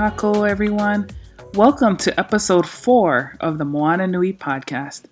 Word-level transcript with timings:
Kako, 0.00 0.48
everyone. 0.48 1.10
Welcome 1.52 1.98
to 1.98 2.18
episode 2.18 2.66
four 2.66 3.36
of 3.38 3.58
the 3.58 3.66
Moana 3.66 4.06
Nui 4.06 4.32
podcast. 4.32 5.02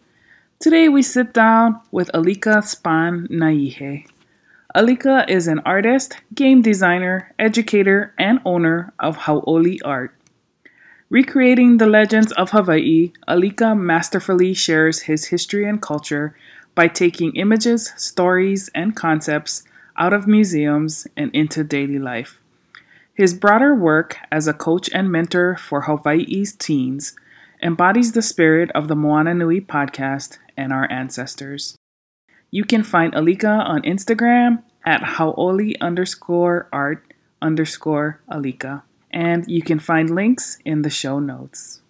Today 0.60 0.88
we 0.88 1.02
sit 1.02 1.34
down 1.34 1.78
with 1.90 2.10
Alika 2.14 2.64
Span 2.64 3.28
Naihe. 3.30 4.06
Alika 4.74 5.28
is 5.28 5.46
an 5.46 5.60
artist, 5.66 6.16
game 6.34 6.62
designer, 6.62 7.34
educator, 7.38 8.14
and 8.18 8.40
owner 8.46 8.94
of 8.98 9.18
Hau'oli 9.18 9.78
Art. 9.84 10.14
Recreating 11.10 11.76
the 11.76 11.86
legends 11.86 12.32
of 12.32 12.52
Hawaii, 12.52 13.12
Alika 13.28 13.78
masterfully 13.78 14.54
shares 14.54 15.02
his 15.02 15.26
history 15.26 15.68
and 15.68 15.82
culture 15.82 16.34
by 16.74 16.88
taking 16.88 17.36
images, 17.36 17.92
stories, 17.98 18.70
and 18.74 18.96
concepts 18.96 19.64
out 19.98 20.14
of 20.14 20.26
museums 20.26 21.06
and 21.14 21.30
into 21.34 21.62
daily 21.62 21.98
life. 21.98 22.37
His 23.18 23.34
broader 23.34 23.74
work 23.74 24.16
as 24.30 24.46
a 24.46 24.54
coach 24.54 24.88
and 24.94 25.10
mentor 25.10 25.56
for 25.56 25.80
Hawaii's 25.80 26.54
teens 26.54 27.16
embodies 27.60 28.12
the 28.12 28.22
spirit 28.22 28.70
of 28.76 28.86
the 28.86 28.94
Moana 28.94 29.34
Nui 29.34 29.60
podcast 29.60 30.38
and 30.56 30.72
our 30.72 30.88
ancestors. 30.88 31.74
You 32.52 32.62
can 32.62 32.84
find 32.84 33.12
Alika 33.14 33.66
on 33.66 33.82
Instagram 33.82 34.62
at 34.86 35.02
hau'oli 35.02 35.74
underscore 35.80 36.68
art 36.72 37.12
underscore 37.42 38.20
Alika. 38.30 38.82
And 39.10 39.44
you 39.48 39.62
can 39.62 39.80
find 39.80 40.14
links 40.14 40.58
in 40.64 40.82
the 40.82 40.90
show 40.90 41.18
notes. 41.18 41.80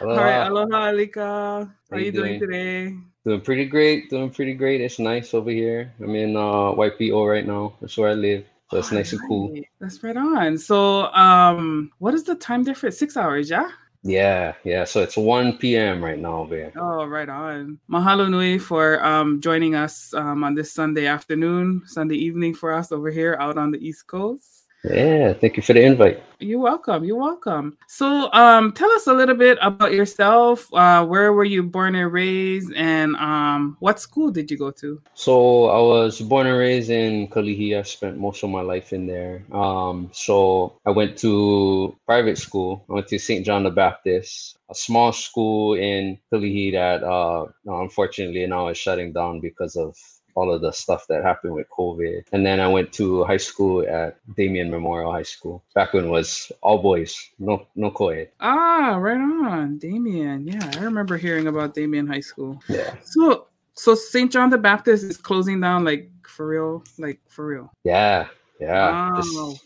Aloha. 0.00 0.20
All 0.20 0.26
right, 0.26 0.46
aloha 0.48 0.92
Alika. 0.92 1.16
How, 1.16 1.70
How 1.90 1.96
are 1.96 1.98
you 1.98 2.04
you 2.04 2.12
doing 2.12 2.38
doing? 2.38 2.40
today? 2.40 2.96
Doing 3.24 3.40
pretty 3.40 3.64
great. 3.64 4.10
Doing 4.10 4.28
pretty 4.28 4.52
great. 4.52 4.82
It's 4.82 4.98
nice 4.98 5.32
over 5.32 5.48
here. 5.48 5.94
I'm 5.98 6.14
in 6.14 6.36
uh, 6.36 6.76
Waipio 6.76 7.26
right 7.26 7.46
now. 7.46 7.72
That's 7.80 7.96
where 7.96 8.10
I 8.10 8.12
live. 8.12 8.44
So 8.74 8.80
it's 8.80 8.90
nice 8.90 9.12
and 9.12 9.20
cool. 9.28 9.54
That's 9.78 10.02
right 10.02 10.16
on. 10.16 10.58
So, 10.58 11.04
um, 11.12 11.92
what 11.98 12.12
is 12.12 12.24
the 12.24 12.34
time 12.34 12.64
difference? 12.64 12.98
Six 12.98 13.16
hours, 13.16 13.48
yeah? 13.48 13.70
Yeah, 14.02 14.54
yeah. 14.64 14.82
So 14.82 15.00
it's 15.00 15.16
1 15.16 15.58
p.m. 15.58 16.02
right 16.02 16.18
now 16.18 16.38
over. 16.38 16.72
Oh, 16.76 17.04
right 17.04 17.28
on. 17.28 17.78
Mahalo 17.88 18.28
nui 18.28 18.58
for 18.58 19.00
um, 19.04 19.40
joining 19.40 19.76
us 19.76 20.12
um, 20.14 20.42
on 20.42 20.56
this 20.56 20.72
Sunday 20.72 21.06
afternoon, 21.06 21.82
Sunday 21.86 22.16
evening 22.16 22.52
for 22.52 22.72
us 22.72 22.90
over 22.90 23.12
here 23.12 23.36
out 23.38 23.58
on 23.58 23.70
the 23.70 23.78
East 23.78 24.08
Coast. 24.08 24.63
Yeah, 24.84 25.32
thank 25.32 25.56
you 25.56 25.62
for 25.62 25.72
the 25.72 25.82
invite. 25.82 26.22
You're 26.40 26.60
welcome. 26.60 27.04
You're 27.04 27.16
welcome. 27.16 27.78
So, 27.86 28.30
um, 28.32 28.72
tell 28.72 28.90
us 28.92 29.06
a 29.06 29.14
little 29.14 29.34
bit 29.34 29.56
about 29.62 29.92
yourself. 29.92 30.68
Uh, 30.74 31.06
where 31.06 31.32
were 31.32 31.44
you 31.44 31.62
born 31.62 31.94
and 31.94 32.12
raised, 32.12 32.70
and 32.74 33.16
um, 33.16 33.78
what 33.80 33.98
school 33.98 34.30
did 34.30 34.50
you 34.50 34.58
go 34.58 34.70
to? 34.72 35.00
So 35.14 35.68
I 35.68 35.80
was 35.80 36.20
born 36.20 36.46
and 36.46 36.58
raised 36.58 36.90
in 36.90 37.28
Kalihi. 37.28 37.78
I 37.78 37.82
spent 37.82 38.18
most 38.18 38.42
of 38.42 38.50
my 38.50 38.60
life 38.60 38.92
in 38.92 39.06
there. 39.06 39.42
Um, 39.52 40.10
so 40.12 40.78
I 40.84 40.90
went 40.90 41.16
to 41.18 41.96
private 42.04 42.36
school. 42.36 42.84
I 42.90 42.94
went 42.94 43.08
to 43.08 43.18
St. 43.18 43.46
John 43.46 43.62
the 43.62 43.70
Baptist, 43.70 44.58
a 44.70 44.74
small 44.74 45.12
school 45.12 45.74
in 45.74 46.18
Kalihi 46.30 46.72
that 46.72 47.02
uh, 47.02 47.46
unfortunately 47.64 48.46
now 48.46 48.68
is 48.68 48.76
shutting 48.76 49.14
down 49.14 49.40
because 49.40 49.76
of 49.76 49.96
all 50.34 50.52
of 50.52 50.60
the 50.60 50.72
stuff 50.72 51.06
that 51.08 51.22
happened 51.22 51.54
with 51.54 51.68
COVID. 51.70 52.24
And 52.32 52.44
then 52.44 52.60
I 52.60 52.68
went 52.68 52.92
to 52.94 53.24
high 53.24 53.38
school 53.38 53.86
at 53.88 54.18
Damien 54.34 54.70
Memorial 54.70 55.12
High 55.12 55.22
School. 55.22 55.62
Back 55.74 55.92
when 55.92 56.06
it 56.06 56.10
was 56.10 56.50
all 56.62 56.78
boys, 56.78 57.30
no 57.38 57.66
no 57.76 57.90
co-ed. 57.90 58.30
Ah, 58.40 58.96
right 58.96 59.20
on, 59.20 59.78
Damien. 59.78 60.46
Yeah, 60.46 60.70
I 60.74 60.84
remember 60.84 61.16
hearing 61.16 61.46
about 61.46 61.74
Damien 61.74 62.06
High 62.06 62.20
School. 62.20 62.60
Yeah. 62.68 62.94
So, 63.02 63.46
so 63.74 63.94
St. 63.94 64.30
John 64.30 64.50
the 64.50 64.58
Baptist 64.58 65.04
is 65.04 65.16
closing 65.16 65.60
down, 65.60 65.84
like 65.84 66.10
for 66.26 66.46
real, 66.46 66.84
like 66.98 67.20
for 67.28 67.46
real. 67.46 67.72
Yeah. 67.84 68.28
Yeah. 68.60 68.90
Wow. 68.90 69.16
Just 69.16 69.64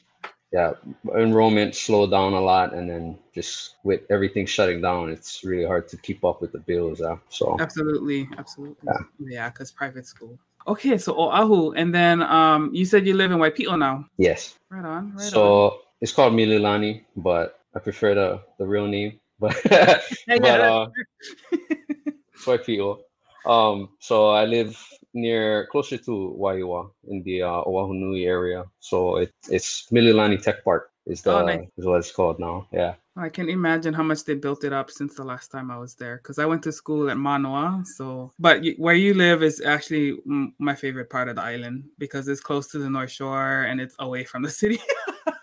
yeah, 0.51 0.73
enrollment 1.15 1.75
slowed 1.75 2.11
down 2.11 2.33
a 2.33 2.41
lot, 2.41 2.73
and 2.73 2.89
then 2.89 3.19
just 3.35 3.77
with 3.85 4.01
everything 4.09 4.47
shutting 4.47 4.81
down, 4.81 5.11
it's 5.11 5.45
really 5.45 5.67
hard 5.67 5.89
to 5.89 5.99
keep 5.99 6.25
up 6.25 6.41
with 6.41 6.53
the 6.53 6.59
bills. 6.59 7.03
Uh, 7.03 7.17
so 7.29 7.57
Absolutely, 7.61 8.27
absolutely. 8.39 8.77
Yeah. 8.87 8.99
Yeah, 9.19 9.49
because 9.51 9.71
private 9.71 10.07
school. 10.07 10.39
Okay, 10.69 10.99
so 10.99 11.17
Oahu, 11.19 11.73
and 11.73 11.95
then 11.95 12.23
um, 12.23 12.71
you 12.75 12.85
said 12.85 13.07
you 13.07 13.15
live 13.15 13.31
in 13.33 13.39
Waipio 13.39 13.79
now. 13.79 14.05
yes, 14.19 14.55
Right 14.71 14.85
on, 14.85 15.13
right 15.17 15.25
on. 15.25 15.31
so 15.31 15.81
it's 16.01 16.13
called 16.13 16.35
Mililani, 16.35 17.05
but 17.17 17.59
I 17.75 17.79
prefer 17.81 18.15
the 18.15 18.41
the 18.59 18.67
real 18.67 18.87
name. 18.87 19.19
But 19.41 19.55
but 20.27 20.61
uh, 20.61 20.87
Waipio. 22.45 22.99
Um, 23.47 23.89
so 24.01 24.29
I 24.31 24.45
live 24.45 24.77
near 25.15 25.67
closer 25.71 25.97
to 25.97 26.37
Waiua 26.39 26.91
in 27.09 27.23
the 27.23 27.43
uh, 27.43 27.63
Oahu 27.65 27.95
Nui 27.95 28.27
area. 28.27 28.65
So 28.81 29.17
it, 29.19 29.33
it's 29.49 29.87
Mililani 29.91 30.43
Tech 30.43 30.65
Park 30.65 30.91
is 31.07 31.23
the 31.23 31.33
Oh, 31.33 31.47
nice. 31.47 31.67
is 31.79 31.87
what 31.87 31.99
it's 32.01 32.13
called 32.13 32.39
now. 32.39 32.67
Yeah. 32.73 32.95
I 33.19 33.29
can 33.29 33.49
imagine 33.49 33.95
how 33.95 34.03
much 34.05 34.25
they 34.25 34.35
built 34.35 34.65
it 34.65 34.73
up 34.73 34.91
since 34.91 35.15
the 35.15 35.25
last 35.25 35.51
time 35.51 35.71
I 35.71 35.79
was 35.79 35.95
there 35.95 36.19
because 36.19 36.39
I 36.39 36.47
went 36.47 36.63
to 36.65 36.73
school 36.73 37.11
at 37.11 37.17
Manoa. 37.17 37.83
So, 37.97 38.33
but 38.39 38.63
where 38.77 38.95
you 38.95 39.15
live 39.15 39.43
is 39.43 39.61
actually 39.61 40.19
my 40.59 40.75
favorite 40.75 41.11
part 41.11 41.29
of 41.29 41.37
the 41.37 41.43
island 41.43 41.85
because 41.99 42.29
it's 42.29 42.41
close 42.41 42.69
to 42.69 42.79
the 42.79 42.89
North 42.89 43.11
Shore 43.11 43.63
and 43.63 43.81
it's 43.81 43.97
away 43.99 44.25
from 44.25 44.43
the 44.43 44.51
city. 44.61 44.81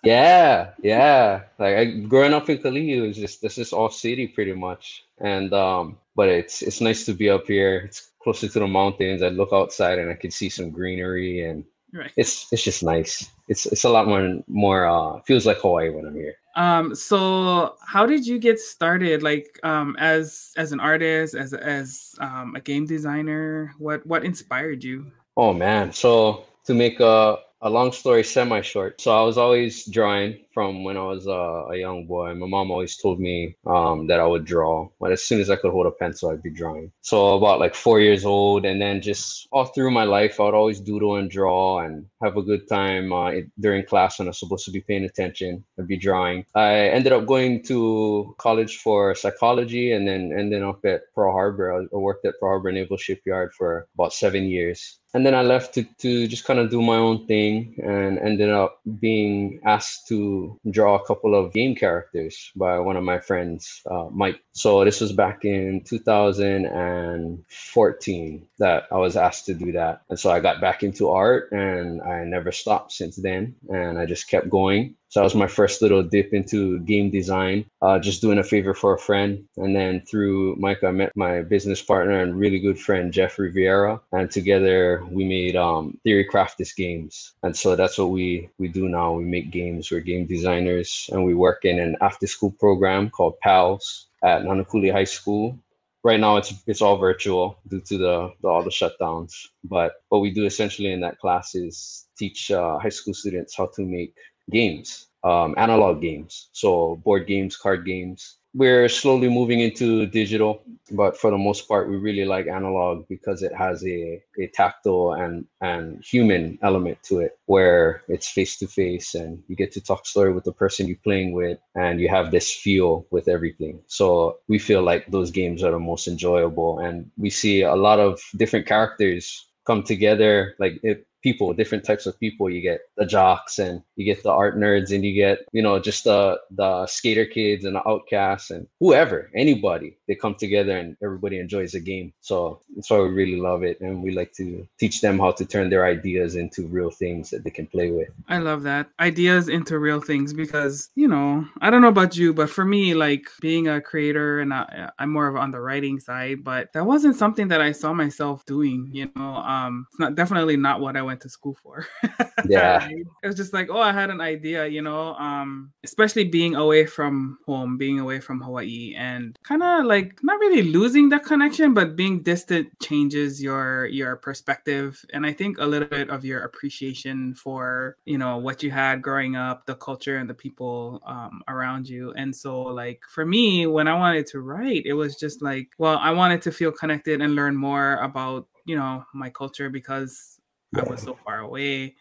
Yeah, 0.05 0.69
yeah. 0.83 1.41
Like 1.57 1.75
I, 1.75 1.85
growing 1.85 2.33
up 2.33 2.49
in 2.49 2.59
Kalihi, 2.59 3.01
was 3.05 3.17
just 3.17 3.41
this 3.41 3.57
is 3.57 3.73
all 3.73 3.89
city 3.89 4.27
pretty 4.27 4.53
much, 4.53 5.05
and 5.17 5.51
um, 5.53 5.97
but 6.15 6.29
it's 6.29 6.61
it's 6.61 6.79
nice 6.79 7.05
to 7.05 7.13
be 7.13 7.29
up 7.29 7.47
here. 7.47 7.79
It's 7.79 8.11
closer 8.21 8.47
to 8.47 8.59
the 8.59 8.67
mountains. 8.67 9.23
I 9.23 9.29
look 9.29 9.49
outside 9.51 9.97
and 9.97 10.11
I 10.11 10.13
can 10.13 10.31
see 10.31 10.47
some 10.47 10.69
greenery, 10.69 11.45
and 11.45 11.65
right. 11.91 12.11
it's 12.17 12.47
it's 12.53 12.63
just 12.63 12.83
nice. 12.83 13.31
It's 13.47 13.65
it's 13.65 13.83
a 13.83 13.89
lot 13.89 14.07
more 14.07 14.43
more 14.47 14.85
uh 14.85 15.21
feels 15.21 15.47
like 15.47 15.57
Hawaii 15.57 15.89
when 15.89 16.05
I'm 16.05 16.15
here. 16.15 16.35
Um, 16.55 16.95
so 16.95 17.75
how 17.85 18.05
did 18.05 18.25
you 18.25 18.39
get 18.39 18.59
started? 18.59 19.21
Like, 19.21 19.59
um, 19.63 19.95
as 19.99 20.51
as 20.55 20.71
an 20.71 20.79
artist, 20.79 21.35
as 21.35 21.53
as 21.53 22.15
um, 22.19 22.55
a 22.55 22.61
game 22.61 22.85
designer, 22.85 23.73
what 23.77 24.05
what 24.05 24.23
inspired 24.23 24.83
you? 24.83 25.11
Oh 25.37 25.53
man, 25.53 25.91
so 25.91 26.45
to 26.65 26.73
make 26.73 26.99
a 26.99 27.39
a 27.61 27.69
long 27.69 27.91
story 27.91 28.23
semi 28.23 28.61
short, 28.61 28.99
so 28.99 29.17
I 29.17 29.23
was 29.23 29.37
always 29.37 29.85
drawing 29.85 30.45
from 30.53 30.83
when 30.83 30.97
I 30.97 31.03
was 31.03 31.27
uh, 31.27 31.65
a 31.71 31.77
young 31.77 32.05
boy. 32.05 32.33
My 32.33 32.47
mom 32.47 32.71
always 32.71 32.97
told 32.97 33.19
me 33.19 33.55
um, 33.65 34.07
that 34.07 34.19
I 34.19 34.25
would 34.25 34.45
draw, 34.45 34.89
but 34.99 35.11
as 35.11 35.23
soon 35.23 35.39
as 35.39 35.49
I 35.49 35.55
could 35.55 35.71
hold 35.71 35.85
a 35.85 35.91
pencil, 35.91 36.29
I'd 36.29 36.43
be 36.43 36.49
drawing. 36.49 36.91
So 37.01 37.35
about 37.35 37.59
like 37.59 37.73
four 37.75 37.99
years 37.99 38.25
old, 38.25 38.65
and 38.65 38.81
then 38.81 39.01
just 39.01 39.47
all 39.51 39.65
through 39.65 39.91
my 39.91 40.03
life, 40.03 40.39
I 40.39 40.43
would 40.43 40.53
always 40.53 40.79
doodle 40.79 41.15
and 41.15 41.29
draw 41.29 41.79
and 41.79 42.05
have 42.21 42.37
a 42.37 42.43
good 42.43 42.67
time 42.67 43.11
uh, 43.13 43.31
during 43.59 43.85
class 43.85 44.19
when 44.19 44.27
I 44.27 44.29
was 44.29 44.39
supposed 44.39 44.65
to 44.65 44.71
be 44.71 44.81
paying 44.81 45.05
attention. 45.05 45.63
I'd 45.79 45.87
be 45.87 45.97
drawing. 45.97 46.45
I 46.55 46.89
ended 46.89 47.13
up 47.13 47.25
going 47.25 47.63
to 47.63 48.35
college 48.37 48.77
for 48.77 49.15
psychology, 49.15 49.93
and 49.93 50.07
then 50.07 50.33
ended 50.37 50.61
up 50.63 50.83
at 50.85 51.01
Pearl 51.13 51.31
Harbor. 51.31 51.87
I 51.93 51.97
worked 51.97 52.25
at 52.25 52.39
Pearl 52.39 52.49
Harbor 52.49 52.71
Naval 52.71 52.97
Shipyard 52.97 53.53
for 53.53 53.87
about 53.95 54.13
seven 54.13 54.43
years 54.43 54.99
and 55.15 55.25
then 55.25 55.33
I 55.33 55.41
left 55.43 55.73
to, 55.75 55.83
to 55.99 56.27
just 56.27 56.43
kind 56.43 56.59
of 56.59 56.69
do 56.69 56.81
my 56.81 56.97
own 56.97 57.25
thing 57.25 57.79
and 57.81 58.19
ended 58.19 58.49
up 58.49 58.81
being 58.99 59.61
asked 59.63 60.09
to 60.09 60.59
draw 60.69 60.95
a 60.95 61.05
couple 61.05 61.33
of 61.33 61.53
game 61.53 61.73
characters 61.73 62.51
by 62.53 62.79
one 62.79 62.97
of 62.97 63.05
my 63.05 63.19
friends, 63.19 63.81
uh, 63.89 64.09
Mike. 64.11 64.41
So 64.51 64.83
this 64.83 64.99
was 64.99 65.13
back 65.13 65.45
in 65.45 65.85
2014 65.85 68.47
that 68.59 68.87
I 68.91 68.97
was 68.97 69.15
asked 69.15 69.45
to 69.45 69.53
do 69.53 69.71
that. 69.71 70.01
And 70.09 70.19
so 70.19 70.31
I 70.31 70.41
got 70.41 70.59
back 70.59 70.83
into 70.83 71.09
art 71.09 71.49
and 71.53 72.01
I 72.01 72.25
never 72.25 72.51
stopped 72.51 72.91
since 72.91 73.15
then. 73.15 73.55
And 73.69 73.97
I 73.97 74.05
just 74.05 74.27
kept 74.27 74.49
going. 74.49 74.95
So 75.15 75.21
that 75.21 75.31
was 75.31 75.33
my 75.33 75.47
first 75.47 75.81
little 75.81 76.03
dip 76.03 76.33
into 76.33 76.79
game 76.79 77.09
design, 77.09 77.63
uh, 77.81 77.99
just 77.99 78.19
doing 78.19 78.37
a 78.37 78.43
favor 78.43 78.73
for 78.73 78.93
a 78.93 78.99
friend. 78.99 79.45
And 79.55 79.73
then 79.73 80.01
through 80.01 80.57
Mike, 80.57 80.83
I 80.83 80.91
met 80.91 81.13
my 81.15 81.41
business 81.41 81.81
partner 81.81 82.21
and 82.21 82.37
really 82.37 82.59
good 82.59 82.77
friend, 82.77 83.13
Jeff 83.13 83.39
Riviera. 83.39 84.01
And 84.11 84.29
together 84.29 85.05
we 85.09 85.23
made 85.23 85.55
um, 85.55 85.97
Theory 86.03 86.27
Crafters 86.29 86.75
games. 86.75 87.31
And 87.43 87.55
so 87.55 87.77
that's 87.77 87.97
what 87.97 88.09
we, 88.09 88.49
we 88.59 88.67
do 88.67 88.89
now. 88.89 89.13
We 89.13 89.23
make 89.23 89.51
games. 89.51 89.89
We're 89.89 90.01
game 90.01 90.25
designers 90.25 91.09
and 91.13 91.23
we 91.23 91.33
work 91.33 91.63
in 91.63 91.79
an 91.79 91.95
after 92.01 92.27
school 92.27 92.51
program 92.51 93.09
called 93.09 93.39
PALS 93.39 94.07
at 94.21 94.41
Nanakuli 94.41 94.91
High 94.91 95.05
School. 95.05 95.57
Right 96.03 96.19
now, 96.19 96.35
it's 96.35 96.53
it's 96.67 96.81
all 96.81 96.97
virtual 96.97 97.57
due 97.69 97.79
to 97.79 97.97
the, 97.97 98.33
the 98.41 98.47
all 98.49 98.63
the 98.63 98.69
shutdowns. 98.69 99.31
But 99.63 99.93
what 100.09 100.19
we 100.19 100.29
do 100.31 100.45
essentially 100.45 100.91
in 100.91 100.99
that 100.99 101.19
class 101.19 101.55
is 101.55 102.05
teach 102.17 102.51
uh, 102.51 102.77
high 102.79 102.89
school 102.89 103.13
students 103.13 103.55
how 103.55 103.71
to 103.75 103.81
make 103.81 104.13
games, 104.49 105.07
um, 105.23 105.55
analog 105.57 106.01
games. 106.01 106.49
So 106.53 106.97
board 107.03 107.27
games, 107.27 107.57
card 107.57 107.85
games. 107.85 108.37
We're 108.53 108.87
slowly 108.87 109.27
moving 109.27 109.59
into 109.59 110.05
digital, 110.05 110.63
but 110.91 111.17
for 111.17 111.29
the 111.29 111.37
most 111.37 111.67
part, 111.67 111.89
we 111.89 111.97
really 111.97 112.23
like 112.23 112.47
analog 112.47 113.05
because 113.09 113.43
it 113.43 113.53
has 113.53 113.85
a, 113.85 114.23
a 114.39 114.47
tactile 114.53 115.11
and, 115.11 115.45
and 115.59 116.01
human 116.01 116.57
element 116.61 117.03
to 117.03 117.19
it 117.19 117.37
where 117.47 118.03
it's 118.07 118.29
face 118.29 118.57
to 118.59 118.67
face 118.67 119.13
and 119.13 119.43
you 119.49 119.57
get 119.57 119.73
to 119.73 119.81
talk 119.81 120.05
story 120.05 120.31
with 120.31 120.45
the 120.45 120.53
person 120.53 120.87
you're 120.87 120.95
playing 121.03 121.33
with 121.33 121.57
and 121.75 121.99
you 121.99 122.07
have 122.07 122.31
this 122.31 122.49
feel 122.49 123.05
with 123.11 123.27
everything. 123.27 123.81
So 123.87 124.37
we 124.47 124.57
feel 124.57 124.83
like 124.83 125.11
those 125.11 125.31
games 125.31 125.61
are 125.61 125.71
the 125.71 125.79
most 125.79 126.07
enjoyable 126.07 126.79
and 126.79 127.11
we 127.17 127.29
see 127.29 127.61
a 127.61 127.75
lot 127.75 127.99
of 127.99 128.21
different 128.37 128.67
characters 128.67 129.47
come 129.65 129.83
together 129.83 130.55
like 130.59 130.79
it 130.83 131.05
people, 131.25 131.55
different 131.55 131.83
types 131.83 132.05
of 132.05 132.19
people. 132.19 132.51
You 132.51 132.61
get 132.61 132.81
the 132.97 133.05
jocks 133.05 133.57
and 133.57 133.81
you 133.95 134.05
get 134.05 134.21
the 134.21 134.31
art 134.31 134.55
nerds 134.57 134.93
and 134.93 135.03
you 135.03 135.13
get, 135.15 135.39
you 135.53 135.63
know, 135.63 135.79
just 135.79 136.03
the 136.03 136.39
the 136.51 136.85
skater 136.85 137.25
kids 137.25 137.65
and 137.65 137.75
the 137.75 137.87
outcasts 137.89 138.51
and 138.51 138.67
whoever, 138.79 139.31
anybody. 139.35 139.97
They 140.07 140.13
come 140.13 140.35
together 140.35 140.77
and 140.77 140.95
everybody 141.03 141.39
enjoys 141.39 141.71
the 141.71 141.79
game. 141.79 142.13
So 142.21 142.61
that's 142.75 142.91
why 142.91 142.99
we 142.99 143.09
really 143.09 143.41
love 143.41 143.63
it. 143.63 143.81
And 143.81 144.03
we 144.03 144.11
like 144.11 144.33
to 144.33 144.67
teach 144.79 145.01
them 145.01 145.17
how 145.17 145.31
to 145.31 145.45
turn 145.45 145.71
their 145.71 145.85
ideas 145.87 146.35
into 146.35 146.67
real 146.67 146.91
things 146.91 147.31
that 147.31 147.43
they 147.43 147.49
can 147.49 147.65
play 147.65 147.89
with. 147.89 148.09
I 148.27 148.37
love 148.37 148.61
that. 148.63 148.89
Ideas 148.99 149.49
into 149.49 149.79
real 149.79 150.01
things 150.01 150.31
because, 150.31 150.89
you 150.93 151.07
know, 151.07 151.43
I 151.59 151.71
don't 151.71 151.81
know 151.81 151.95
about 151.97 152.15
you, 152.15 152.35
but 152.35 152.51
for 152.51 152.65
me, 152.65 152.93
like 152.93 153.25
being 153.41 153.67
a 153.67 153.81
creator 153.81 154.41
and 154.41 154.53
I, 154.53 154.91
I'm 154.99 155.11
more 155.11 155.27
of 155.27 155.35
on 155.35 155.49
the 155.49 155.59
writing 155.59 155.99
side, 155.99 156.43
but 156.43 156.71
that 156.73 156.85
wasn't 156.85 157.15
something 157.15 157.47
that 157.47 157.61
I 157.61 157.71
saw 157.71 157.93
myself 157.93 158.45
doing, 158.45 158.91
you 158.93 159.09
know. 159.15 159.33
Um 159.55 159.87
it's 159.89 159.99
not 159.99 160.13
definitely 160.13 160.57
not 160.57 160.81
what 160.81 160.95
I 160.95 161.01
went 161.01 161.14
to 161.17 161.29
school 161.29 161.55
for. 161.61 161.85
Yeah. 162.47 162.87
it 163.23 163.27
was 163.27 163.35
just 163.35 163.53
like, 163.53 163.69
oh, 163.71 163.79
I 163.79 163.91
had 163.91 164.11
an 164.11 164.21
idea, 164.21 164.67
you 164.67 164.81
know, 164.81 165.15
um, 165.15 165.71
especially 165.83 166.25
being 166.25 166.55
away 166.55 166.85
from 166.85 167.39
home, 167.47 167.77
being 167.77 167.99
away 167.99 168.19
from 168.19 168.39
Hawaii 168.39 168.93
and 168.95 169.35
kind 169.43 169.63
of 169.63 169.85
like 169.85 170.19
not 170.21 170.39
really 170.39 170.61
losing 170.61 171.09
that 171.09 171.25
connection, 171.25 171.73
but 171.73 171.95
being 171.95 172.21
distant 172.21 172.67
changes 172.81 173.41
your 173.41 173.87
your 173.87 174.15
perspective 174.17 175.03
and 175.13 175.25
I 175.25 175.33
think 175.33 175.57
a 175.57 175.65
little 175.65 175.87
bit 175.87 176.09
of 176.09 176.23
your 176.23 176.41
appreciation 176.43 177.33
for, 177.33 177.97
you 178.05 178.17
know, 178.17 178.37
what 178.37 178.61
you 178.61 178.69
had 178.69 179.01
growing 179.01 179.35
up, 179.35 179.65
the 179.65 179.75
culture 179.75 180.17
and 180.17 180.29
the 180.29 180.33
people 180.33 181.01
um, 181.05 181.41
around 181.47 181.87
you. 181.87 182.13
And 182.13 182.35
so 182.35 182.61
like 182.61 183.01
for 183.09 183.25
me, 183.25 183.65
when 183.67 183.87
I 183.87 183.95
wanted 183.95 184.27
to 184.27 184.41
write, 184.41 184.85
it 184.85 184.93
was 184.93 185.15
just 185.15 185.41
like, 185.41 185.69
well, 185.77 185.97
I 185.97 186.11
wanted 186.11 186.41
to 186.43 186.51
feel 186.51 186.71
connected 186.71 187.21
and 187.21 187.35
learn 187.35 187.55
more 187.55 187.95
about, 187.97 188.47
you 188.65 188.75
know, 188.75 189.03
my 189.13 189.29
culture 189.29 189.69
because 189.69 190.39
I 190.73 190.83
was 190.83 191.01
so 191.01 191.15
far 191.15 191.39
away. 191.39 191.95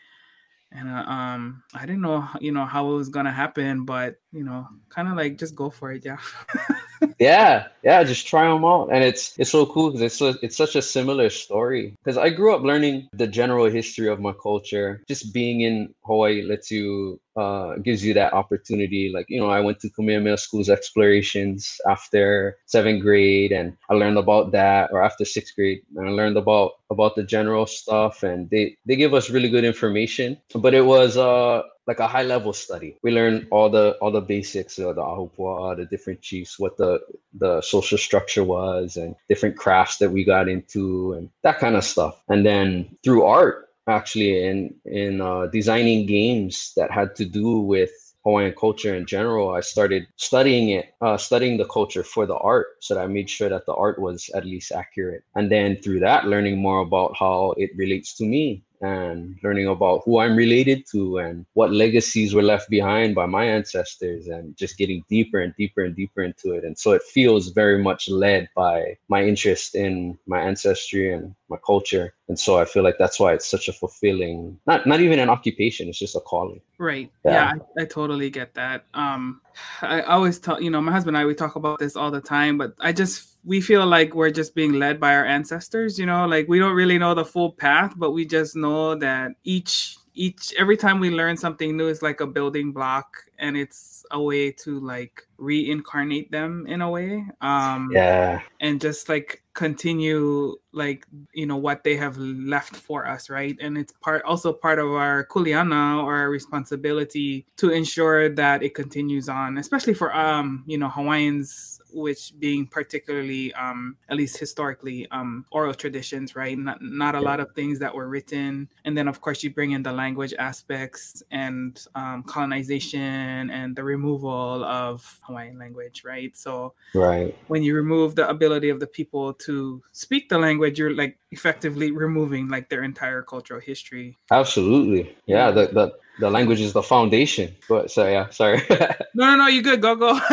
And 0.72 0.88
uh, 0.88 1.04
um 1.08 1.62
i 1.74 1.86
didn't 1.86 2.02
know 2.02 2.28
you 2.40 2.50
know 2.50 2.64
how 2.66 2.90
it 2.90 2.96
was 2.96 3.08
gonna 3.08 3.32
happen 3.32 3.84
but 3.84 4.16
you 4.34 4.42
know 4.42 4.66
kind 4.88 5.08
of 5.08 5.16
like 5.16 5.38
just 5.38 5.54
go 5.54 5.70
for 5.70 5.92
it 5.92 6.04
yeah. 6.04 6.18
Yeah 7.18 7.68
yeah 7.82 8.02
just 8.02 8.26
try 8.26 8.48
them 8.48 8.64
out. 8.64 8.88
And 8.92 9.04
it's 9.04 9.38
it's 9.38 9.50
so 9.50 9.66
cool 9.66 9.90
because 9.90 10.02
it's 10.02 10.16
so, 10.16 10.34
it's 10.42 10.56
such 10.56 10.74
a 10.74 10.82
similar 10.82 11.30
story. 11.30 11.94
Because 12.02 12.18
i 12.18 12.30
grew 12.30 12.54
up 12.54 12.62
learning 12.62 13.08
the 13.12 13.26
general 13.26 13.70
history 13.70 14.08
of 14.08 14.20
my 14.20 14.32
culture. 14.42 15.02
Just 15.08 15.32
being 15.32 15.60
in 15.60 15.94
hawaii 16.04 16.42
lets 16.42 16.70
you 16.70 17.20
uh, 17.36 17.76
gives 17.82 18.04
you 18.04 18.14
that 18.14 18.32
opportunity. 18.32 19.10
Like, 19.12 19.26
you 19.28 19.40
know, 19.40 19.50
I 19.50 19.60
went 19.60 19.80
to 19.80 19.90
Kamehameha 19.90 20.38
School's 20.38 20.70
explorations 20.70 21.80
after 21.88 22.56
seventh 22.66 23.02
grade 23.02 23.52
and 23.52 23.76
I 23.90 23.94
learned 23.94 24.18
about 24.18 24.52
that 24.52 24.90
or 24.92 25.02
after 25.02 25.24
sixth 25.24 25.54
grade 25.54 25.80
and 25.96 26.08
I 26.08 26.12
learned 26.12 26.36
about 26.36 26.72
about 26.90 27.16
the 27.16 27.24
general 27.24 27.66
stuff. 27.66 28.22
And 28.22 28.48
they 28.50 28.76
they 28.86 28.96
give 28.96 29.14
us 29.14 29.30
really 29.30 29.50
good 29.50 29.64
information. 29.64 30.40
But 30.54 30.74
it 30.74 30.86
was 30.86 31.16
uh 31.16 31.62
like 31.86 32.00
a 32.00 32.08
high 32.08 32.22
level 32.22 32.52
study. 32.52 32.96
We 33.02 33.12
learned 33.12 33.46
all 33.50 33.68
the 33.68 33.92
all 34.00 34.10
the 34.10 34.20
basics 34.20 34.78
of 34.78 34.96
the 34.96 35.02
ahupua'a, 35.02 35.76
the 35.76 35.86
different 35.86 36.20
chiefs, 36.20 36.58
what 36.58 36.76
the 36.76 37.00
the 37.34 37.60
social 37.62 37.98
structure 37.98 38.44
was, 38.44 38.96
and 38.96 39.14
different 39.28 39.56
crafts 39.56 39.98
that 39.98 40.10
we 40.10 40.24
got 40.24 40.48
into, 40.48 41.12
and 41.14 41.30
that 41.42 41.58
kind 41.58 41.76
of 41.76 41.84
stuff. 41.84 42.22
And 42.28 42.44
then 42.44 42.96
through 43.04 43.24
art, 43.24 43.68
actually, 43.88 44.44
in 44.46 44.74
in 44.84 45.20
uh, 45.20 45.46
designing 45.46 46.06
games 46.06 46.72
that 46.76 46.90
had 46.90 47.14
to 47.16 47.24
do 47.24 47.58
with 47.58 47.90
Hawaiian 48.24 48.54
culture 48.54 48.94
in 48.94 49.04
general, 49.04 49.50
I 49.50 49.60
started 49.60 50.06
studying 50.16 50.70
it, 50.70 50.94
uh, 51.02 51.18
studying 51.18 51.58
the 51.58 51.66
culture 51.66 52.02
for 52.02 52.24
the 52.24 52.36
art, 52.36 52.68
so 52.80 52.94
that 52.94 53.04
I 53.04 53.06
made 53.06 53.28
sure 53.28 53.50
that 53.50 53.66
the 53.66 53.74
art 53.74 53.98
was 53.98 54.30
at 54.34 54.46
least 54.46 54.72
accurate. 54.72 55.24
And 55.34 55.52
then 55.52 55.76
through 55.76 56.00
that, 56.00 56.26
learning 56.26 56.56
more 56.58 56.80
about 56.80 57.14
how 57.18 57.54
it 57.58 57.70
relates 57.76 58.14
to 58.16 58.24
me 58.24 58.64
and 58.80 59.36
learning 59.42 59.66
about 59.66 60.02
who 60.04 60.18
I'm 60.18 60.36
related 60.36 60.84
to 60.92 61.18
and 61.18 61.46
what 61.54 61.72
legacies 61.72 62.34
were 62.34 62.42
left 62.42 62.68
behind 62.70 63.14
by 63.14 63.26
my 63.26 63.44
ancestors 63.44 64.26
and 64.26 64.56
just 64.56 64.78
getting 64.78 65.04
deeper 65.08 65.40
and 65.40 65.54
deeper 65.56 65.84
and 65.84 65.94
deeper 65.94 66.22
into 66.22 66.52
it. 66.52 66.64
And 66.64 66.78
so 66.78 66.92
it 66.92 67.02
feels 67.02 67.48
very 67.48 67.82
much 67.82 68.08
led 68.08 68.48
by 68.54 68.96
my 69.08 69.24
interest 69.24 69.74
in 69.74 70.18
my 70.26 70.40
ancestry 70.40 71.12
and 71.12 71.34
my 71.48 71.56
culture. 71.64 72.14
And 72.28 72.38
so 72.38 72.58
I 72.58 72.64
feel 72.64 72.82
like 72.82 72.96
that's 72.98 73.20
why 73.20 73.34
it's 73.34 73.46
such 73.46 73.68
a 73.68 73.72
fulfilling, 73.72 74.58
not 74.66 74.86
not 74.86 75.00
even 75.00 75.18
an 75.18 75.30
occupation, 75.30 75.88
it's 75.88 75.98
just 75.98 76.16
a 76.16 76.20
calling. 76.20 76.60
Right. 76.78 77.10
Yeah, 77.24 77.32
yeah 77.32 77.52
I, 77.78 77.82
I, 77.82 77.84
totally 77.84 78.30
get 78.30 78.54
that. 78.54 78.86
Um 78.94 79.40
I 79.82 80.02
always 80.02 80.38
tell 80.38 80.60
you 80.60 80.70
know, 80.70 80.80
my 80.80 80.92
husband 80.92 81.16
and 81.16 81.22
I 81.22 81.26
we 81.26 81.34
talk 81.34 81.56
about 81.56 81.78
this 81.78 81.96
all 81.96 82.10
the 82.10 82.20
time, 82.20 82.58
but 82.58 82.74
I 82.80 82.92
just 82.92 83.38
we 83.44 83.60
feel 83.60 83.86
like 83.86 84.14
we're 84.14 84.30
just 84.30 84.54
being 84.54 84.74
led 84.74 84.98
by 84.98 85.14
our 85.14 85.24
ancestors, 85.24 85.98
you 85.98 86.06
know, 86.06 86.26
like 86.26 86.48
we 86.48 86.58
don't 86.58 86.74
really 86.74 86.98
know 86.98 87.14
the 87.14 87.24
full 87.24 87.52
path, 87.52 87.94
but 87.96 88.12
we 88.12 88.24
just 88.24 88.56
know 88.56 88.94
that 88.96 89.32
each 89.44 89.98
each 90.14 90.54
every 90.54 90.76
time 90.76 91.00
we 91.00 91.10
learn 91.10 91.36
something 91.36 91.76
new 91.76 91.88
is 91.88 92.02
like 92.02 92.20
a 92.20 92.26
building 92.26 92.72
block 92.72 93.16
and 93.38 93.56
it's 93.56 94.06
a 94.12 94.22
way 94.22 94.50
to 94.50 94.78
like 94.80 95.26
reincarnate 95.38 96.30
them 96.30 96.64
in 96.68 96.80
a 96.80 96.88
way 96.88 97.26
um 97.40 97.90
yeah. 97.92 98.40
and 98.60 98.80
just 98.80 99.08
like 99.08 99.42
continue 99.54 100.54
like 100.72 101.06
you 101.32 101.46
know 101.46 101.56
what 101.56 101.84
they 101.84 101.96
have 101.96 102.16
left 102.18 102.74
for 102.76 103.06
us 103.06 103.30
right? 103.30 103.56
And 103.60 103.78
it's 103.78 103.92
part 104.00 104.22
also 104.24 104.52
part 104.52 104.78
of 104.78 104.90
our 104.90 105.26
kuleana 105.26 106.02
or 106.02 106.16
our 106.16 106.30
responsibility 106.30 107.46
to 107.56 107.70
ensure 107.70 108.28
that 108.30 108.62
it 108.62 108.74
continues 108.74 109.28
on 109.28 109.58
especially 109.58 109.94
for 109.94 110.14
um 110.14 110.64
you 110.66 110.76
know 110.76 110.88
hawaiians 110.88 111.73
which 111.94 112.32
being 112.38 112.66
particularly 112.66 113.52
um 113.54 113.96
at 114.08 114.16
least 114.16 114.36
historically 114.38 115.08
um 115.10 115.44
oral 115.50 115.72
traditions 115.74 116.36
right? 116.36 116.58
Not 116.58 116.82
not 116.82 117.14
a 117.14 117.20
lot 117.20 117.40
of 117.40 117.52
things 117.54 117.78
that 117.78 117.94
were 117.94 118.08
written. 118.08 118.68
And 118.84 118.96
then 118.98 119.08
of 119.08 119.20
course 119.20 119.42
you 119.42 119.50
bring 119.50 119.72
in 119.72 119.82
the 119.82 119.92
language 119.92 120.34
aspects 120.38 121.22
and 121.30 121.80
um, 121.94 122.22
colonization 122.24 123.50
and 123.50 123.76
the 123.76 123.84
removal 123.84 124.64
of 124.64 125.20
hawaiian 125.22 125.58
language 125.58 126.02
right? 126.04 126.36
So 126.36 126.74
right. 126.94 127.36
when 127.48 127.62
you 127.62 127.74
remove 127.74 128.14
the 128.14 128.28
ability 128.28 128.68
of 128.68 128.80
the 128.80 128.86
people 128.86 129.32
to 129.46 129.82
speak 129.92 130.28
the 130.28 130.38
language 130.38 130.78
you're 130.78 130.94
like 130.94 131.18
effectively 131.30 131.90
removing 131.90 132.48
like 132.48 132.68
their 132.68 132.82
entire 132.82 133.22
cultural 133.22 133.60
history. 133.60 134.16
Absolutely. 134.30 135.16
Yeah 135.26 135.50
the, 135.50 135.66
the 135.68 135.92
the 136.18 136.30
language 136.30 136.60
is 136.60 136.72
the 136.72 136.82
foundation. 136.82 137.54
But 137.68 137.90
so 137.90 138.08
yeah 138.08 138.28
sorry. 138.30 138.62
No 139.16 139.26
no 139.26 139.36
no 139.36 139.46
you 139.46 139.62
good. 139.62 139.80
Go 139.80 139.94
go. 139.94 140.18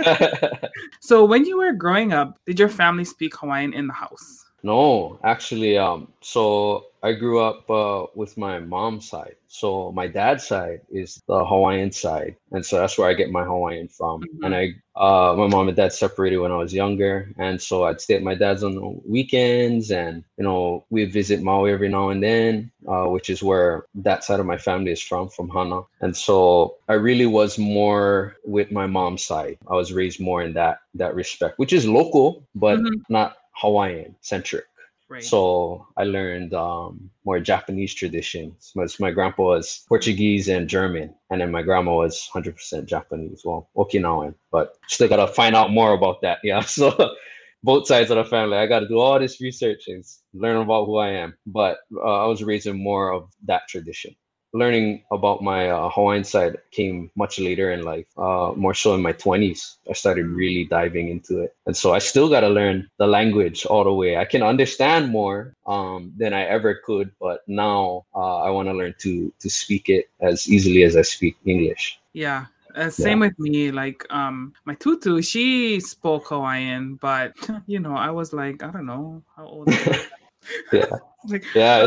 So 1.00 1.24
when 1.24 1.44
you 1.44 1.58
were 1.58 1.72
growing 1.72 2.12
up 2.12 2.38
did 2.46 2.58
your 2.58 2.68
family 2.68 3.04
speak 3.04 3.36
hawaiian 3.36 3.72
in 3.72 3.86
the 3.86 3.92
house 3.92 4.44
no 4.62 5.18
actually 5.24 5.78
um 5.78 6.08
so 6.20 6.84
I 7.02 7.12
grew 7.12 7.40
up 7.40 7.70
uh, 7.70 8.06
with 8.14 8.36
my 8.36 8.58
mom's 8.58 9.08
side. 9.08 9.36
So 9.48 9.90
my 9.92 10.06
dad's 10.06 10.46
side 10.46 10.80
is 10.90 11.20
the 11.26 11.44
Hawaiian 11.44 11.92
side, 11.92 12.36
and 12.52 12.64
so 12.64 12.78
that's 12.78 12.96
where 12.98 13.08
I 13.08 13.14
get 13.14 13.30
my 13.30 13.42
Hawaiian 13.42 13.88
from. 13.88 14.22
Mm-hmm. 14.22 14.44
And 14.44 14.54
I, 14.54 14.74
uh, 14.96 15.34
my 15.34 15.46
mom 15.46 15.68
and 15.68 15.76
dad 15.76 15.92
separated 15.92 16.38
when 16.38 16.52
I 16.52 16.56
was 16.56 16.74
younger, 16.74 17.32
and 17.38 17.60
so 17.60 17.84
I'd 17.84 18.00
stay 18.00 18.14
at 18.14 18.22
my 18.22 18.34
dad's 18.34 18.62
on 18.62 18.74
the 18.74 19.00
weekends, 19.06 19.90
and 19.90 20.22
you 20.36 20.44
know 20.44 20.84
we'd 20.90 21.12
visit 21.12 21.42
Maui 21.42 21.72
every 21.72 21.88
now 21.88 22.10
and 22.10 22.22
then, 22.22 22.70
uh, 22.86 23.06
which 23.06 23.30
is 23.30 23.42
where 23.42 23.86
that 23.94 24.22
side 24.22 24.40
of 24.40 24.46
my 24.46 24.58
family 24.58 24.92
is 24.92 25.02
from, 25.02 25.30
from 25.30 25.48
Hana. 25.48 25.80
And 26.00 26.16
so 26.16 26.76
I 26.88 26.94
really 26.94 27.26
was 27.26 27.58
more 27.58 28.36
with 28.44 28.70
my 28.70 28.86
mom's 28.86 29.24
side. 29.24 29.58
I 29.68 29.74
was 29.74 29.92
raised 29.92 30.20
more 30.20 30.42
in 30.42 30.52
that 30.52 30.80
that 30.94 31.14
respect, 31.14 31.58
which 31.58 31.72
is 31.72 31.86
local, 31.88 32.46
but 32.54 32.78
mm-hmm. 32.78 33.00
not 33.08 33.36
Hawaiian 33.60 34.16
centric. 34.20 34.64
Right. 35.08 35.24
So 35.24 35.88
I 35.96 36.04
learned 36.04 36.54
um, 36.54 37.10
more 37.24 37.40
Japanese 37.40 37.92
traditions. 37.94 38.70
My, 38.76 38.86
my 39.00 39.10
grandpa 39.10 39.42
was 39.42 39.84
Portuguese 39.88 40.46
and 40.48 40.68
German, 40.68 41.12
and 41.30 41.40
then 41.40 41.50
my 41.50 41.62
grandma 41.62 41.96
was 41.96 42.28
100% 42.32 42.86
Japanese, 42.86 43.42
well, 43.44 43.68
Okinawan, 43.76 44.36
but 44.52 44.76
still 44.86 45.08
got 45.08 45.16
to 45.16 45.26
find 45.26 45.56
out 45.56 45.72
more 45.72 45.94
about 45.94 46.22
that. 46.22 46.38
Yeah. 46.44 46.60
So 46.60 47.14
both 47.64 47.88
sides 47.88 48.10
of 48.10 48.18
the 48.18 48.24
family, 48.24 48.56
I 48.56 48.66
got 48.66 48.80
to 48.80 48.88
do 48.88 49.00
all 49.00 49.18
this 49.18 49.40
research 49.40 49.88
and 49.88 50.04
learn 50.32 50.56
about 50.56 50.86
who 50.86 50.98
I 50.98 51.08
am. 51.08 51.36
But 51.44 51.78
uh, 51.96 52.24
I 52.24 52.26
was 52.26 52.44
raised 52.44 52.68
in 52.68 52.80
more 52.80 53.12
of 53.12 53.30
that 53.46 53.62
tradition 53.68 54.14
learning 54.52 55.02
about 55.10 55.42
my 55.42 55.70
uh, 55.70 55.88
Hawaiian 55.90 56.24
side 56.24 56.58
came 56.70 57.10
much 57.16 57.38
later 57.38 57.72
in 57.72 57.82
life, 57.82 58.06
uh, 58.18 58.52
more 58.56 58.74
so 58.74 58.94
in 58.94 59.02
my 59.02 59.12
20s. 59.12 59.76
I 59.88 59.92
started 59.92 60.26
really 60.26 60.64
diving 60.64 61.08
into 61.08 61.40
it. 61.40 61.54
And 61.66 61.76
so 61.76 61.92
I 61.92 61.98
still 61.98 62.28
got 62.28 62.40
to 62.40 62.48
learn 62.48 62.88
the 62.98 63.06
language 63.06 63.64
all 63.66 63.84
the 63.84 63.92
way. 63.92 64.16
I 64.16 64.24
can 64.24 64.42
understand 64.42 65.10
more 65.10 65.54
um, 65.66 66.12
than 66.16 66.32
I 66.32 66.44
ever 66.44 66.80
could, 66.84 67.12
but 67.20 67.42
now 67.46 68.06
uh, 68.14 68.38
I 68.40 68.50
want 68.50 68.68
to 68.68 68.74
learn 68.74 68.94
to 69.00 69.32
to 69.38 69.50
speak 69.50 69.88
it 69.88 70.10
as 70.20 70.48
easily 70.48 70.82
as 70.82 70.96
I 70.96 71.02
speak 71.02 71.36
English. 71.44 72.00
Yeah. 72.12 72.46
Uh, 72.74 72.90
same 72.90 73.22
yeah. 73.22 73.28
with 73.28 73.38
me. 73.38 73.70
Like 73.70 74.06
um, 74.10 74.52
my 74.64 74.74
tutu, 74.74 75.22
she 75.22 75.80
spoke 75.80 76.28
Hawaiian, 76.28 76.96
but 76.96 77.34
you 77.66 77.80
know, 77.80 77.94
I 77.94 78.10
was 78.10 78.32
like, 78.32 78.62
I 78.62 78.70
don't 78.70 78.86
know 78.86 79.22
how 79.36 79.46
old. 79.46 79.68
yeah. 80.72 80.86
like, 81.28 81.44
yeah. 81.54 81.86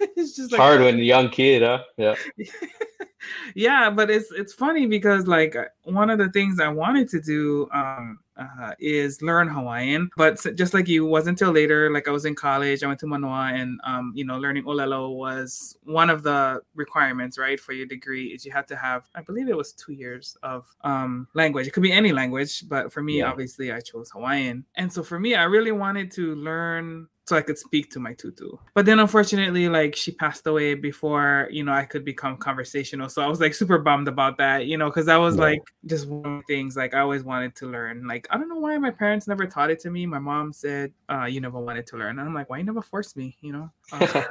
it's 0.16 0.36
just 0.36 0.52
like, 0.52 0.60
hard 0.60 0.80
when 0.80 0.96
you're 0.96 1.02
a 1.02 1.06
young 1.06 1.30
kid, 1.30 1.62
huh? 1.62 1.82
Yeah. 1.96 2.14
yeah, 3.54 3.90
but 3.90 4.10
it's 4.10 4.30
it's 4.32 4.52
funny 4.52 4.86
because 4.86 5.26
like 5.26 5.56
one 5.84 6.10
of 6.10 6.18
the 6.18 6.30
things 6.30 6.60
I 6.60 6.68
wanted 6.68 7.08
to 7.10 7.20
do 7.20 7.68
um 7.72 8.18
uh, 8.38 8.72
is 8.78 9.20
learn 9.20 9.48
Hawaiian. 9.48 10.10
But 10.16 10.40
just 10.54 10.72
like 10.72 10.88
you, 10.88 11.04
wasn't 11.04 11.40
until 11.40 11.52
later. 11.52 11.90
Like 11.90 12.08
I 12.08 12.10
was 12.10 12.24
in 12.24 12.34
college, 12.34 12.82
I 12.82 12.86
went 12.86 13.00
to 13.00 13.06
Manoa, 13.06 13.52
and 13.54 13.80
um, 13.84 14.12
you 14.14 14.24
know, 14.24 14.38
learning 14.38 14.64
Olelo 14.64 15.14
was 15.14 15.76
one 15.84 16.10
of 16.10 16.22
the 16.22 16.62
requirements, 16.74 17.38
right, 17.38 17.58
for 17.58 17.72
your 17.72 17.86
degree. 17.86 18.28
Is 18.28 18.44
you 18.44 18.52
had 18.52 18.68
to 18.68 18.76
have, 18.76 19.08
I 19.14 19.22
believe 19.22 19.48
it 19.48 19.56
was 19.56 19.72
two 19.72 19.92
years 19.92 20.36
of 20.42 20.66
um, 20.82 21.26
language. 21.34 21.66
It 21.66 21.72
could 21.72 21.82
be 21.82 21.92
any 21.92 22.12
language, 22.12 22.68
but 22.68 22.92
for 22.92 23.02
me, 23.02 23.18
yeah. 23.18 23.30
obviously, 23.30 23.72
I 23.72 23.80
chose 23.80 24.10
Hawaiian. 24.10 24.64
And 24.76 24.92
so 24.92 25.02
for 25.02 25.18
me, 25.18 25.34
I 25.34 25.44
really 25.44 25.72
wanted 25.72 26.10
to 26.12 26.34
learn 26.36 27.08
so 27.28 27.36
I 27.36 27.42
could 27.42 27.58
speak 27.58 27.90
to 27.92 28.00
my 28.00 28.14
tutu. 28.14 28.50
But 28.74 28.86
then 28.86 28.98
unfortunately, 28.98 29.68
like 29.68 29.94
she 29.94 30.12
passed 30.12 30.46
away 30.46 30.74
before, 30.74 31.48
you 31.50 31.62
know, 31.64 31.72
I 31.72 31.84
could 31.84 32.04
become 32.04 32.36
conversational. 32.36 33.08
So 33.08 33.22
I 33.22 33.26
was 33.26 33.40
like 33.40 33.54
super 33.54 33.78
bummed 33.78 34.08
about 34.08 34.38
that, 34.38 34.66
you 34.66 34.78
know, 34.78 34.88
because 34.88 35.06
that 35.06 35.16
was 35.16 35.36
yeah. 35.36 35.42
like 35.42 35.62
just 35.86 36.08
one 36.08 36.24
of 36.24 36.46
the 36.46 36.54
things 36.54 36.76
like 36.76 36.94
I 36.94 37.00
always 37.00 37.22
wanted 37.22 37.54
to 37.56 37.66
learn. 37.66 38.06
Like, 38.06 38.26
I 38.30 38.38
don't 38.38 38.48
know 38.48 38.58
why 38.58 38.78
my 38.78 38.90
parents 38.90 39.28
never 39.28 39.46
taught 39.46 39.70
it 39.70 39.80
to 39.80 39.90
me. 39.90 40.06
My 40.06 40.18
mom 40.18 40.52
said, 40.52 40.92
uh, 41.10 41.24
you 41.24 41.40
never 41.40 41.58
wanted 41.60 41.86
to 41.88 41.96
learn. 41.96 42.18
And 42.18 42.26
I'm 42.26 42.34
like, 42.34 42.48
why 42.48 42.58
you 42.58 42.64
never 42.64 42.82
forced 42.82 43.16
me, 43.16 43.36
you 43.40 43.52
know? 43.52 43.70
Um, 43.90 44.24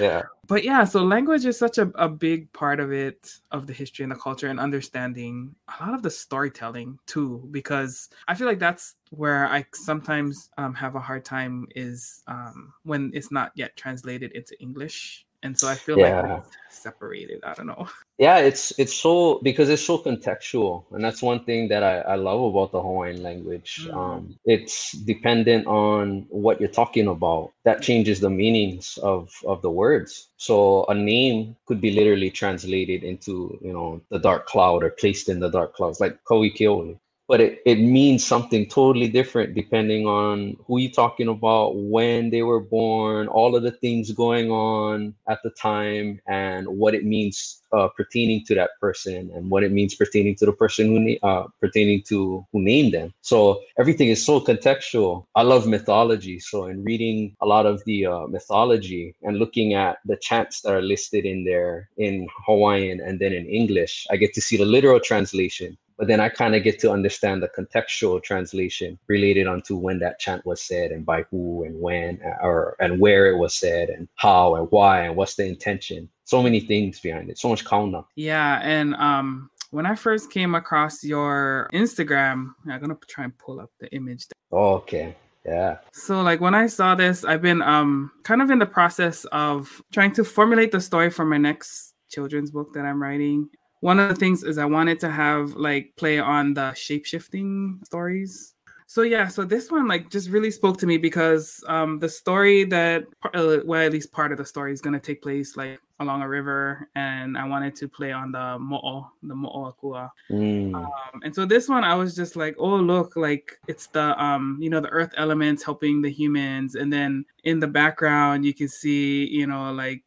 yeah. 0.00 0.22
But 0.48 0.64
yeah, 0.64 0.84
so 0.84 1.04
language 1.04 1.44
is 1.44 1.58
such 1.58 1.76
a, 1.76 1.92
a 1.96 2.08
big 2.08 2.50
part 2.54 2.80
of 2.80 2.90
it, 2.90 3.34
of 3.50 3.66
the 3.66 3.74
history 3.74 4.02
and 4.02 4.10
the 4.10 4.16
culture 4.16 4.48
and 4.48 4.58
understanding 4.58 5.54
a 5.78 5.84
lot 5.84 5.92
of 5.92 6.02
the 6.02 6.10
storytelling 6.10 6.98
too, 7.04 7.46
because 7.50 8.08
I 8.28 8.34
feel 8.34 8.46
like 8.46 8.58
that's 8.58 8.94
where 9.10 9.46
I 9.46 9.66
sometimes 9.74 10.48
um, 10.56 10.72
have 10.72 10.94
a 10.94 11.00
hard 11.00 11.26
time 11.26 11.68
is 11.76 12.22
um, 12.28 12.72
when 12.84 13.10
it's 13.12 13.30
not 13.30 13.52
yet 13.56 13.76
translated 13.76 14.32
into 14.32 14.58
English 14.58 15.26
and 15.42 15.58
so 15.58 15.68
I 15.68 15.74
feel 15.74 15.98
yeah. 15.98 16.22
like 16.22 16.42
separated. 16.70 17.40
I 17.44 17.54
don't 17.54 17.66
know. 17.66 17.88
Yeah, 18.20 18.38
it's 18.38 18.72
it's 18.80 18.94
so 18.94 19.38
because 19.44 19.68
it's 19.68 19.86
so 19.86 19.96
contextual, 19.96 20.82
and 20.90 21.04
that's 21.04 21.22
one 21.22 21.44
thing 21.44 21.68
that 21.68 21.84
I, 21.84 22.00
I 22.00 22.16
love 22.16 22.42
about 22.42 22.72
the 22.72 22.82
Hawaiian 22.82 23.22
language. 23.22 23.86
Mm. 23.86 23.94
Um, 23.94 24.38
it's 24.44 24.90
dependent 24.90 25.68
on 25.68 26.26
what 26.28 26.58
you're 26.58 26.68
talking 26.68 27.06
about. 27.06 27.52
That 27.62 27.80
changes 27.80 28.18
the 28.18 28.28
meanings 28.28 28.98
of 29.04 29.30
of 29.46 29.62
the 29.62 29.70
words. 29.70 30.30
So 30.36 30.84
a 30.88 30.96
name 30.96 31.54
could 31.66 31.80
be 31.80 31.92
literally 31.92 32.28
translated 32.28 33.04
into 33.04 33.56
you 33.62 33.72
know 33.72 34.00
the 34.10 34.18
dark 34.18 34.46
cloud 34.46 34.82
or 34.82 34.90
placed 34.90 35.28
in 35.28 35.38
the 35.38 35.48
dark 35.48 35.76
clouds, 35.76 36.00
like 36.00 36.18
Kauikeaouli 36.24 36.98
but 37.28 37.42
it, 37.42 37.60
it 37.66 37.78
means 37.78 38.24
something 38.24 38.66
totally 38.66 39.06
different 39.06 39.54
depending 39.54 40.06
on 40.06 40.56
who 40.66 40.78
you're 40.78 40.90
talking 40.90 41.28
about, 41.28 41.76
when 41.76 42.30
they 42.30 42.42
were 42.42 42.60
born, 42.60 43.28
all 43.28 43.54
of 43.54 43.62
the 43.62 43.70
things 43.70 44.10
going 44.12 44.50
on 44.50 45.14
at 45.28 45.38
the 45.44 45.50
time, 45.50 46.20
and 46.26 46.66
what 46.66 46.94
it 46.94 47.04
means 47.04 47.62
uh, 47.72 47.88
pertaining 47.88 48.42
to 48.46 48.54
that 48.54 48.70
person, 48.80 49.30
and 49.34 49.50
what 49.50 49.62
it 49.62 49.72
means 49.72 49.94
pertaining 49.94 50.34
to 50.36 50.46
the 50.46 50.52
person 50.52 50.86
who 50.88 51.28
uh, 51.28 51.46
pertaining 51.60 52.02
to 52.02 52.44
who 52.50 52.62
named 52.62 52.94
them. 52.94 53.12
So 53.20 53.60
everything 53.78 54.08
is 54.08 54.24
so 54.24 54.40
contextual. 54.40 55.26
I 55.34 55.42
love 55.42 55.66
mythology, 55.66 56.40
so 56.40 56.64
in 56.64 56.82
reading 56.82 57.36
a 57.42 57.46
lot 57.46 57.66
of 57.66 57.84
the 57.84 58.06
uh, 58.06 58.26
mythology 58.26 59.14
and 59.22 59.38
looking 59.38 59.74
at 59.74 59.98
the 60.06 60.16
chants 60.16 60.62
that 60.62 60.72
are 60.72 60.82
listed 60.82 61.26
in 61.26 61.44
there 61.44 61.90
in 61.98 62.26
Hawaiian 62.46 63.00
and 63.00 63.20
then 63.20 63.34
in 63.34 63.46
English, 63.46 64.06
I 64.10 64.16
get 64.16 64.32
to 64.34 64.40
see 64.40 64.56
the 64.56 64.64
literal 64.64 65.00
translation 65.00 65.76
but 65.98 66.06
then 66.06 66.20
I 66.20 66.28
kind 66.28 66.54
of 66.54 66.62
get 66.62 66.78
to 66.80 66.92
understand 66.92 67.42
the 67.42 67.48
contextual 67.48 68.22
translation 68.22 68.98
related 69.08 69.48
onto 69.48 69.76
when 69.76 69.98
that 69.98 70.20
chant 70.20 70.46
was 70.46 70.62
said 70.62 70.92
and 70.92 71.04
by 71.04 71.22
who 71.30 71.64
and 71.64 71.78
when 71.80 72.20
or 72.40 72.76
and 72.78 73.00
where 73.00 73.26
it 73.30 73.36
was 73.36 73.54
said 73.54 73.90
and 73.90 74.08
how 74.14 74.54
and 74.54 74.68
why 74.70 75.00
and 75.02 75.16
what's 75.16 75.34
the 75.34 75.44
intention. 75.44 76.08
So 76.24 76.42
many 76.42 76.60
things 76.60 77.00
behind 77.00 77.30
it. 77.30 77.38
So 77.38 77.48
much 77.48 77.64
kaona. 77.64 78.04
Yeah, 78.14 78.60
and 78.62 78.94
um 78.94 79.50
when 79.70 79.84
I 79.84 79.96
first 79.96 80.30
came 80.30 80.54
across 80.54 81.04
your 81.04 81.68
Instagram, 81.74 82.54
I'm 82.70 82.80
gonna 82.80 82.96
try 83.08 83.24
and 83.24 83.36
pull 83.36 83.60
up 83.60 83.70
the 83.80 83.92
image. 83.92 84.26
Oh, 84.52 84.74
okay. 84.74 85.16
Yeah. 85.44 85.78
So 85.92 86.22
like 86.22 86.40
when 86.40 86.54
I 86.54 86.68
saw 86.68 86.94
this, 86.94 87.24
I've 87.24 87.42
been 87.42 87.60
um 87.60 88.12
kind 88.22 88.40
of 88.40 88.50
in 88.50 88.60
the 88.60 88.66
process 88.66 89.24
of 89.32 89.82
trying 89.92 90.12
to 90.12 90.22
formulate 90.24 90.70
the 90.70 90.80
story 90.80 91.10
for 91.10 91.24
my 91.24 91.38
next 91.38 91.94
children's 92.08 92.52
book 92.52 92.72
that 92.74 92.84
I'm 92.84 93.02
writing 93.02 93.50
one 93.80 94.00
of 94.00 94.08
the 94.08 94.14
things 94.14 94.42
is 94.42 94.58
I 94.58 94.64
wanted 94.64 95.00
to 95.00 95.10
have 95.10 95.54
like 95.54 95.92
play 95.96 96.18
on 96.18 96.54
the 96.54 96.74
shape 96.74 97.04
shifting 97.04 97.80
stories. 97.84 98.54
So 98.86 99.02
yeah, 99.02 99.28
so 99.28 99.44
this 99.44 99.70
one 99.70 99.86
like 99.86 100.08
just 100.10 100.30
really 100.30 100.50
spoke 100.50 100.78
to 100.78 100.86
me 100.86 100.96
because 100.96 101.62
um 101.68 101.98
the 101.98 102.08
story 102.08 102.64
that 102.64 103.04
uh, 103.34 103.58
well 103.64 103.84
at 103.84 103.92
least 103.92 104.12
part 104.12 104.32
of 104.32 104.38
the 104.38 104.46
story 104.46 104.72
is 104.72 104.80
gonna 104.80 104.98
take 104.98 105.20
place 105.20 105.56
like 105.58 105.78
along 106.00 106.22
a 106.22 106.28
river, 106.28 106.88
and 106.94 107.36
I 107.36 107.44
wanted 107.44 107.74
to 107.76 107.88
play 107.88 108.12
on 108.12 108.32
the 108.32 108.56
mo'o, 108.58 109.10
the 109.22 109.34
mo'o 109.34 109.74
akua. 109.74 110.10
Mm. 110.30 110.74
Um, 110.74 111.20
and 111.24 111.34
so 111.34 111.44
this 111.44 111.68
one 111.68 111.84
I 111.84 111.94
was 111.96 112.14
just 112.14 112.36
like, 112.36 112.54
oh 112.58 112.76
look, 112.76 113.14
like 113.16 113.58
it's 113.66 113.88
the 113.88 114.20
um 114.22 114.56
you 114.60 114.70
know 114.70 114.80
the 114.80 114.88
earth 114.88 115.12
elements 115.18 115.62
helping 115.62 116.00
the 116.00 116.10
humans, 116.10 116.74
and 116.74 116.90
then 116.90 117.26
in 117.44 117.60
the 117.60 117.66
background 117.66 118.44
you 118.44 118.54
can 118.54 118.68
see 118.68 119.26
you 119.26 119.46
know 119.46 119.70
like 119.72 120.04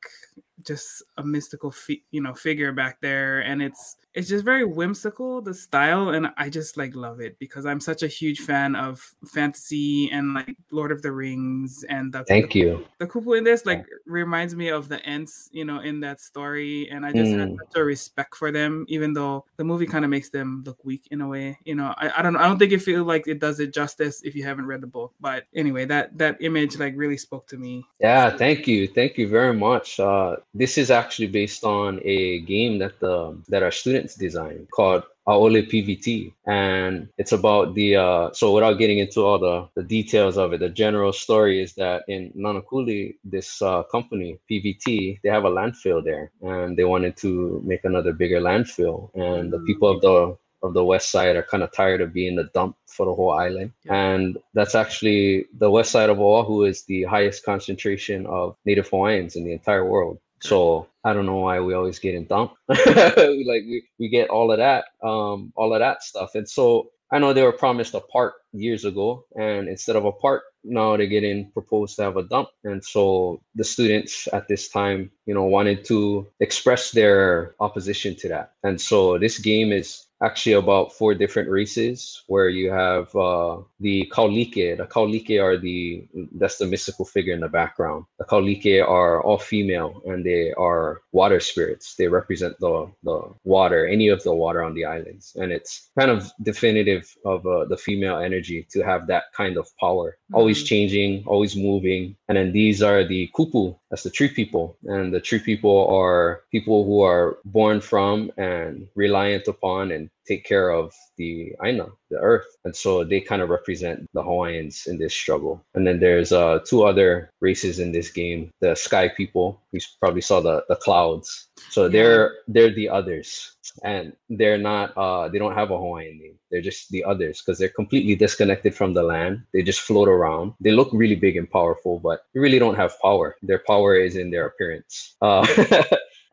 just 0.66 1.04
a 1.18 1.24
mystical 1.24 1.72
fi- 1.72 2.04
you 2.12 2.22
know 2.22 2.34
figure 2.34 2.72
back 2.72 3.00
there 3.02 3.40
and 3.42 3.62
it's 3.62 3.98
it's 4.14 4.28
just 4.28 4.44
very 4.44 4.66
whimsical 4.66 5.42
the 5.42 5.54
style 5.54 6.10
and 6.10 6.28
i 6.38 6.50
just 6.50 6.76
like 6.76 6.94
love 6.96 7.22
it 7.22 7.38
because 7.40 7.66
i'm 7.66 7.80
such 7.80 8.04
a 8.04 8.08
huge 8.08 8.42
fan 8.42 8.76
of 8.76 9.00
fantasy 9.26 10.10
and 10.12 10.34
like 10.34 10.56
lord 10.72 10.92
of 10.92 11.02
the 11.02 11.12
rings 11.12 11.86
and 11.90 12.12
the 12.12 12.24
thank 12.26 12.52
the, 12.52 12.60
you. 12.60 12.88
the 13.00 13.08
kupu 13.08 13.38
in 13.38 13.44
this 13.44 13.66
like 13.66 13.86
reminds 14.06 14.56
me 14.56 14.70
of 14.70 14.90
the 14.90 15.04
ents 15.06 15.50
you 15.54 15.64
know 15.64 15.80
in 15.80 16.00
that 16.00 16.20
story 16.20 16.90
and 16.90 17.06
i 17.06 17.12
just 17.12 17.32
mm. 17.32 17.40
had 17.40 17.56
such 17.58 17.76
a 17.80 17.84
respect 17.84 18.36
for 18.36 18.52
them 18.52 18.86
even 18.90 19.14
though 19.14 19.46
the 19.58 19.64
movie 19.64 19.86
kind 19.86 20.04
of 20.04 20.12
makes 20.12 20.30
them 20.30 20.62
look 20.66 20.84
weak 20.84 21.08
in 21.12 21.22
a 21.22 21.28
way 21.28 21.58
you 21.64 21.76
know. 21.76 21.94
I, 21.98 22.20
I 22.20 22.22
don't 22.22 22.36
i 22.36 22.48
don't 22.48 22.60
think 22.60 22.72
it 22.72 22.82
feels 22.82 23.08
like 23.08 23.28
it 23.28 23.40
does 23.40 23.60
it 23.60 23.74
justice 23.74 24.22
if 24.24 24.36
you 24.36 24.44
haven't 24.44 24.66
read 24.66 24.82
the 24.82 24.88
book 24.88 25.14
but 25.20 25.46
anyway 25.56 25.86
that 25.86 26.18
that 26.18 26.38
image 26.42 26.78
like 26.78 26.94
really 26.96 27.18
spoke 27.18 27.48
to 27.48 27.58
me. 27.58 27.86
Yeah 28.00 28.36
thank 28.36 28.68
you 28.68 28.88
thank 28.88 29.18
you 29.18 29.28
very 29.28 29.54
much 29.54 30.00
uh 30.00 30.38
this 30.54 30.78
is 30.78 30.92
actually 30.92 31.28
based 31.28 31.64
on 31.64 32.00
a 32.04 32.40
game 32.42 32.80
that 32.80 33.00
the 33.00 33.38
that 33.48 33.64
our 33.64 33.72
students 33.72 34.16
designed 34.16 34.68
called 34.72 35.04
Aole 35.28 35.70
PVT, 35.72 36.34
and 36.48 37.08
it's 37.18 37.32
about 37.32 37.74
the 37.76 37.96
uh, 37.96 38.32
so 38.34 38.54
without 38.54 38.74
getting 38.74 39.00
into 39.00 39.22
all 39.22 39.40
the, 39.40 39.68
the 39.76 39.84
details 39.84 40.38
of 40.38 40.52
it, 40.54 40.60
the 40.60 40.70
general 40.70 41.14
story 41.14 41.62
is 41.62 41.74
that 41.76 42.04
in 42.08 42.32
Nanakuli, 42.36 43.16
this 43.24 43.62
uh, 43.62 43.84
company 43.84 44.40
PVT, 44.50 45.20
they 45.24 45.30
have 45.30 45.46
a 45.46 45.50
landfill 45.50 46.04
there, 46.04 46.32
and 46.42 46.76
they 46.76 46.84
wanted 46.84 47.16
to 47.18 47.62
make 47.64 47.86
another 47.86 48.14
bigger 48.14 48.42
landfill, 48.42 49.14
and 49.16 49.54
the 49.54 49.60
people 49.60 49.90
of 49.90 50.02
the 50.02 50.38
of 50.64 50.74
the 50.74 50.84
west 50.84 51.12
side 51.12 51.36
are 51.36 51.44
kind 51.44 51.64
of 51.64 51.72
tired 51.72 52.02
of 52.02 52.14
being 52.14 52.36
the 52.36 52.50
dump 52.54 52.76
for 52.88 53.06
the 53.06 53.14
whole 53.14 53.32
island. 53.32 53.72
And 53.90 54.38
that's 54.54 54.76
actually 54.76 55.46
the 55.58 55.72
west 55.72 55.92
side 55.92 56.10
of 56.10 56.20
Oahu 56.20 56.64
is 56.64 56.84
the 56.84 57.04
highest 57.04 57.44
concentration 57.46 58.26
of 58.28 58.56
Native 58.66 58.88
Hawaiians 58.90 59.36
in 59.36 59.44
the 59.44 59.54
entire 59.54 59.86
world. 59.86 60.20
So 60.42 60.88
I 61.04 61.14
don't 61.14 61.26
know 61.26 61.38
why 61.38 61.60
we 61.60 61.74
always 61.74 62.00
get 62.00 62.16
in 62.16 62.26
dump. 62.26 62.54
like 62.68 63.18
we, 63.18 63.84
we 64.00 64.10
get 64.10 64.30
all 64.30 64.52
of 64.52 64.58
that, 64.58 64.86
um, 65.04 65.54
all 65.56 65.74
of 65.74 65.80
that 65.80 66.04
stuff. 66.04 66.36
And 66.36 66.48
so 66.48 66.90
I 67.12 67.20
know 67.20 67.34
they 67.34 67.44
were 67.44 67.52
promised 67.52 67.94
a 67.94 68.00
park 68.00 68.36
years 68.54 68.86
ago, 68.86 69.26
and 69.36 69.68
instead 69.68 69.98
of 69.98 70.06
a 70.06 70.14
park, 70.14 70.44
now 70.64 70.96
they're 70.96 71.08
getting 71.08 71.52
proposed 71.52 71.98
to 71.98 72.04
have 72.04 72.16
a 72.16 72.24
dump. 72.24 72.50
And 72.64 72.84
so 72.84 73.42
the 73.56 73.66
students 73.66 74.30
at 74.32 74.48
this 74.48 74.70
time, 74.70 75.12
you 75.26 75.34
know, 75.34 75.44
wanted 75.44 75.84
to 75.86 76.28
express 76.40 76.92
their 76.92 77.56
opposition 77.60 78.16
to 78.18 78.30
that. 78.30 78.54
And 78.64 78.80
so 78.80 79.18
this 79.18 79.40
game 79.40 79.74
is 79.74 80.06
actually 80.22 80.54
about 80.54 80.94
four 80.94 81.14
different 81.14 81.50
races 81.50 82.24
where 82.28 82.50
you 82.50 82.72
have 82.72 83.14
uh, 83.16 83.58
the 83.80 84.10
Kaulike. 84.14 84.78
The 84.78 84.86
Kaulike 84.86 85.42
are 85.42 85.58
the 85.58 86.06
that's 86.34 86.58
the 86.58 86.68
mystical 86.68 87.06
figure 87.06 87.34
in 87.34 87.42
the 87.42 87.50
background. 87.50 88.06
The 88.20 88.26
Kaulike 88.26 88.88
are 88.88 89.22
all 89.24 89.38
female 89.38 90.02
and 90.06 90.26
they 90.26 90.54
are 90.54 91.02
water 91.12 91.40
spirits. 91.40 91.96
They 91.96 92.08
represent 92.08 92.58
the 92.60 92.92
the 93.04 93.22
water, 93.44 93.88
any 93.88 94.08
of 94.10 94.24
the 94.24 94.34
water 94.34 94.64
on 94.64 94.74
the 94.74 94.86
islands, 94.86 95.34
and 95.36 95.52
it's 95.52 95.90
kind 95.98 96.12
of 96.12 96.32
definitive 96.44 97.16
of 97.26 97.46
uh, 97.46 97.66
the 97.66 97.78
female 97.78 98.18
energy 98.18 98.68
to 98.72 98.82
have 98.82 99.08
that 99.08 99.26
kind 99.36 99.58
of 99.58 99.68
power, 99.80 100.12
mm-hmm. 100.12 100.36
always 100.36 100.64
changing, 100.64 101.24
always 101.26 101.56
moving. 101.56 102.16
And 102.28 102.38
then 102.38 102.52
these 102.52 102.82
are 102.82 103.04
the 103.04 103.30
kupu, 103.36 103.78
that's 103.92 104.04
the 104.04 104.10
true 104.10 104.30
people, 104.30 104.78
and 104.86 105.14
the 105.14 105.20
true 105.20 105.40
people 105.40 105.86
are 105.90 106.44
people 106.50 106.86
who 106.86 107.02
are 107.02 107.38
born 107.44 107.82
from 107.82 108.32
and 108.38 108.88
reliant 108.96 109.50
upon 109.50 109.92
and 109.92 110.10
take 110.28 110.46
care 110.46 110.70
of 110.72 110.94
the 111.18 111.54
Aina, 111.64 111.88
the 112.10 112.18
earth. 112.18 112.48
And 112.66 112.76
so 112.76 113.04
they 113.04 113.22
kind 113.22 113.42
of 113.42 113.50
represent 113.50 114.08
the 114.14 114.24
Hawaiians 114.24 114.88
in 114.88 114.98
this 114.98 115.14
struggle. 115.14 115.64
And 115.76 115.86
then 115.86 116.00
there's 116.00 116.32
uh, 116.32 116.60
two 116.66 116.84
other 116.84 117.30
races 117.42 117.80
in 117.80 117.92
this 117.92 118.12
game, 118.12 118.52
the 118.60 118.76
sky 118.76 119.10
people. 119.10 119.62
You 119.72 119.80
probably 120.00 120.22
saw 120.22 120.42
the, 120.42 120.64
the 120.70 120.76
clouds. 120.76 121.48
So 121.70 121.84
yeah. 121.84 121.90
they're 121.90 122.34
they're 122.48 122.74
the 122.74 122.90
others. 122.90 123.56
And 123.84 124.14
they're 124.30 124.58
not 124.58 124.98
uh 124.98 125.30
they 125.30 125.40
don't 125.40 125.56
have 125.56 125.72
a 125.72 125.78
Hawaiian 125.78 126.18
name. 126.20 126.38
They're 126.50 126.62
just 126.62 126.90
the 126.90 127.04
others 127.04 127.42
because 127.42 127.58
they're 127.58 127.70
completely 127.70 128.16
disconnected 128.16 128.76
from 128.76 128.94
the 128.94 129.04
land. 129.04 129.44
They 129.54 129.62
just 129.62 129.82
float 129.82 130.10
around. 130.10 130.54
They 130.60 130.72
look 130.72 130.90
really 130.92 131.16
big 131.16 131.38
and 131.38 131.50
powerful, 131.50 132.00
but 132.00 132.26
they 132.34 132.40
really 132.40 132.60
don't 132.60 132.76
have 132.76 133.00
power. 133.02 133.38
Their 133.42 133.64
power 133.66 133.96
is 133.96 134.16
in 134.16 134.32
their 134.32 134.48
appearance. 134.48 135.16
Uh 135.22 135.46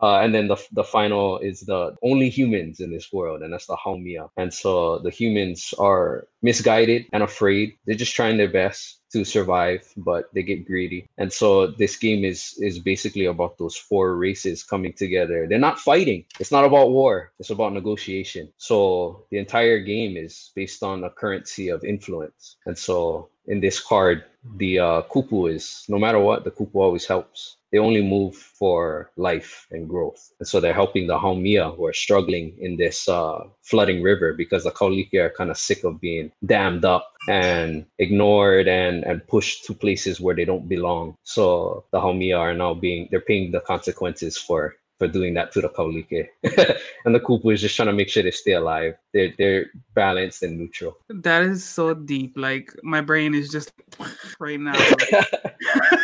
Uh, 0.00 0.21
and 0.21 0.35
then 0.35 0.49
the 0.49 0.57
the 0.73 0.85
final 0.85 1.38
is 1.38 1.61
the 1.61 1.97
only 2.02 2.28
humans 2.28 2.81
in 2.81 2.90
this 2.90 3.12
world, 3.12 3.43
and 3.43 3.52
that's 3.52 3.67
the 3.67 3.76
Haumia. 3.76 4.28
And 4.37 4.52
so 4.52 4.99
the 4.99 5.11
humans 5.11 5.75
are 5.78 6.28
misguided 6.43 7.07
and 7.12 7.23
afraid. 7.23 7.75
They're 7.85 7.97
just 7.97 8.14
trying 8.14 8.37
their 8.37 8.49
best 8.50 9.00
to 9.11 9.25
survive, 9.25 9.83
but 9.97 10.26
they 10.35 10.43
get 10.43 10.67
greedy. 10.67 11.09
And 11.19 11.33
so 11.33 11.67
this 11.67 11.97
game 11.97 12.25
is 12.25 12.55
is 12.61 12.78
basically 12.78 13.26
about 13.26 13.59
those 13.59 13.76
four 13.76 14.17
races 14.17 14.62
coming 14.62 14.93
together. 14.93 15.47
They're 15.49 15.59
not 15.59 15.81
fighting. 15.81 16.25
It's 16.38 16.52
not 16.52 16.64
about 16.64 16.90
war. 16.90 17.33
It's 17.40 17.50
about 17.50 17.73
negotiation. 17.73 18.52
So 18.59 19.26
the 19.31 19.38
entire 19.38 19.81
game 19.81 20.17
is 20.17 20.52
based 20.55 20.83
on 20.83 21.05
a 21.05 21.11
currency 21.11 21.71
of 21.71 21.85
influence. 21.85 22.57
And 22.67 22.76
so 22.78 23.31
in 23.47 23.61
this 23.61 23.81
card, 23.81 24.25
the 24.57 24.78
uh, 24.78 25.02
kupu 25.11 25.52
is 25.52 25.85
no 25.88 25.99
matter 25.99 26.21
what, 26.21 26.45
the 26.45 26.50
kupu 26.50 26.76
always 26.76 27.07
helps 27.07 27.58
they 27.72 27.78
only 27.78 28.02
move 28.02 28.34
for 28.34 29.10
life 29.16 29.66
and 29.70 29.88
growth. 29.88 30.32
And 30.38 30.48
so 30.48 30.60
they're 30.60 30.72
helping 30.72 31.06
the 31.06 31.18
Haumia 31.18 31.75
who 31.76 31.87
are 31.87 31.92
struggling 31.92 32.56
in 32.58 32.76
this 32.76 33.08
uh, 33.08 33.40
flooding 33.62 34.02
river 34.02 34.32
because 34.32 34.64
the 34.64 34.70
Kaulike 34.70 35.14
are 35.14 35.30
kind 35.37 35.50
of 35.50 35.58
sick 35.58 35.84
of 35.84 36.00
being 36.00 36.32
dammed 36.46 36.84
up 36.84 37.12
and 37.28 37.84
ignored 37.98 38.68
and, 38.68 39.04
and 39.04 39.26
pushed 39.26 39.64
to 39.66 39.75
places 39.75 40.20
where 40.20 40.34
they 40.34 40.44
don't 40.44 40.68
belong. 40.68 41.16
So 41.25 41.84
the 41.92 42.00
Haumia 42.00 42.38
are 42.38 42.54
now 42.54 42.75
being, 42.75 43.08
they're 43.10 43.20
paying 43.20 43.52
the 43.52 43.60
consequences 43.60 44.38
for 44.38 44.76
for 44.98 45.06
doing 45.06 45.34
that 45.34 45.52
to 45.52 45.60
the 45.60 45.68
Kaulike. 45.68 46.28
and 47.04 47.14
the 47.14 47.20
Kupu 47.20 47.54
is 47.54 47.60
just 47.60 47.76
trying 47.76 47.87
to 47.87 47.92
make 47.92 48.08
sure 48.08 48.22
they 48.22 48.30
stay 48.30 48.52
alive. 48.52 48.94
They're 49.14 49.32
they're 49.38 49.66
balanced 49.94 50.42
and 50.42 50.58
neutral. 50.58 50.98
That 51.08 51.44
is 51.44 51.64
so 51.64 51.94
deep. 51.94 52.32
Like 52.37 52.75
my 52.82 53.00
brain 53.00 53.34
is 53.34 53.48
just 53.48 53.72
right 54.40 54.60
now. 54.60 54.75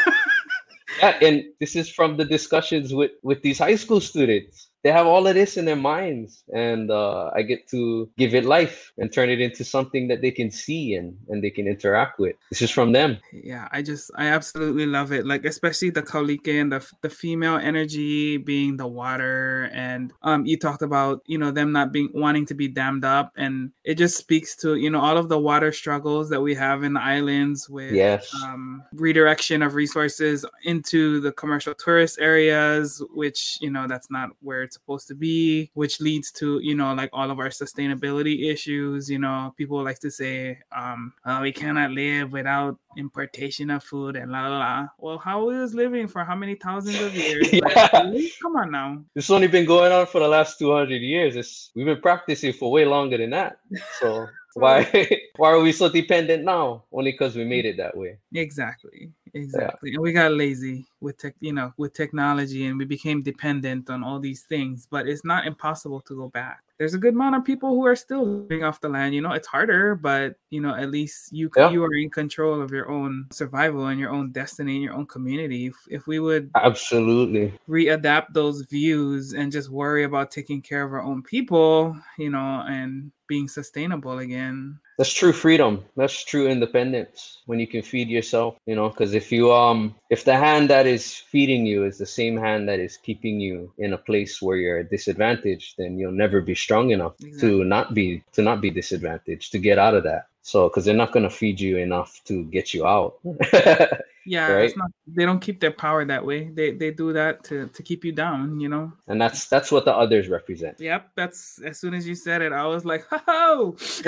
yeah, 1.05 1.19
and 1.23 1.45
this 1.61 1.77
is 1.77 1.89
from 1.91 2.17
the 2.17 2.25
discussions 2.25 2.95
with 2.95 3.13
with 3.23 3.43
these 3.43 3.59
high 3.59 3.77
school 3.77 4.01
students 4.01 4.71
they 4.85 4.93
have 4.93 5.07
all 5.07 5.26
of 5.26 5.35
this 5.35 5.57
in 5.57 5.64
their 5.64 5.76
minds 5.76 6.45
and 6.53 6.91
uh, 6.91 7.31
i 7.35 7.43
get 7.43 7.67
to 7.69 8.09
give 8.19 8.35
it 8.35 8.45
life 8.45 8.93
and 8.99 9.12
turn 9.12 9.29
it 9.31 9.41
into 9.41 9.64
something 9.64 10.07
that 10.09 10.21
they 10.21 10.31
can 10.31 10.50
see 10.50 10.95
and 10.95 11.17
and 11.29 11.43
they 11.43 11.50
can 11.50 11.67
interact 11.67 12.19
with. 12.19 12.37
This 12.50 12.62
is 12.62 12.71
from 12.71 12.93
them. 12.93 13.19
Yeah 13.33 13.69
i 13.73 13.83
just 13.83 14.11
i 14.17 14.26
absolutely 14.26 14.87
love 14.87 15.12
it. 15.12 15.26
Like 15.26 15.45
especially 15.45 15.91
the 15.91 16.03
kaulike 16.03 16.49
and 16.61 16.71
the, 16.71 16.87
the 17.03 17.11
female 17.11 17.57
energy 17.57 18.37
being 18.37 18.76
the 18.76 18.87
water 18.87 19.71
and 19.73 20.12
um 20.23 20.47
you 20.47 20.59
talked 20.59 20.83
about 20.83 21.23
you 21.26 21.38
know 21.38 21.50
them 21.50 21.73
not 21.73 21.93
being 21.93 22.11
wanting 22.14 22.47
to 22.47 22.55
be 22.55 22.69
dammed 22.69 23.05
up 23.05 23.33
and 23.37 23.71
it 23.85 23.95
just 23.95 24.17
speaks 24.17 24.55
to 24.57 24.76
you 24.76 24.91
know 24.91 25.00
all 25.00 25.17
of 25.17 25.29
the 25.29 25.38
water 25.38 25.73
struggles 25.73 26.29
that 26.29 26.41
we 26.41 26.55
have 26.55 26.85
in 26.85 26.93
the 26.93 27.00
islands 27.00 27.69
with 27.69 27.93
yes. 27.93 28.33
um, 28.43 28.83
redirection 28.93 29.62
of 29.62 29.75
resources 29.75 30.45
into 30.64 31.21
the 31.21 31.33
commercial 31.33 31.75
tourist 31.75 32.19
areas 32.21 33.03
which 33.14 33.59
you 33.61 33.71
know 33.71 33.87
that's 33.87 34.11
not 34.11 34.31
where 34.41 34.62
it's 34.62 34.74
supposed 34.75 35.09
to 35.09 35.14
be, 35.14 35.71
which 35.75 36.00
leads 36.00 36.31
to, 36.33 36.61
you 36.62 36.75
know, 36.75 36.93
like 36.95 37.11
all 37.12 37.31
of 37.31 37.38
our 37.38 37.49
sustainability 37.49 38.50
issues. 38.52 39.11
You 39.11 39.19
know, 39.19 39.54
people 39.57 39.83
like 39.83 40.00
to 40.00 40.11
say, 40.11 40.59
um, 40.76 41.12
oh, 41.25 41.40
we 41.40 41.52
cannot 41.52 41.90
live 41.90 42.33
without 42.33 42.78
importation 42.97 43.71
of 43.71 43.83
food 43.83 44.16
and 44.16 44.31
la 44.31 44.47
la 44.49 44.59
la. 44.59 44.87
Well, 44.99 45.19
how 45.19 45.47
we 45.47 45.57
was 45.59 45.75
living 45.75 46.09
for 46.09 46.25
how 46.25 46.35
many 46.35 46.54
thousands 46.54 47.00
of 47.00 47.14
years? 47.14 47.52
yeah. 47.52 47.88
Like, 47.93 48.33
come 48.40 48.57
on 48.57 48.71
now. 48.71 49.02
It's 49.14 49.31
only 49.31 49.49
been 49.49 49.66
going 49.66 49.93
on 49.93 50.07
for 50.07 50.21
the 50.21 50.28
last 50.28 50.59
200 50.59 51.00
years. 51.00 51.37
It's, 51.37 51.71
we've 51.75 51.87
been 51.87 52.00
practicing 52.00 52.52
for 52.52 52.71
way 52.71 52.85
longer 52.85 53.19
than 53.19 53.31
that. 53.31 53.59
So 54.00 54.26
why 54.54 55.09
why 55.37 55.50
are 55.50 55.61
we 55.61 55.73
so 55.73 55.88
dependent 55.88 56.45
now? 56.45 56.85
Only 56.93 57.12
because 57.12 57.37
we 57.37 57.45
made 57.45 57.66
it 57.66 57.76
that 57.76 57.97
way. 57.97 58.19
Exactly. 58.33 59.11
Exactly. 59.35 59.91
Yeah. 59.91 59.97
And 59.97 60.03
we 60.03 60.12
got 60.12 60.33
lazy 60.33 60.87
with 61.00 61.19
tech, 61.19 61.35
you 61.41 61.53
know, 61.53 61.73
with 61.76 61.93
technology 61.93 62.67
and 62.67 62.79
we 62.79 62.85
became 62.85 63.21
dependent 63.21 63.91
on 63.91 64.03
all 64.03 64.21
these 64.21 64.43
things, 64.43 64.87
but 64.91 65.09
it's 65.09 65.25
not 65.25 65.47
impossible 65.47 66.01
to 66.03 66.16
go 66.16 66.29
back. 66.29 66.61
There's 66.79 66.94
a 66.94 66.99
good 66.99 67.14
amount 67.14 67.37
of 67.37 67.44
people 67.44 67.70
who 67.70 67.87
are 67.87 67.94
still 67.94 68.25
living 68.25 68.64
off 68.64 68.81
the 68.81 68.88
land. 68.88 69.14
You 69.14 69.23
know, 69.23 69.33
it's 69.33 69.47
harder, 69.47 69.94
but 69.94 70.35
you 70.51 70.61
know, 70.61 70.75
at 70.75 70.90
least 70.90 71.33
you 71.33 71.51
yeah. 71.57 71.70
you 71.70 71.85
are 71.85 71.94
in 71.94 72.11
control 72.11 72.61
of 72.61 72.73
your 72.73 72.90
own 72.90 73.27
survival 73.31 73.87
and 73.87 74.01
your 74.01 74.11
own 74.11 74.33
destiny 74.33 74.75
and 74.75 74.83
your 74.83 74.94
own 74.94 75.07
community. 75.07 75.66
If, 75.66 75.75
if 75.88 76.07
we 76.07 76.18
would 76.18 76.51
absolutely 76.57 77.53
readapt 77.68 78.33
those 78.33 78.62
views 78.62 79.35
and 79.35 79.53
just 79.53 79.70
worry 79.70 80.03
about 80.05 80.33
taking 80.33 80.62
care 80.62 80.83
of 80.83 80.92
our 80.92 81.03
own 81.03 81.23
people, 81.23 81.97
you 82.18 82.31
know, 82.31 82.64
and 82.66 83.12
being 83.29 83.47
sustainable 83.47 84.18
again, 84.18 84.79
that's 84.98 85.12
true 85.12 85.33
freedom 85.33 85.85
that's 85.96 86.24
true 86.24 86.46
independence 86.48 87.42
when 87.46 87.59
you 87.59 87.66
can 87.66 87.83
feed 87.83 88.09
yourself 88.09 88.57
you 88.66 88.74
know 88.74 88.88
because 88.88 89.14
if 89.14 89.33
you 89.33 89.52
um 89.52 89.94
if 90.11 90.24
the 90.24 90.37
hand 90.37 90.70
that 90.70 90.87
is 90.87 91.14
feeding 91.14 91.66
you 91.66 91.85
is 91.85 91.98
the 91.98 92.07
same 92.07 92.37
hand 92.37 92.68
that 92.68 92.78
is 92.78 92.96
keeping 92.96 93.40
you 93.40 93.72
in 93.78 93.92
a 93.92 93.98
place 93.98 94.40
where 94.40 94.57
you're 94.57 94.83
disadvantaged 94.83 95.74
then 95.78 95.98
you'll 95.98 96.12
never 96.12 96.40
be 96.40 96.54
strong 96.54 96.90
enough 96.90 97.14
exactly. 97.20 97.50
to 97.50 97.64
not 97.64 97.94
be 97.94 98.22
to 98.33 98.42
not 98.42 98.61
be 98.61 98.70
disadvantaged 98.70 99.52
to 99.52 99.59
get 99.59 99.78
out 99.78 99.94
of 99.94 100.04
that 100.04 100.26
so 100.44 100.68
because 100.68 100.85
they're 100.85 100.94
not 100.94 101.11
going 101.11 101.24
to 101.24 101.30
feed 101.30 101.59
you 101.59 101.78
enough 101.78 102.20
to 102.24 102.44
get 102.44 102.72
you 102.72 102.87
out 102.87 103.18
Yeah, 104.26 104.50
right? 104.52 104.64
it's 104.64 104.76
not. 104.76 104.90
They 105.07 105.26
don't 105.26 105.40
keep 105.40 105.61
their 105.61 105.70
power 105.70 106.04
that 106.04 106.24
way. 106.24 106.48
They 106.48 106.72
they 106.72 106.90
do 106.90 107.12
that 107.12 107.44
to 107.44 107.68
to 107.68 107.83
keep 107.83 108.04
you 108.04 108.12
down. 108.12 108.59
You 108.59 108.68
know. 108.70 108.92
And 109.07 109.20
that's 109.20 109.46
that's 109.48 109.70
what 109.70 109.85
the 109.85 109.94
others 109.94 110.28
represent. 110.28 110.80
Yep. 110.80 111.11
That's 111.14 111.61
as 111.62 111.78
soon 111.78 111.92
as 111.94 112.09
you 112.09 112.14
said 112.14 112.40
it, 112.40 112.52
I 112.52 112.66
was 112.66 112.85
like, 112.85 113.04
ho. 113.11 113.76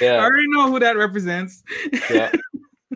yeah. 0.00 0.14
I 0.14 0.24
already 0.24 0.48
know 0.48 0.70
who 0.70 0.78
that 0.78 0.96
represents. 0.96 1.64
yeah. 2.10 2.30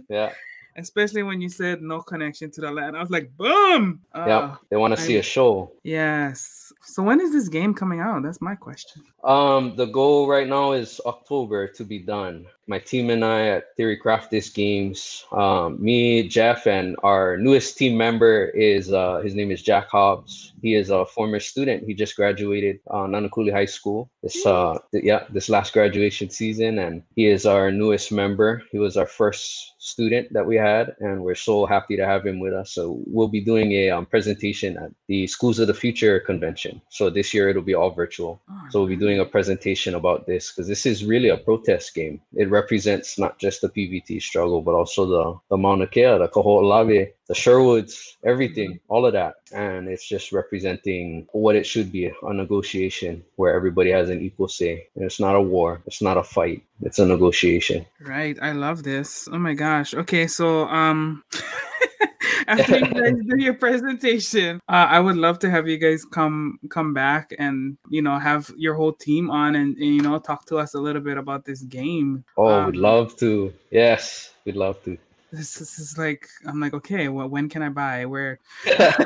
Yeah 0.09 0.33
especially 0.77 1.23
when 1.23 1.41
you 1.41 1.49
said 1.49 1.83
no 1.83 2.01
connection 2.01 2.51
to 2.53 2.61
the 2.61 2.71
land. 2.71 2.97
I 2.97 3.01
was 3.01 3.11
like, 3.11 3.37
boom. 3.37 4.01
Uh, 4.13 4.25
yeah, 4.27 4.57
they 4.69 4.77
want 4.77 4.97
to 4.97 5.01
see 5.01 5.17
a 5.17 5.23
show. 5.23 5.73
Yes. 5.83 6.73
So 6.83 7.03
when 7.03 7.21
is 7.21 7.33
this 7.33 7.49
game 7.49 7.75
coming 7.75 8.01
out? 8.01 8.23
That's 8.23 8.41
my 8.41 8.55
question. 8.55 9.03
Um, 9.25 9.77
the 9.77 9.87
goal 9.87 10.29
right 10.29 10.49
now 10.49 10.73
is 10.73 11.01
October 11.07 11.69
to 11.69 11.85
be 11.85 11.99
done. 11.99 12.47
My 12.71 12.79
team 12.79 13.11
and 13.11 13.25
I 13.25 13.49
at 13.49 13.75
Theory 13.77 13.99
Crafters 13.99 14.55
Games, 14.55 15.25
um, 15.33 15.83
me, 15.83 16.29
Jeff, 16.29 16.69
and 16.69 16.95
our 17.03 17.37
newest 17.37 17.77
team 17.77 17.97
member 17.97 18.45
is 18.51 18.93
uh, 18.93 19.19
his 19.25 19.35
name 19.35 19.51
is 19.51 19.61
Jack 19.61 19.89
Hobbs. 19.89 20.53
He 20.63 20.77
is 20.77 20.89
a 20.89 21.05
former 21.05 21.41
student. 21.41 21.83
He 21.85 21.95
just 21.95 22.15
graduated 22.15 22.79
uh, 22.89 23.09
Nanakuli 23.11 23.51
High 23.51 23.65
School. 23.65 24.09
This 24.23 24.47
uh, 24.47 24.79
th- 24.93 25.03
yeah, 25.03 25.25
this 25.31 25.49
last 25.49 25.73
graduation 25.73 26.31
season, 26.31 26.79
and 26.79 27.03
he 27.17 27.27
is 27.27 27.45
our 27.45 27.73
newest 27.73 28.13
member. 28.13 28.63
He 28.71 28.79
was 28.79 28.97
our 28.97 29.07
first 29.07 29.75
student 29.81 30.33
that 30.33 30.47
we 30.47 30.57
had, 30.57 30.95
and 31.01 31.25
we're 31.25 31.35
so 31.35 31.67
happy 31.67 31.97
to 31.97 32.07
have 32.07 32.25
him 32.25 32.39
with 32.39 32.53
us. 32.53 32.71
So 32.71 33.03
we'll 33.07 33.29
be 33.29 33.41
doing 33.41 33.73
a 33.73 33.91
um, 33.91 34.07
presentation 34.07 34.77
at 34.77 34.93
the 35.09 35.27
Schools 35.27 35.59
of 35.59 35.67
the 35.67 35.75
Future 35.75 36.21
convention. 36.21 36.81
So 36.91 37.11
this 37.11 37.35
year 37.35 37.49
it'll 37.49 37.63
be 37.63 37.75
all 37.75 37.91
virtual. 37.91 38.41
Oh, 38.49 38.67
so 38.71 38.79
we'll 38.79 38.89
be 38.89 38.97
doing 38.97 39.19
a 39.19 39.25
presentation 39.25 39.95
about 39.95 40.27
this 40.27 40.53
because 40.53 40.69
this 40.69 40.87
is 40.87 41.05
really 41.05 41.31
a 41.31 41.37
protest 41.37 41.95
game. 41.95 42.21
It 42.35 42.51
represents 42.61 43.19
not 43.19 43.39
just 43.39 43.61
the 43.61 43.69
PVT 43.69 44.21
struggle, 44.21 44.61
but 44.63 44.75
also 44.75 45.07
the, 45.07 45.25
the 45.51 45.57
Mauna 45.57 45.87
Kea, 45.87 46.19
the 46.19 46.29
Kaho'olawe, 46.29 47.13
the 47.27 47.35
Sherwoods, 47.35 48.19
everything, 48.25 48.71
mm-hmm. 48.73 48.93
all 48.93 49.07
of 49.07 49.13
that. 49.15 49.35
And 49.53 49.89
it's 49.89 50.07
just 50.07 50.33
representing 50.33 51.27
what 51.33 51.57
it 51.57 51.67
should 51.67 51.91
be 51.91 52.07
a 52.07 52.33
negotiation 52.35 53.25
where 53.37 53.55
everybody 53.55 53.91
has 53.91 54.11
an 54.11 54.21
equal 54.21 54.49
say. 54.49 54.87
And 54.95 55.05
it's 55.05 55.21
not 55.21 55.37
a 55.37 55.41
war, 55.41 55.83
it's 55.87 56.03
not 56.03 56.19
a 56.19 56.23
fight, 56.23 56.63
it's 56.83 56.99
a 56.99 57.07
negotiation. 57.07 57.87
Right. 58.01 58.37
I 58.43 58.53
love 58.53 58.83
this. 58.83 59.29
Oh 59.33 59.39
my 59.39 59.55
gosh. 59.55 59.95
Okay. 59.95 60.27
So, 60.27 60.69
um, 60.69 61.25
after 62.51 62.79
you 62.79 62.87
guys 62.95 63.15
do 63.27 63.37
your 63.39 63.55
presentation, 63.55 64.61
uh, 64.69 64.87
I 64.91 65.01
would 65.01 65.17
love 65.17 65.39
to 65.41 65.51
have 65.51 65.69
you 65.69 65.79
guys 65.79 66.05
come 66.05 66.59
come 66.69 66.93
back 66.93 67.33
and 67.39 67.77
you 67.89 68.03
know 68.03 68.19
have 68.19 68.51
your 68.57 68.75
whole 68.75 68.93
team 68.93 69.31
on 69.31 69.55
and, 69.55 69.77
and 69.77 69.95
you 69.95 70.03
know 70.03 70.19
talk 70.19 70.47
to 70.47 70.59
us 70.59 70.75
a 70.75 70.81
little 70.81 71.03
bit 71.03 71.17
about 71.17 71.45
this 71.45 71.63
game. 71.63 72.25
Oh, 72.37 72.49
um, 72.49 72.67
we'd 72.67 72.77
love 72.77 73.17
to. 73.19 73.53
Yes, 73.71 74.33
we'd 74.45 74.57
love 74.57 74.83
to. 74.85 74.99
This, 75.33 75.55
this 75.55 75.79
is 75.79 75.97
like 75.97 76.29
I'm 76.47 76.61
like 76.61 76.75
okay, 76.75 77.09
well, 77.09 77.29
when 77.29 77.49
can 77.49 77.63
I 77.63 77.69
buy? 77.69 78.05
Where? 78.07 78.41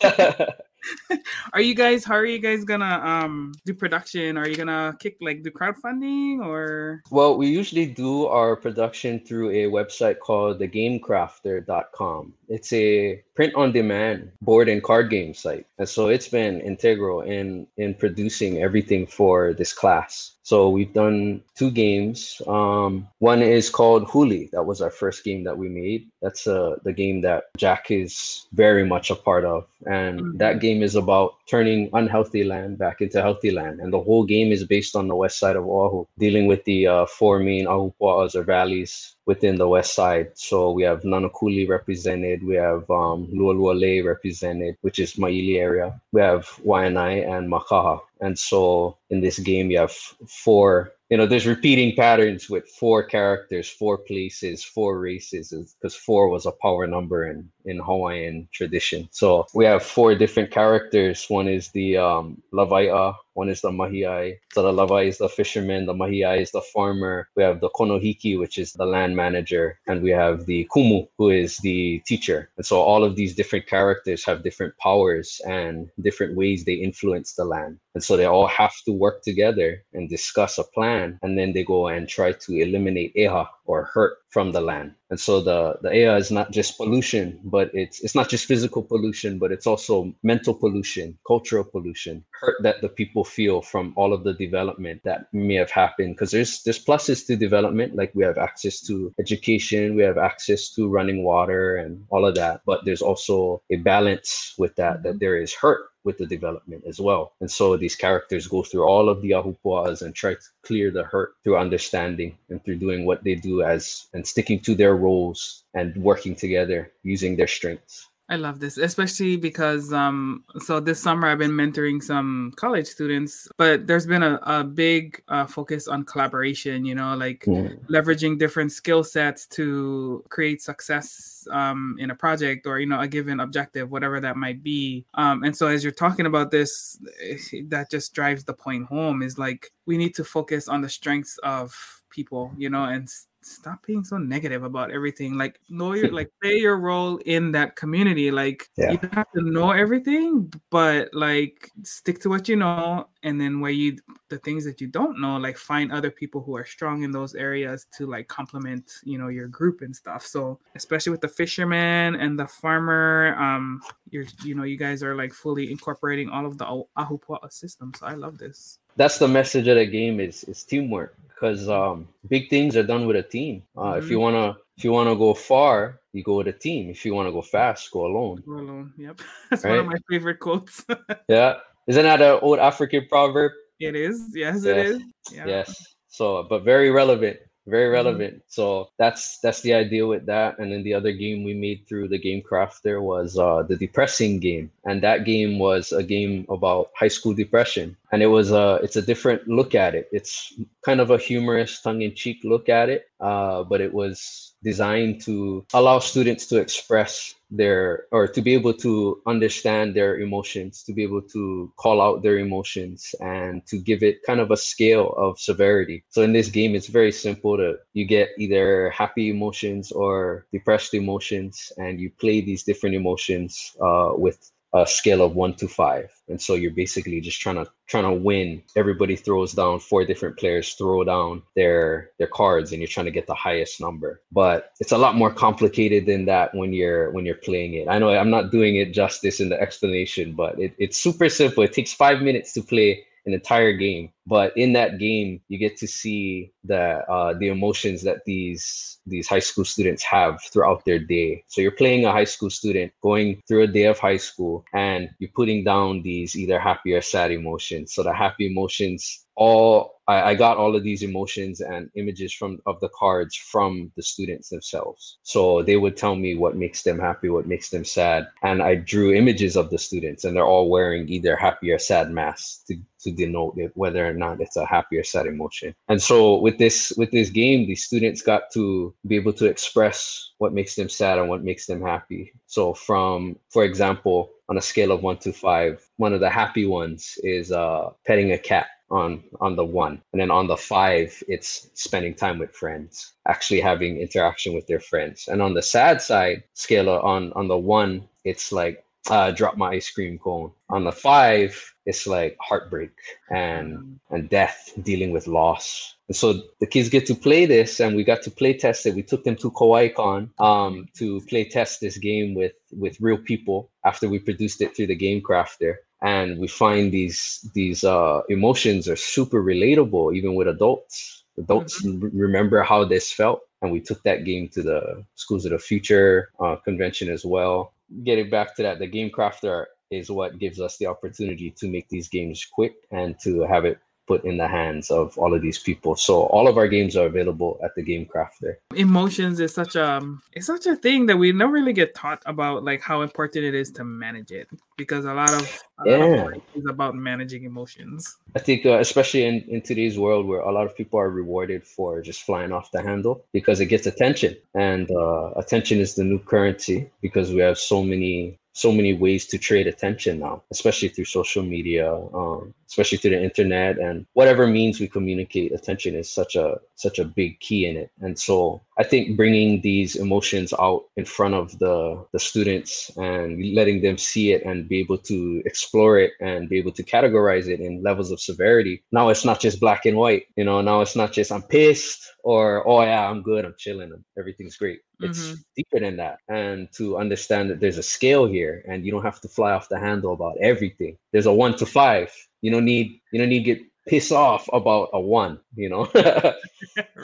are 1.52 1.60
you 1.60 1.74
guys 1.74 2.04
how 2.04 2.14
are 2.14 2.26
you 2.26 2.38
guys 2.38 2.64
gonna 2.64 3.00
um 3.04 3.52
do 3.64 3.74
production? 3.74 4.36
Are 4.36 4.48
you 4.48 4.56
gonna 4.56 4.96
kick 4.98 5.16
like 5.20 5.42
do 5.42 5.50
crowdfunding 5.50 6.44
or? 6.44 7.02
Well 7.10 7.36
we 7.36 7.48
usually 7.48 7.86
do 7.86 8.26
our 8.26 8.56
production 8.56 9.20
through 9.20 9.50
a 9.50 9.64
website 9.70 10.18
called 10.20 10.60
thegamecrafter.com 10.60 12.34
it's 12.48 12.72
a 12.72 13.22
print 13.34 13.54
on 13.54 13.72
demand 13.72 14.32
board 14.40 14.68
and 14.68 14.82
card 14.82 15.10
game 15.10 15.34
site. 15.34 15.66
And 15.78 15.88
so 15.88 16.08
it's 16.08 16.28
been 16.28 16.60
integral 16.60 17.20
in 17.20 17.66
in 17.76 17.94
producing 17.94 18.62
everything 18.62 19.06
for 19.06 19.52
this 19.52 19.72
class 19.72 20.37
so 20.48 20.70
we've 20.70 20.94
done 20.94 21.42
two 21.56 21.70
games. 21.70 22.40
Um, 22.46 23.06
one 23.18 23.42
is 23.42 23.68
called 23.68 24.06
Huli. 24.06 24.50
That 24.52 24.62
was 24.62 24.80
our 24.80 24.90
first 24.90 25.22
game 25.22 25.44
that 25.44 25.58
we 25.58 25.68
made. 25.68 26.08
That's 26.22 26.46
uh, 26.46 26.76
the 26.84 26.94
game 26.94 27.20
that 27.20 27.54
Jack 27.58 27.90
is 27.90 28.46
very 28.54 28.82
much 28.82 29.10
a 29.10 29.14
part 29.14 29.44
of. 29.44 29.66
And 29.84 30.18
mm-hmm. 30.18 30.36
that 30.38 30.60
game 30.60 30.82
is 30.82 30.94
about 30.94 31.34
turning 31.50 31.90
unhealthy 31.92 32.44
land 32.44 32.78
back 32.78 33.02
into 33.02 33.20
healthy 33.20 33.50
land. 33.50 33.80
And 33.80 33.92
the 33.92 34.00
whole 34.00 34.24
game 34.24 34.50
is 34.50 34.64
based 34.64 34.96
on 34.96 35.06
the 35.06 35.16
west 35.16 35.38
side 35.38 35.54
of 35.54 35.66
Oahu, 35.66 36.06
dealing 36.18 36.46
with 36.46 36.64
the 36.64 36.86
uh, 36.86 37.04
four 37.04 37.40
main 37.40 37.66
ahupua'as 37.66 38.34
or 38.34 38.42
valleys 38.42 39.16
within 39.26 39.56
the 39.56 39.68
west 39.68 39.94
side. 39.94 40.30
So 40.34 40.72
we 40.72 40.82
have 40.84 41.02
Nanakuli 41.02 41.68
represented, 41.68 42.42
we 42.42 42.54
have 42.54 42.90
um, 42.90 43.28
Lualualei 43.34 44.02
represented, 44.02 44.78
which 44.80 44.98
is 44.98 45.16
Maili 45.16 45.58
area. 45.58 46.00
We 46.12 46.22
have 46.22 46.46
Waianae 46.64 47.28
and 47.30 47.52
Makaha. 47.52 48.00
And 48.20 48.38
so 48.38 48.98
in 49.10 49.20
this 49.20 49.38
game, 49.38 49.70
you 49.70 49.78
have 49.78 49.92
four 50.28 50.92
you 51.10 51.16
know 51.16 51.26
there's 51.26 51.46
repeating 51.46 51.96
patterns 51.96 52.50
with 52.50 52.68
four 52.68 53.02
characters 53.02 53.68
four 53.68 53.98
places 53.98 54.64
four 54.64 54.98
races 55.00 55.52
because 55.80 55.96
four 55.96 56.28
was 56.28 56.46
a 56.46 56.52
power 56.52 56.86
number 56.86 57.26
in 57.30 57.48
in 57.68 57.78
hawaiian 57.78 58.48
tradition. 58.52 59.08
So 59.12 59.46
we 59.54 59.64
have 59.66 59.82
four 59.82 60.14
different 60.14 60.50
characters. 60.50 61.26
One 61.28 61.48
is 61.48 61.68
the 61.72 61.98
um 61.98 62.42
lavaia 62.52 63.14
one 63.34 63.48
is 63.48 63.60
the 63.60 63.70
mahiai. 63.70 64.38
So 64.52 64.62
the 64.62 64.72
lavai 64.72 65.06
is 65.06 65.18
the 65.18 65.28
fisherman 65.28 65.86
the 65.86 65.94
mahiai 65.94 66.40
is 66.40 66.50
the 66.50 66.62
farmer. 66.74 67.28
We 67.36 67.42
have 67.44 67.60
the 67.60 67.70
konohiki 67.70 68.38
which 68.38 68.58
is 68.58 68.72
the 68.72 68.86
land 68.86 69.14
manager 69.14 69.78
and 69.86 70.02
we 70.02 70.10
have 70.10 70.46
the 70.46 70.66
kumu 70.74 71.08
who 71.18 71.30
is 71.30 71.58
the 71.58 72.02
teacher. 72.06 72.50
And 72.56 72.66
so 72.66 72.80
all 72.80 73.04
of 73.04 73.14
these 73.16 73.34
different 73.36 73.66
characters 73.66 74.24
have 74.24 74.42
different 74.42 74.76
powers 74.78 75.40
and 75.46 75.88
different 76.00 76.36
ways 76.36 76.64
they 76.64 76.74
influence 76.88 77.34
the 77.34 77.44
land. 77.44 77.78
And 77.94 78.02
so 78.02 78.16
they 78.16 78.24
all 78.26 78.48
have 78.48 78.74
to 78.86 78.92
work 78.92 79.22
together 79.22 79.84
and 79.92 80.08
discuss 80.08 80.58
a 80.58 80.64
plan. 80.64 80.97
And 81.22 81.38
then 81.38 81.52
they 81.52 81.64
go 81.64 81.88
and 81.88 82.08
try 82.08 82.32
to 82.32 82.52
eliminate 82.56 83.14
eha 83.14 83.46
or 83.64 83.84
hurt 83.84 84.18
from 84.28 84.52
the 84.52 84.60
land. 84.60 84.94
And 85.10 85.18
so 85.18 85.40
the, 85.40 85.78
the 85.82 85.88
eha 85.88 86.18
is 86.18 86.30
not 86.30 86.50
just 86.50 86.76
pollution, 86.76 87.40
but 87.44 87.70
it's 87.72 88.00
it's 88.00 88.14
not 88.14 88.28
just 88.28 88.46
physical 88.46 88.82
pollution, 88.82 89.38
but 89.38 89.52
it's 89.52 89.66
also 89.66 90.14
mental 90.22 90.54
pollution, 90.54 91.18
cultural 91.26 91.64
pollution, 91.64 92.24
hurt 92.30 92.56
that 92.62 92.80
the 92.82 92.88
people 92.88 93.24
feel 93.24 93.62
from 93.62 93.92
all 93.96 94.12
of 94.12 94.24
the 94.24 94.34
development 94.34 95.00
that 95.04 95.32
may 95.32 95.54
have 95.54 95.70
happened. 95.70 96.14
Because 96.14 96.30
there's 96.30 96.62
there's 96.62 96.84
pluses 96.84 97.26
to 97.26 97.36
development, 97.36 97.96
like 97.96 98.12
we 98.14 98.24
have 98.24 98.38
access 98.38 98.80
to 98.82 99.12
education, 99.18 99.96
we 99.96 100.02
have 100.02 100.18
access 100.18 100.70
to 100.74 100.88
running 100.88 101.24
water 101.24 101.76
and 101.76 102.04
all 102.10 102.26
of 102.26 102.34
that. 102.34 102.60
But 102.66 102.84
there's 102.84 103.02
also 103.02 103.62
a 103.70 103.76
balance 103.76 104.54
with 104.58 104.76
that, 104.76 105.02
that 105.02 105.08
mm-hmm. 105.10 105.18
there 105.18 105.36
is 105.40 105.54
hurt 105.54 105.88
with 106.04 106.18
the 106.18 106.26
development 106.26 106.84
as 106.88 106.98
well. 106.98 107.32
And 107.40 107.50
so 107.50 107.76
these 107.76 107.94
characters 107.94 108.46
go 108.46 108.62
through 108.62 108.84
all 108.84 109.08
of 109.08 109.20
the 109.20 109.32
ahupua'as 109.32 110.00
and 110.00 110.14
try 110.14 110.34
to 110.34 110.40
clear 110.62 110.90
the 110.90 111.04
hurt 111.04 111.34
through 111.44 111.58
understanding 111.58 112.36
and 112.48 112.64
through 112.64 112.76
doing 112.76 113.04
what 113.04 113.24
they 113.24 113.34
do 113.34 113.62
as 113.62 114.06
and 114.14 114.26
sticking 114.26 114.60
to 114.60 114.74
their 114.74 114.96
roles 114.98 115.64
and 115.74 115.96
working 115.96 116.34
together 116.34 116.92
using 117.02 117.36
their 117.36 117.46
strengths. 117.46 118.08
I 118.30 118.36
love 118.36 118.60
this, 118.60 118.76
especially 118.76 119.38
because 119.38 119.90
um 119.90 120.44
so 120.58 120.80
this 120.80 121.00
summer 121.00 121.28
I've 121.28 121.38
been 121.38 121.52
mentoring 121.52 122.02
some 122.02 122.52
college 122.56 122.86
students, 122.86 123.48
but 123.56 123.86
there's 123.86 124.06
been 124.06 124.22
a, 124.22 124.38
a 124.42 124.64
big 124.64 125.22
uh, 125.28 125.46
focus 125.46 125.88
on 125.88 126.04
collaboration, 126.04 126.84
you 126.84 126.94
know, 126.94 127.16
like 127.16 127.44
mm. 127.46 127.78
leveraging 127.86 128.38
different 128.38 128.72
skill 128.72 129.02
sets 129.02 129.46
to 129.46 130.22
create 130.28 130.60
success 130.60 131.46
um 131.50 131.96
in 131.98 132.10
a 132.10 132.14
project 132.14 132.66
or 132.66 132.78
you 132.78 132.86
know 132.86 133.00
a 133.00 133.08
given 133.08 133.40
objective, 133.40 133.90
whatever 133.90 134.20
that 134.20 134.36
might 134.36 134.62
be. 134.62 135.06
Um 135.14 135.42
and 135.42 135.56
so 135.56 135.66
as 135.66 135.82
you're 135.82 135.92
talking 135.92 136.26
about 136.26 136.50
this, 136.50 136.98
that 137.68 137.90
just 137.90 138.12
drives 138.12 138.44
the 138.44 138.52
point 138.52 138.86
home 138.86 139.22
is 139.22 139.38
like 139.38 139.72
we 139.86 139.96
need 139.96 140.14
to 140.16 140.24
focus 140.24 140.68
on 140.68 140.82
the 140.82 140.88
strengths 140.90 141.38
of 141.38 141.74
people, 142.10 142.52
you 142.58 142.68
know, 142.68 142.84
and 142.84 143.08
stop 143.48 143.84
being 143.86 144.04
so 144.04 144.18
negative 144.18 144.64
about 144.64 144.90
everything. 144.90 145.36
Like 145.36 145.60
know 145.68 145.94
your 145.94 146.12
like 146.12 146.30
play 146.42 146.56
your 146.56 146.78
role 146.78 147.18
in 147.26 147.52
that 147.52 147.76
community. 147.76 148.30
Like 148.30 148.68
yeah. 148.76 148.90
you 148.92 148.98
don't 148.98 149.14
have 149.14 149.30
to 149.34 149.42
know 149.42 149.70
everything, 149.70 150.52
but 150.70 151.08
like 151.12 151.70
stick 151.82 152.20
to 152.20 152.28
what 152.28 152.48
you 152.48 152.56
know 152.56 153.08
and 153.22 153.40
then 153.40 153.60
where 153.60 153.70
you 153.70 153.96
the 154.28 154.38
things 154.38 154.64
that 154.64 154.80
you 154.80 154.86
don't 154.86 155.20
know, 155.20 155.36
like 155.36 155.56
find 155.56 155.90
other 155.90 156.10
people 156.10 156.42
who 156.42 156.56
are 156.56 156.64
strong 156.64 157.02
in 157.02 157.10
those 157.10 157.34
areas 157.34 157.86
to 157.96 158.06
like 158.06 158.28
complement, 158.28 158.92
you 159.04 159.18
know, 159.18 159.28
your 159.28 159.48
group 159.48 159.80
and 159.80 159.94
stuff. 159.94 160.24
So 160.24 160.58
especially 160.76 161.10
with 161.10 161.20
the 161.20 161.28
fisherman 161.28 162.14
and 162.14 162.38
the 162.38 162.46
farmer, 162.46 163.34
um, 163.38 163.80
you're 164.10 164.24
you 164.44 164.54
know, 164.54 164.64
you 164.64 164.76
guys 164.76 165.02
are 165.02 165.14
like 165.14 165.32
fully 165.32 165.70
incorporating 165.70 166.28
all 166.28 166.46
of 166.46 166.58
the 166.58 166.84
Ahupua'a 166.96 167.52
system. 167.52 167.92
So 167.98 168.06
I 168.06 168.14
love 168.14 168.38
this. 168.38 168.78
That's 168.98 169.18
the 169.18 169.28
message 169.28 169.68
of 169.68 169.76
the 169.76 169.86
game 169.86 170.18
is 170.20 170.44
is 170.44 170.64
teamwork 170.64 171.14
because 171.28 171.68
um, 171.68 172.08
big 172.28 172.50
things 172.50 172.76
are 172.76 172.82
done 172.82 173.06
with 173.06 173.16
a 173.16 173.22
team. 173.22 173.62
Uh, 173.76 173.80
mm-hmm. 173.80 173.98
If 173.98 174.10
you 174.10 174.18
mm-hmm. 174.18 174.36
wanna 174.36 174.56
if 174.76 174.84
you 174.84 174.92
wanna 174.92 175.14
go 175.14 175.34
far, 175.34 176.00
you 176.12 176.22
go 176.24 176.36
with 176.38 176.48
a 176.48 176.52
team. 176.52 176.90
If 176.90 177.04
you 177.06 177.14
wanna 177.14 177.32
go 177.32 177.40
fast, 177.40 177.90
go 177.92 178.06
alone. 178.06 178.42
Go 178.44 178.54
alone. 178.54 178.92
Yep, 178.98 179.20
that's 179.50 179.64
right? 179.64 179.70
one 179.70 179.78
of 179.78 179.86
my 179.86 179.98
favorite 180.10 180.40
quotes. 180.40 180.84
yeah, 181.28 181.60
isn't 181.86 182.02
that 182.02 182.20
an 182.20 182.40
old 182.42 182.58
African 182.58 183.06
proverb? 183.08 183.52
It 183.78 183.94
is. 183.94 184.32
Yes, 184.34 184.64
yes. 184.64 184.66
it 184.66 184.76
is. 184.78 185.02
Yeah. 185.32 185.46
Yes. 185.46 185.96
So, 186.08 186.42
but 186.42 186.64
very 186.64 186.90
relevant 186.90 187.38
very 187.68 187.86
mm-hmm. 187.86 187.92
relevant. 187.92 188.34
Mm-hmm. 188.34 188.48
So 188.48 188.90
that's 188.98 189.38
that's 189.38 189.60
the 189.62 189.74
idea 189.74 190.06
with 190.06 190.26
that. 190.26 190.58
And 190.58 190.72
then 190.72 190.82
the 190.82 190.94
other 190.94 191.12
game 191.12 191.44
we 191.44 191.54
made 191.54 191.86
through 191.86 192.08
the 192.08 192.18
game 192.18 192.42
crafter 192.42 193.00
was 193.00 193.38
uh, 193.38 193.62
the 193.62 193.76
depressing 193.76 194.40
game, 194.40 194.70
and 194.84 195.02
that 195.02 195.24
game 195.24 195.58
was 195.58 195.92
a 195.92 196.02
game 196.02 196.46
about 196.48 196.90
high 196.94 197.08
school 197.08 197.34
depression. 197.34 197.96
And 198.12 198.22
it 198.22 198.28
was 198.28 198.50
a 198.50 198.80
it's 198.82 198.96
a 198.96 199.02
different 199.02 199.46
look 199.48 199.74
at 199.74 199.94
it. 199.94 200.08
It's 200.12 200.54
kind 200.84 201.00
of 201.00 201.10
a 201.10 201.18
humorous, 201.18 201.80
tongue-in-cheek 201.82 202.40
look 202.44 202.68
at 202.68 202.88
it, 202.88 203.10
uh, 203.20 203.62
but 203.64 203.80
it 203.80 203.92
was 203.92 204.54
designed 204.62 205.20
to 205.22 205.64
allow 205.74 205.98
students 205.98 206.46
to 206.46 206.58
express 206.58 207.34
their 207.50 208.04
or 208.12 208.28
to 208.28 208.42
be 208.42 208.52
able 208.52 208.74
to 208.74 209.22
understand 209.26 209.94
their 209.94 210.18
emotions 210.18 210.82
to 210.82 210.92
be 210.92 211.02
able 211.02 211.22
to 211.22 211.72
call 211.76 212.00
out 212.00 212.22
their 212.22 212.38
emotions 212.38 213.14
and 213.20 213.66
to 213.66 213.78
give 213.78 214.02
it 214.02 214.22
kind 214.26 214.40
of 214.40 214.50
a 214.50 214.56
scale 214.56 215.14
of 215.16 215.38
severity. 215.38 216.04
So 216.10 216.22
in 216.22 216.32
this 216.32 216.48
game 216.48 216.74
it's 216.74 216.88
very 216.88 217.12
simple 217.12 217.56
to 217.56 217.76
you 217.94 218.04
get 218.04 218.30
either 218.38 218.90
happy 218.90 219.30
emotions 219.30 219.92
or 219.92 220.46
depressed 220.52 220.92
emotions 220.92 221.72
and 221.78 221.98
you 222.00 222.10
play 222.10 222.40
these 222.40 222.64
different 222.64 222.94
emotions 222.96 223.74
uh, 223.80 224.12
with 224.14 224.50
a 224.74 224.86
scale 224.86 225.22
of 225.22 225.34
one 225.34 225.54
to 225.54 225.66
five. 225.66 226.10
And 226.28 226.40
so 226.40 226.54
you're 226.54 226.70
basically 226.70 227.20
just 227.20 227.40
trying 227.40 227.56
to 227.56 227.70
trying 227.86 228.04
to 228.04 228.12
win. 228.12 228.62
Everybody 228.76 229.16
throws 229.16 229.52
down 229.52 229.80
four 229.80 230.04
different 230.04 230.36
players 230.36 230.74
throw 230.74 231.04
down 231.04 231.42
their 231.56 232.10
their 232.18 232.26
cards 232.26 232.72
and 232.72 232.80
you're 232.80 232.88
trying 232.88 233.06
to 233.06 233.12
get 233.12 233.26
the 233.26 233.34
highest 233.34 233.80
number. 233.80 234.20
But 234.30 234.72
it's 234.80 234.92
a 234.92 234.98
lot 234.98 235.16
more 235.16 235.32
complicated 235.32 236.06
than 236.06 236.26
that 236.26 236.54
when 236.54 236.72
you're 236.72 237.10
when 237.12 237.24
you're 237.24 237.36
playing 237.36 237.74
it. 237.74 237.88
I 237.88 237.98
know 237.98 238.10
i'm 238.10 238.30
not 238.30 238.50
doing 238.50 238.76
it 238.76 238.92
justice 238.92 239.40
in 239.40 239.48
the 239.48 239.60
explanation 239.60 240.34
but 240.34 240.58
it, 240.58 240.74
it's 240.78 240.98
super 240.98 241.28
simple. 241.28 241.62
It 241.64 241.72
takes 241.72 241.92
five 241.92 242.20
minutes 242.20 242.52
to 242.54 242.62
play 242.62 243.04
an 243.26 243.34
entire 243.34 243.72
game. 243.72 244.10
But 244.28 244.54
in 244.56 244.74
that 244.74 244.98
game, 244.98 245.40
you 245.48 245.58
get 245.58 245.78
to 245.78 245.88
see 245.88 246.52
the 246.64 247.02
uh, 247.08 247.32
the 247.32 247.48
emotions 247.48 248.02
that 248.02 248.24
these 248.26 248.98
these 249.06 249.26
high 249.26 249.44
school 249.48 249.64
students 249.64 250.02
have 250.04 250.42
throughout 250.52 250.84
their 250.84 250.98
day. 250.98 251.44
So 251.48 251.62
you're 251.62 251.80
playing 251.82 252.04
a 252.04 252.12
high 252.12 252.30
school 252.34 252.50
student 252.50 252.92
going 253.02 253.42
through 253.48 253.62
a 253.62 253.74
day 253.78 253.84
of 253.84 253.98
high 253.98 254.18
school, 254.18 254.64
and 254.74 255.08
you're 255.18 255.30
putting 255.34 255.64
down 255.64 256.02
these 256.02 256.36
either 256.36 256.60
happy 256.60 256.92
or 256.92 257.00
sad 257.00 257.32
emotions. 257.32 257.94
So 257.94 258.02
the 258.02 258.12
happy 258.12 258.46
emotions 258.46 259.24
all 259.38 260.00
I, 260.08 260.30
I, 260.30 260.34
got 260.34 260.56
all 260.56 260.74
of 260.74 260.82
these 260.82 261.04
emotions 261.04 261.60
and 261.60 261.88
images 261.94 262.34
from 262.34 262.58
of 262.66 262.80
the 262.80 262.88
cards 262.88 263.36
from 263.36 263.92
the 263.94 264.02
students 264.02 264.48
themselves. 264.48 265.18
So 265.22 265.62
they 265.62 265.76
would 265.76 265.96
tell 265.96 266.16
me 266.16 266.34
what 266.34 266.56
makes 266.56 266.82
them 266.82 266.98
happy, 266.98 267.28
what 267.28 267.46
makes 267.46 267.70
them 267.70 267.84
sad, 267.84 268.26
and 268.42 268.60
I 268.60 268.74
drew 268.74 269.14
images 269.14 269.56
of 269.56 269.70
the 269.70 269.78
students, 269.78 270.24
and 270.24 270.34
they're 270.34 270.44
all 270.44 270.68
wearing 270.68 271.08
either 271.08 271.36
happy 271.36 271.70
or 271.70 271.78
sad 271.78 272.10
masks 272.10 272.64
to, 272.66 272.76
to 273.02 273.12
denote 273.12 273.58
it, 273.58 273.70
whether 273.74 274.08
or 274.08 274.12
not 274.18 274.40
it's 274.40 274.56
a 274.56 274.66
happier 274.66 275.04
sad 275.04 275.26
emotion. 275.26 275.74
And 275.88 276.00
so 276.00 276.40
with 276.40 276.58
this 276.58 276.92
with 276.96 277.10
this 277.10 277.30
game, 277.30 277.66
the 277.66 277.74
students 277.74 278.22
got 278.22 278.50
to 278.54 278.94
be 279.06 279.16
able 279.16 279.32
to 279.34 279.46
express 279.46 280.32
what 280.38 280.52
makes 280.52 280.74
them 280.74 280.88
sad 280.88 281.18
and 281.18 281.28
what 281.28 281.44
makes 281.44 281.66
them 281.66 281.82
happy. 281.82 282.32
So 282.46 282.74
from, 282.74 283.36
for 283.50 283.64
example, 283.64 284.30
on 284.48 284.56
a 284.56 284.62
scale 284.62 284.92
of 284.92 285.02
one 285.02 285.18
to 285.18 285.32
five, 285.32 285.86
one 285.96 286.12
of 286.12 286.20
the 286.20 286.30
happy 286.30 286.66
ones 286.66 287.18
is 287.22 287.52
uh, 287.52 287.90
petting 288.06 288.32
a 288.32 288.38
cat 288.38 288.66
on 288.90 289.22
on 289.40 289.54
the 289.54 289.64
one 289.64 290.00
and 290.12 290.20
then 290.20 290.30
on 290.30 290.46
the 290.46 290.56
five 290.56 291.22
it's 291.28 291.68
spending 291.74 292.14
time 292.14 292.38
with 292.38 292.54
friends 292.54 293.12
actually 293.26 293.60
having 293.60 293.98
interaction 293.98 294.54
with 294.54 294.66
their 294.66 294.80
friends 294.80 295.28
and 295.28 295.42
on 295.42 295.52
the 295.52 295.60
sad 295.60 296.00
side 296.00 296.42
scale 296.54 296.88
on 296.88 297.30
on 297.34 297.48
the 297.48 297.58
one 297.58 298.08
it's 298.24 298.50
like 298.50 298.84
uh, 299.10 299.30
drop 299.30 299.56
my 299.56 299.70
ice 299.70 299.90
cream 299.90 300.18
cone. 300.18 300.52
On 300.70 300.84
the 300.84 300.92
five 300.92 301.74
it's 301.88 302.06
like 302.06 302.36
heartbreak 302.38 302.90
and 303.30 303.98
and 304.10 304.28
death 304.28 304.72
dealing 304.82 305.10
with 305.10 305.26
loss. 305.26 305.96
And 306.08 306.16
so 306.16 306.42
the 306.60 306.66
kids 306.66 306.90
get 306.90 307.06
to 307.06 307.14
play 307.14 307.46
this 307.46 307.80
and 307.80 307.96
we 307.96 308.04
got 308.04 308.22
to 308.22 308.30
play 308.30 308.52
test 308.52 308.84
it. 308.86 308.94
We 308.94 309.02
took 309.02 309.24
them 309.24 309.36
to 309.36 309.50
Kawaii 309.50 309.94
Kon 309.94 310.30
um, 310.38 310.86
to 310.98 311.20
play 311.22 311.44
test 311.44 311.80
this 311.80 311.96
game 311.96 312.34
with 312.34 312.52
with 312.72 313.00
real 313.00 313.16
people 313.16 313.70
after 313.86 314.08
we 314.08 314.18
produced 314.18 314.60
it 314.60 314.76
through 314.76 314.88
the 314.88 314.94
game 315.06 315.22
crafter. 315.22 315.76
And 316.02 316.38
we 316.38 316.46
find 316.46 316.92
these 316.92 317.48
these 317.54 317.84
uh, 317.84 318.20
emotions 318.28 318.86
are 318.86 318.96
super 318.96 319.42
relatable 319.42 320.14
even 320.14 320.34
with 320.34 320.48
adults. 320.48 321.24
Adults 321.38 321.82
mm-hmm. 321.82 322.18
remember 322.18 322.62
how 322.62 322.84
this 322.84 323.10
felt. 323.10 323.40
And 323.62 323.72
we 323.72 323.80
took 323.80 324.02
that 324.04 324.24
game 324.24 324.48
to 324.50 324.62
the 324.62 325.04
schools 325.14 325.44
of 325.44 325.52
the 325.52 325.58
future 325.58 326.30
uh, 326.38 326.56
convention 326.56 327.08
as 327.08 327.24
well 327.24 327.72
getting 328.04 328.30
back 328.30 328.54
to 328.56 328.62
that 328.62 328.78
the 328.78 328.86
game 328.86 329.10
crafter 329.10 329.66
is 329.90 330.10
what 330.10 330.38
gives 330.38 330.60
us 330.60 330.76
the 330.76 330.86
opportunity 330.86 331.50
to 331.50 331.68
make 331.68 331.88
these 331.88 332.08
games 332.08 332.44
quick 332.44 332.74
and 332.90 333.18
to 333.20 333.42
have 333.42 333.64
it 333.64 333.78
put 334.08 334.24
in 334.24 334.38
the 334.38 334.48
hands 334.48 334.90
of 334.90 335.16
all 335.18 335.32
of 335.34 335.42
these 335.42 335.60
people. 335.68 335.94
So 335.94 336.22
all 336.34 336.48
of 336.48 336.56
our 336.56 336.66
games 336.66 336.96
are 336.96 337.06
available 337.06 337.60
at 337.62 337.74
the 337.76 337.82
Game 337.82 338.06
Crafter. 338.06 338.56
Emotions 338.74 339.38
is 339.38 339.52
such 339.54 339.76
a 339.76 339.88
it's 340.32 340.46
such 340.46 340.66
a 340.66 340.76
thing 340.84 341.06
that 341.06 341.18
we 341.18 341.30
don't 341.30 341.52
really 341.52 341.74
get 341.74 341.94
taught 341.94 342.22
about, 342.26 342.64
like 342.64 342.80
how 342.80 343.02
important 343.02 343.44
it 343.44 343.54
is 343.54 343.70
to 343.72 343.84
manage 343.84 344.30
it, 344.40 344.48
because 344.76 345.04
a 345.04 345.14
lot 345.14 345.32
of 345.40 345.44
a 345.84 345.90
yeah. 345.90 345.96
lot 345.96 346.34
of 346.34 346.42
is 346.54 346.66
about 346.66 346.94
managing 346.94 347.44
emotions. 347.44 348.16
I 348.34 348.40
think, 348.40 348.66
uh, 348.66 348.78
especially 348.78 349.24
in, 349.30 349.36
in 349.54 349.60
today's 349.62 349.98
world 349.98 350.26
where 350.26 350.40
a 350.40 350.52
lot 350.58 350.66
of 350.66 350.74
people 350.74 350.98
are 350.98 351.10
rewarded 351.10 351.66
for 351.66 352.00
just 352.00 352.22
flying 352.22 352.52
off 352.52 352.72
the 352.72 352.82
handle 352.82 353.24
because 353.32 353.60
it 353.60 353.66
gets 353.66 353.86
attention, 353.86 354.36
and 354.54 354.90
uh, 354.90 355.30
attention 355.42 355.78
is 355.78 355.94
the 355.94 356.04
new 356.04 356.18
currency 356.18 356.90
because 357.02 357.32
we 357.34 357.40
have 357.40 357.58
so 357.58 357.84
many 357.84 358.38
so 358.52 358.72
many 358.72 358.92
ways 358.92 359.24
to 359.30 359.38
trade 359.38 359.68
attention 359.68 360.18
now, 360.18 360.42
especially 360.50 360.88
through 360.88 361.04
social 361.04 361.44
media, 361.44 361.94
um, 361.94 362.52
especially 362.68 362.98
through 362.98 363.10
the 363.12 363.22
internet 363.22 363.78
and 363.78 364.06
whatever 364.12 364.46
means 364.46 364.80
we 364.80 364.88
communicate. 364.88 365.52
Attention 365.52 365.94
is 365.94 366.12
such 366.12 366.36
a 366.36 366.58
such 366.74 366.98
a 366.98 367.04
big 367.04 367.38
key 367.40 367.66
in 367.66 367.76
it, 367.76 367.90
and 368.00 368.18
so 368.18 368.62
I 368.78 368.84
think 368.84 369.16
bringing 369.16 369.60
these 369.60 369.96
emotions 369.96 370.52
out 370.58 370.84
in 370.96 371.04
front 371.04 371.34
of 371.34 371.58
the 371.58 372.04
the 372.12 372.18
students 372.18 372.90
and 372.96 373.54
letting 373.54 373.82
them 373.82 373.98
see 373.98 374.32
it 374.32 374.44
and 374.44 374.68
be 374.68 374.78
able 374.80 374.98
to 374.98 375.42
explore 375.46 375.98
it 375.98 376.12
and 376.20 376.48
be 376.48 376.58
able 376.58 376.72
to 376.72 376.82
categorize 376.82 377.48
it 377.48 377.60
in 377.60 377.82
levels 377.82 378.10
of 378.10 378.20
severity. 378.20 378.82
Now 378.92 379.08
it's 379.08 379.24
not 379.24 379.40
just 379.40 379.60
black 379.60 379.86
and 379.86 379.96
white, 379.96 380.24
you 380.36 380.44
know. 380.44 380.60
Now 380.60 380.80
it's 380.80 380.96
not 380.96 381.12
just 381.12 381.32
I'm 381.32 381.42
pissed 381.42 382.12
or 382.24 382.66
oh 382.68 382.82
yeah 382.82 383.08
I'm 383.08 383.22
good 383.22 383.44
I'm 383.44 383.54
chilling 383.58 383.92
everything's 384.18 384.56
great 384.56 384.80
it's 385.00 385.32
Mhm. 385.32 385.36
deeper 385.56 385.80
than 385.80 385.96
that 385.96 386.18
and 386.28 386.68
to 386.72 386.98
understand 386.98 387.50
that 387.50 387.60
there's 387.60 387.78
a 387.78 387.82
scale 387.82 388.26
here 388.26 388.64
and 388.68 388.84
you 388.84 388.90
don't 388.92 389.04
have 389.04 389.20
to 389.20 389.28
fly 389.28 389.52
off 389.52 389.68
the 389.68 389.78
handle 389.78 390.12
about 390.12 390.36
everything 390.40 390.96
there's 391.12 391.26
a 391.26 391.32
one 391.32 391.56
to 391.56 391.64
five 391.66 392.12
you 392.42 392.50
don't 392.50 392.64
need 392.64 393.00
you 393.12 393.18
don't 393.18 393.28
need 393.28 393.44
to 393.44 393.54
get 393.54 393.62
pissed 393.86 394.12
off 394.12 394.48
about 394.52 394.90
a 394.92 395.00
one 395.00 395.40
you 395.54 395.68
know 395.68 395.88
right. 395.94 396.34